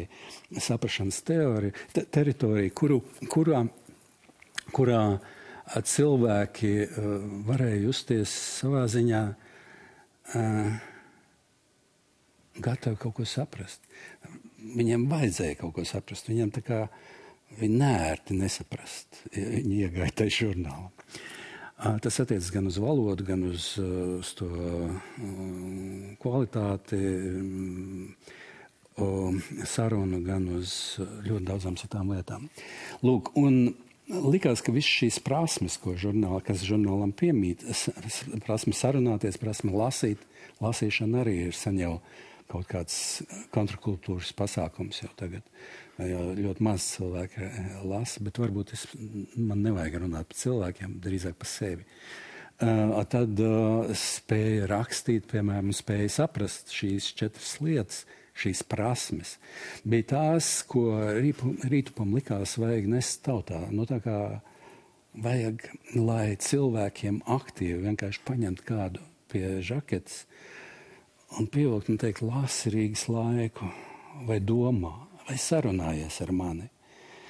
saprašanas 0.59 1.21
teorija, 1.29 1.77
te 1.95 2.03
teritorija, 2.19 2.73
kuru, 2.75 2.99
kurā, 3.31 3.63
kurā 4.75 5.05
cilvēki 5.95 6.73
uh, 6.83 7.15
varēja 7.47 7.79
justies 7.87 8.35
savā 8.59 8.85
ziņā 8.91 9.23
uh, 9.31 10.91
gatavi 12.63 12.99
kaut 13.01 13.17
ko 13.19 13.27
saprast. 13.29 13.83
Viņiem 14.75 15.09
vajadzēja 15.11 15.61
kaut 15.61 15.75
ko 15.77 15.85
saprast. 15.89 16.31
Viņiem 16.31 16.53
tā 16.55 16.65
kā 16.65 16.81
viņi 17.59 17.81
nērti 17.81 18.37
nesaprast. 18.39 19.25
Viņi 19.35 19.81
iegāja 19.85 20.21
tajā 20.23 20.39
žurnālā. 20.43 20.91
Tas 21.75 22.21
attiecas 22.23 22.53
gan 22.55 22.69
uz 22.71 22.79
valodu, 22.81 23.27
gan 23.27 23.43
uz, 23.51 23.75
uz 23.83 24.31
to 24.39 24.49
kvalitāti, 26.23 27.01
sarunu, 29.69 30.21
gan 30.25 30.47
uz 30.55 30.75
ļoti 31.03 31.49
daudzām 31.51 31.77
citām 31.81 32.13
lietām. 32.15 32.47
Lūk, 33.05 33.33
un 33.37 33.75
likās, 34.07 34.63
ka 34.63 34.73
visas 34.73 34.93
šīs 35.01 35.19
prasmes, 35.27 35.77
ko 35.83 35.97
žurnāla, 35.99 36.41
kas 36.47 36.63
žurnālam 36.65 37.13
piemīt, 37.17 37.67
prasme 38.47 38.75
sarunāties, 38.77 39.41
prasme 39.43 39.75
lasīt, 39.75 40.23
lasīšana 40.63 41.25
arī 41.25 41.37
ir 41.49 41.59
sen 41.59 41.81
jau 41.83 41.97
kaut 42.55 42.69
kāds 42.71 42.97
kontrakultūras 43.55 44.33
pasākums 44.39 45.03
jau 45.03 45.11
tagad. 45.19 45.47
Jo 45.99 46.33
ļoti 46.35 46.65
maz 46.67 46.87
cilvēki 46.97 47.43
eh, 47.47 47.73
lasa, 47.87 48.23
bet 48.27 48.41
varbūt 48.43 48.75
es, 48.75 48.87
man 49.39 49.63
nevajag 49.63 50.01
runāt 50.03 50.31
par 50.31 50.41
cilvēkiem, 50.41 50.99
drīzāk 51.05 51.37
par 51.39 51.51
sevi. 51.51 51.87
Uh, 52.63 53.01
tad 53.11 53.41
uh, 53.43 53.89
spēja 53.99 54.69
rakstīt, 54.71 55.27
piemēram, 55.33 55.73
spēja 55.75 56.13
saprast 56.21 56.71
šīs 56.71 57.09
četras 57.19 57.57
lietas, 57.59 58.05
šīs 58.39 58.63
prasmes, 58.71 59.37
bija 59.87 60.07
tās, 60.13 60.51
ko 60.71 60.87
rītupam 61.19 62.15
likās 62.15 62.55
vajag 62.63 62.87
nest 62.91 63.25
tautā. 63.27 63.59
Nu, 63.75 63.89
tā 63.91 63.99
kā 64.03 64.19
vajag, 65.27 65.67
lai 65.99 66.37
cilvēkiem 66.39 67.25
aktīvi 67.31 67.83
vienkārši 67.89 68.23
paņemt 68.27 68.63
kādu 68.67 69.03
pie 69.35 69.59
žaketes, 69.67 70.25
un 71.39 71.49
pievilkt 71.51 71.91
un 71.93 71.99
teikt, 72.01 72.23
lasi 72.27 72.73
Rīgas 72.75 73.09
laiku, 73.11 73.71
vai 74.29 74.39
domā, 74.41 74.95
vai 75.29 75.41
sarunājies 75.41 76.21
ar 76.25 76.33
mani. 76.37 76.71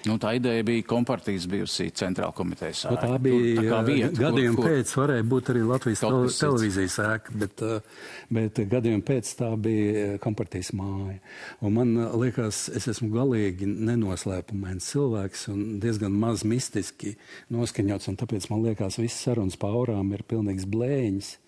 Nu, 0.04 0.18
tā 0.20 0.34
ideja 0.36 0.60
bija 0.66 0.84
kompartijas 0.84 1.46
bijusi 1.48 1.86
centrāla 1.96 2.34
komitejas 2.36 2.82
sēka. 2.84 3.06
Nu, 3.08 3.14
tā 3.14 3.20
bija 3.24 3.62
tā 3.70 3.78
vieta, 3.86 4.10
gadījuma 4.18 4.58
kur, 4.58 4.66
kur... 4.66 4.74
pēc 4.74 4.90
varēja 5.00 5.24
būt 5.30 5.50
arī 5.54 5.62
Latvijas 5.64 6.02
tele, 6.02 6.32
televīzijas 6.40 6.96
sēka, 6.98 7.36
bet, 7.40 7.62
uh, 7.64 8.10
bet 8.36 8.60
gadījuma 8.74 9.06
pēc 9.08 9.30
tā 9.38 9.48
bija 9.64 10.18
kompartijas 10.24 10.74
māja. 10.76 11.16
Un 11.64 11.76
man 11.78 11.94
liekas, 12.20 12.66
es 12.76 12.88
esmu 12.92 13.08
galīgi 13.14 13.70
nenoslēpumains 13.70 14.90
cilvēks 14.92 15.46
un 15.54 15.64
diezgan 15.80 16.12
maz 16.20 16.44
mistiski 16.44 17.14
noskaņots, 17.54 18.10
un 18.12 18.20
tāpēc 18.20 18.50
man 18.52 18.60
liekas, 18.66 19.00
visas 19.00 19.24
sarunas 19.24 19.56
paurām 19.60 20.12
ir 20.12 20.26
pilnīgs 20.28 20.68
blēņas 20.68 21.38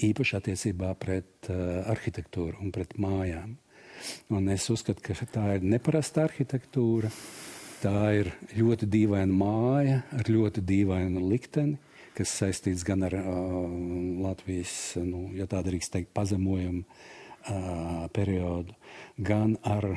īpaši 0.00 0.38
attiecībā 0.38 0.94
pret 1.00 1.50
uh, 1.50 1.82
arhitektūru 1.92 2.62
un 2.62 2.72
pret 2.74 2.96
mājām. 3.00 3.56
Un 4.34 4.48
es 4.50 4.66
uzskatu, 4.72 5.02
ka 5.04 5.14
tā 5.30 5.56
ir 5.56 5.66
neparasta 5.66 6.26
arhitektūra. 6.26 7.10
Tā 7.82 7.96
ir 8.14 8.30
ļoti 8.54 8.86
dīvaina 8.86 9.34
māja 9.34 10.02
ar 10.14 10.28
ļoti 10.30 10.62
dīvainu 10.62 11.24
likteni, 11.26 11.80
kas 12.14 12.34
saistīts 12.38 12.84
gan 12.86 13.02
ar 13.08 13.16
uh, 13.18 13.24
Latvijas, 14.22 14.94
nu, 15.02 15.26
ja 15.34 15.48
tā 15.50 15.64
drīkst 15.66 15.94
teikt, 15.96 16.12
pazemojumu 16.14 16.84
uh, 16.84 18.06
periodu, 18.14 18.76
gan 19.18 19.56
ar, 19.66 19.88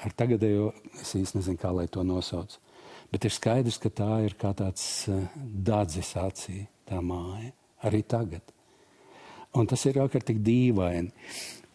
ar 0.00 0.16
tagadējo, 0.16 0.70
es 1.00 1.12
īsti 1.18 1.40
nezinu, 1.40 1.60
kā 1.60 1.74
lai 1.76 1.88
to 1.92 2.06
nosauc. 2.06 2.56
Bet 3.12 3.26
ir 3.26 3.34
skaidrs, 3.34 3.80
ka 3.82 3.92
tā 3.92 4.22
ir 4.24 4.38
kā 4.40 4.54
tāds 4.56 4.86
uh, 5.12 5.20
dadzis 5.36 6.14
acī, 6.16 6.62
tā 6.88 7.02
māja, 7.04 7.52
arī 7.84 8.00
tagad. 8.06 8.56
Un 9.58 9.66
tas 9.70 9.82
ir 9.90 9.98
ārkārtīgi 10.02 10.44
dīvaini. 10.46 11.10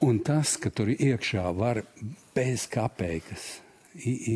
Un 0.05 0.19
tas, 0.23 0.55
ka 0.61 0.69
tur 0.71 0.91
iekšā 0.91 1.43
var 1.55 1.81
bez 2.35 2.67
kapeikas 2.71 3.45
i, 3.95 4.11
i, 4.11 4.35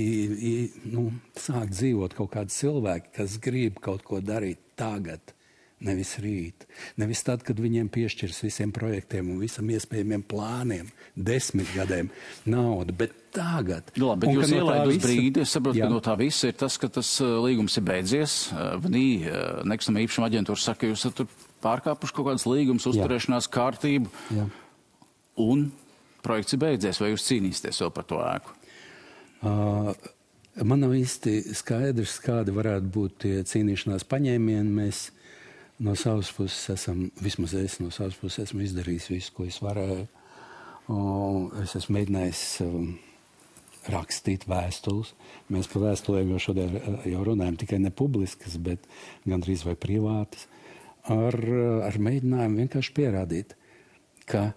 i, 0.49 0.53
nu, 0.91 1.09
sākt 1.39 1.75
dzīvot 1.75 2.15
kaut 2.17 2.31
kādi 2.35 2.55
cilvēki, 2.55 3.11
kas 3.17 3.35
grib 3.43 3.79
kaut 3.83 4.05
ko 4.07 4.21
darīt 4.23 4.61
tagad. 4.79 5.33
Nevis 5.79 6.17
rīt, 6.19 6.65
nevis 6.99 7.21
tad, 7.23 7.39
kad 7.47 7.55
viņiem 7.63 7.87
piešķirs 7.93 8.41
visiem 8.43 8.71
projektiem 8.75 9.29
un 9.31 9.37
visam 9.39 9.69
iespējamiem 9.71 10.25
plāniem, 10.27 10.89
desmit 11.15 11.69
gadiem 11.71 12.09
naudu, 12.43 12.91
bet 12.99 13.13
tagad. 13.31 13.87
Nu, 13.95 14.09
labi, 14.09 14.25
bet 14.25 14.33
un, 14.33 14.41
jūs 14.41 14.51
no 14.51 14.57
ielaidāt 14.57 14.89
uz 14.89 14.97
visa... 14.97 15.05
brīdi, 15.05 15.43
es 15.45 15.53
saprotu, 15.55 15.79
jā. 15.79 15.87
ka 15.87 15.93
no 15.93 16.01
tā 16.03 16.17
visa 16.19 16.49
ir 16.51 16.57
tas, 16.59 16.75
ka 16.81 16.89
tas 16.99 17.13
uh, 17.23 17.37
līgums 17.45 17.79
ir 17.79 17.85
beidzies. 17.87 18.33
Uh, 18.51 18.73
Vnī, 18.83 19.05
uh, 19.29 19.61
nekustamā 19.71 20.03
īpašuma 20.03 20.27
aģentūra 20.27 20.63
saka, 20.65 20.81
ka 20.81 20.89
jūs 20.91 21.05
esat 21.07 21.37
pārkāpuši 21.63 22.15
kaut 22.17 22.27
kādas 22.27 22.47
līgumas, 22.49 22.87
uzturēšanās 22.91 23.47
Jā. 23.47 23.53
kārtību. 23.55 24.11
Jā. 24.35 24.47
Un 25.45 25.69
projekts 26.27 26.57
ir 26.57 26.63
beidzies, 26.65 26.99
vai 26.99 27.13
jūs 27.13 27.27
cīnīsieties 27.29 27.79
vēl 27.85 27.93
par 27.95 28.09
to 28.09 28.19
ēku? 28.25 28.57
Uh, 29.39 29.93
man 30.59 30.83
nav 30.83 30.97
īsti 30.97 31.55
skaidrs, 31.55 32.17
kādi 32.23 32.51
varētu 32.55 32.91
būt 32.95 33.17
tie 33.23 33.33
cīnīšanās 33.47 34.03
paņēmieni. 34.11 34.75
Mēs 34.81 35.05
no 35.79 35.95
savas 35.95 36.31
puses 36.35 36.69
esam, 36.75 37.07
vismaz 37.23 37.53
es 37.57 37.79
no 37.79 37.91
savas 37.95 38.17
puses 38.19 38.47
esmu 38.47 38.63
izdarījis 38.65 39.09
visu, 39.13 39.35
ko 39.35 39.47
es 39.47 39.59
varēju. 39.63 40.07
Uh, 40.89 41.61
es 41.61 41.75
esmu 41.77 41.99
mēģinājis 41.99 42.43
um, 42.65 42.89
rakstīt 43.93 44.47
vēstules. 44.49 45.13
Mēs 45.53 45.69
par 45.71 45.85
vēstulēm 45.87 46.33
jau 46.33 46.41
šodien 46.49 46.79
jau 47.07 47.25
runājam 47.27 47.59
tikai 47.61 47.79
ne 47.81 47.91
publiskas, 47.93 48.57
bet 48.61 48.87
gandrīz 49.29 49.63
vai 49.67 49.77
privātas. 49.79 50.47
Ar, 51.09 51.37
ar 51.87 51.95
mēģinājumu 52.01 52.63
vienkārši 52.65 52.95
pierādīt, 52.97 53.55
ka 54.29 54.51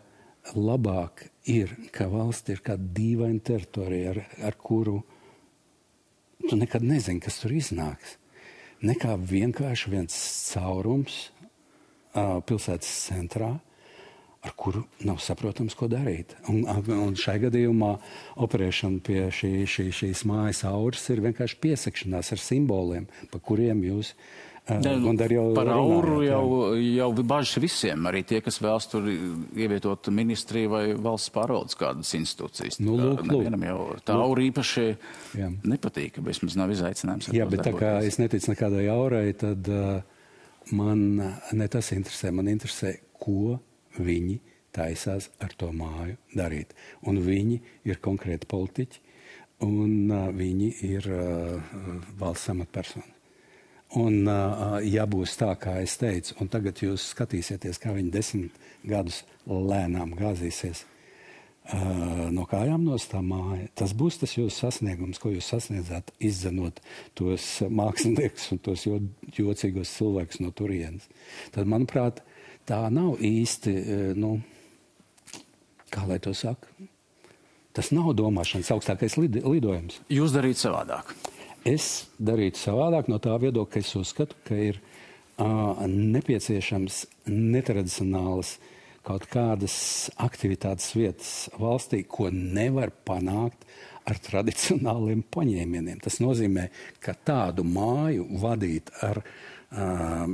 labāk 0.59 1.29
ir, 1.49 1.71
ka 1.95 2.09
valsts 2.11 2.51
ir 2.53 2.65
kāda 2.65 2.89
dīvaina 2.97 3.41
teritorija, 3.47 4.13
ar, 4.13 4.25
ar 4.51 4.59
kuru 4.59 4.99
tu 6.49 6.59
nekad 6.59 6.85
nezini, 6.85 7.23
kas 7.23 7.39
tur 7.41 7.55
iznāks. 7.55 8.19
Nekā 8.83 9.15
vienkārši 9.15 9.93
viens 9.93 10.15
caurums 10.51 11.29
uh, 11.31 12.41
pilsētas 12.43 12.91
centrā, 13.07 13.53
ar 14.43 14.55
kuru 14.59 14.83
nav 15.07 15.21
saprotams, 15.23 15.77
ko 15.79 15.87
darīt. 15.87 16.35
Un, 16.51 16.65
un 16.67 17.15
šai 17.19 17.37
gadījumā 17.45 17.93
operēšana 18.43 18.99
pie 19.07 19.21
šī, 19.31 19.53
šī, 19.71 19.87
šīs 19.95 20.25
mājas 20.27 20.65
auras 20.67 21.05
ir 21.15 21.23
vienkārši 21.23 21.61
piesakšanās 21.63 22.33
ar 22.35 22.43
simboliem, 22.43 23.07
pa 23.31 23.39
kuriem 23.39 23.85
jūs 23.87 24.17
Ne, 24.71 24.93
nu, 24.95 25.11
jau 25.27 25.49
par 25.57 25.67
auru 25.75 26.21
jau, 26.23 26.43
jau 26.79 27.09
bažas 27.27 27.59
visiem, 27.59 28.05
arī 28.07 28.21
tie, 28.23 28.39
kas 28.45 28.61
vēlas 28.63 28.85
tur 28.87 29.09
ievietot 29.11 30.07
ministriju 30.15 30.71
vai 30.71 30.83
valsts 30.95 31.33
pārvaldes 31.35 31.75
kādas 31.81 32.13
institūcijas. 32.15 32.79
Nu, 32.79 32.95
lūk, 32.95 33.25
lūk. 33.27 33.49
Jau 33.59 33.79
tā 34.07 34.15
lūk. 34.15 34.23
aura 34.29 34.45
īpaši 34.47 34.85
jā. 35.41 35.49
nepatīk, 35.67 36.21
vismaz 36.23 36.55
nav 36.61 36.71
izaicinājums. 36.77 37.33
Jā, 37.35 37.49
bet 37.51 37.65
darboties. 37.65 37.75
tā 37.75 37.83
kā 37.83 38.07
es 38.07 38.21
neticu 38.23 38.53
nekādai 38.53 38.85
aurai, 38.95 39.25
tad 39.41 39.67
uh, 39.67 40.29
man 40.71 41.03
ne 41.59 41.69
tas 41.73 41.91
interesē. 41.97 42.31
Man 42.31 42.51
interesē, 42.53 42.95
ko 43.19 43.57
viņi 43.99 44.37
taisās 44.73 45.27
ar 45.43 45.57
to 45.59 45.73
māju 45.75 46.15
darīt. 46.39 46.71
Un 47.11 47.19
viņi 47.27 47.59
ir 47.91 47.99
konkrēti 48.05 48.47
politiķi. 48.47 49.03
un 49.67 50.07
uh, 50.11 50.31
viņi 50.35 50.71
ir 50.87 51.11
uh, 51.11 51.75
valsts 52.19 52.55
amatpersoni. 52.55 53.22
Un, 54.01 54.25
ja 54.89 55.05
būs 55.05 55.35
tā, 55.37 55.51
kā 55.61 55.77
es 55.83 55.99
teicu, 56.01 56.37
un 56.41 56.49
tagad 56.53 56.81
jūs 56.81 57.11
skatīsieties, 57.13 57.81
kā 57.83 57.93
viņi 57.93 58.13
desmit 58.15 58.63
gadus 58.89 59.21
lēnām 59.45 60.15
gāzīsies 60.17 60.87
no 62.33 62.43
kājām 62.51 62.83
no 62.89 62.97
tā 62.99 63.21
māja, 63.23 63.69
tas 63.79 63.93
būs 63.95 64.17
tas 64.19 64.33
jūsu 64.35 64.65
sasniegums, 64.65 65.21
ko 65.23 65.31
jūs 65.31 65.51
sasniedzat, 65.53 66.11
izdzenot 66.19 66.81
tos 67.15 67.45
māksliniekus 67.71 68.49
un 68.57 68.63
tos 68.65 68.87
jo, 68.89 68.99
jocīgos 69.37 69.93
cilvēkus 69.99 70.41
no 70.43 70.51
turienes. 70.51 71.07
Tad, 71.55 71.69
manuprāt, 71.71 72.25
tā 72.67 72.81
nav 72.91 73.21
īsti, 73.23 73.77
nu, 74.19 74.39
kā 75.93 76.09
lai 76.09 76.19
to 76.25 76.35
saka, 76.35 76.73
Tas 77.73 77.89
nav 77.89 78.11
domāšanas 78.17 78.69
augstākais 78.75 79.15
lid, 79.17 79.39
lidojums. 79.49 80.03
Jūs 80.13 80.35
darītu 80.35 80.61
savādāk. 80.67 81.15
Es 81.69 82.09
darītu 82.19 82.59
savādāk 82.59 83.07
no 83.11 83.21
tā 83.23 83.37
viedokļa, 83.39 83.71
ka 83.71 83.81
es 83.85 83.93
uzskatu, 83.95 84.35
ka 84.49 84.57
ir 84.59 84.81
uh, 85.39 85.79
nepieciešams 85.87 87.05
netradicionāls 87.31 88.57
kaut 89.07 89.29
kādas 89.31 90.11
aktivitātes 90.23 90.91
vietas 90.95 91.31
valstī, 91.59 92.03
ko 92.03 92.31
nevar 92.35 92.91
panākt 93.07 93.63
ar 94.11 94.19
tradicionāliem 94.19 95.23
paņēmieniem. 95.31 96.03
Tas 96.03 96.19
nozīmē, 96.23 96.67
ka 97.03 97.15
tādu 97.15 97.63
māju 97.67 98.27
vadīt 98.43 98.91
ar, 99.07 99.23
uh, 99.23 100.27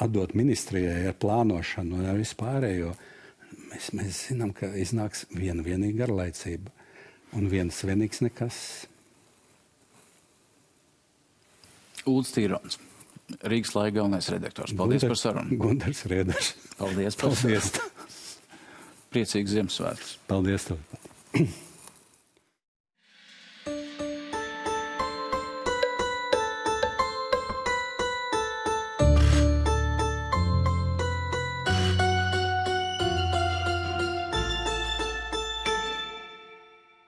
atdot 0.00 0.32
ministrijai 0.38 1.02
ar 1.10 1.18
plānošanu 1.20 2.00
un 2.00 2.08
ar 2.14 2.20
vispārējo, 2.20 2.94
mēs, 3.74 3.92
mēs 3.92 4.22
zinām, 4.30 4.54
ka 4.56 4.72
iznāks 4.72 5.26
viena 5.36 5.64
vienīga 5.66 6.06
garlaicība 6.06 6.72
un 7.36 7.52
viens 7.52 7.84
vienīgs 7.84 8.24
nekas. 8.24 8.62
Ulds 12.08 12.32
Tīrons, 12.34 12.78
Rīgas 13.46 13.74
laika 13.76 14.00
galvenais 14.00 14.28
redaktors. 14.32 14.74
Paldies 14.76 15.04
Gundar, 15.04 15.14
par 15.14 15.20
sarunu. 15.20 15.58
Gundars 15.60 16.04
Rieders. 16.10 16.52
Paldies 16.78 17.18
par 17.20 17.34
Paldies. 17.34 17.72
Priecīgs 19.10 19.56
Ziemassvētkus. 19.56 20.14
Paldies 20.30 20.70
tev. 20.70 20.78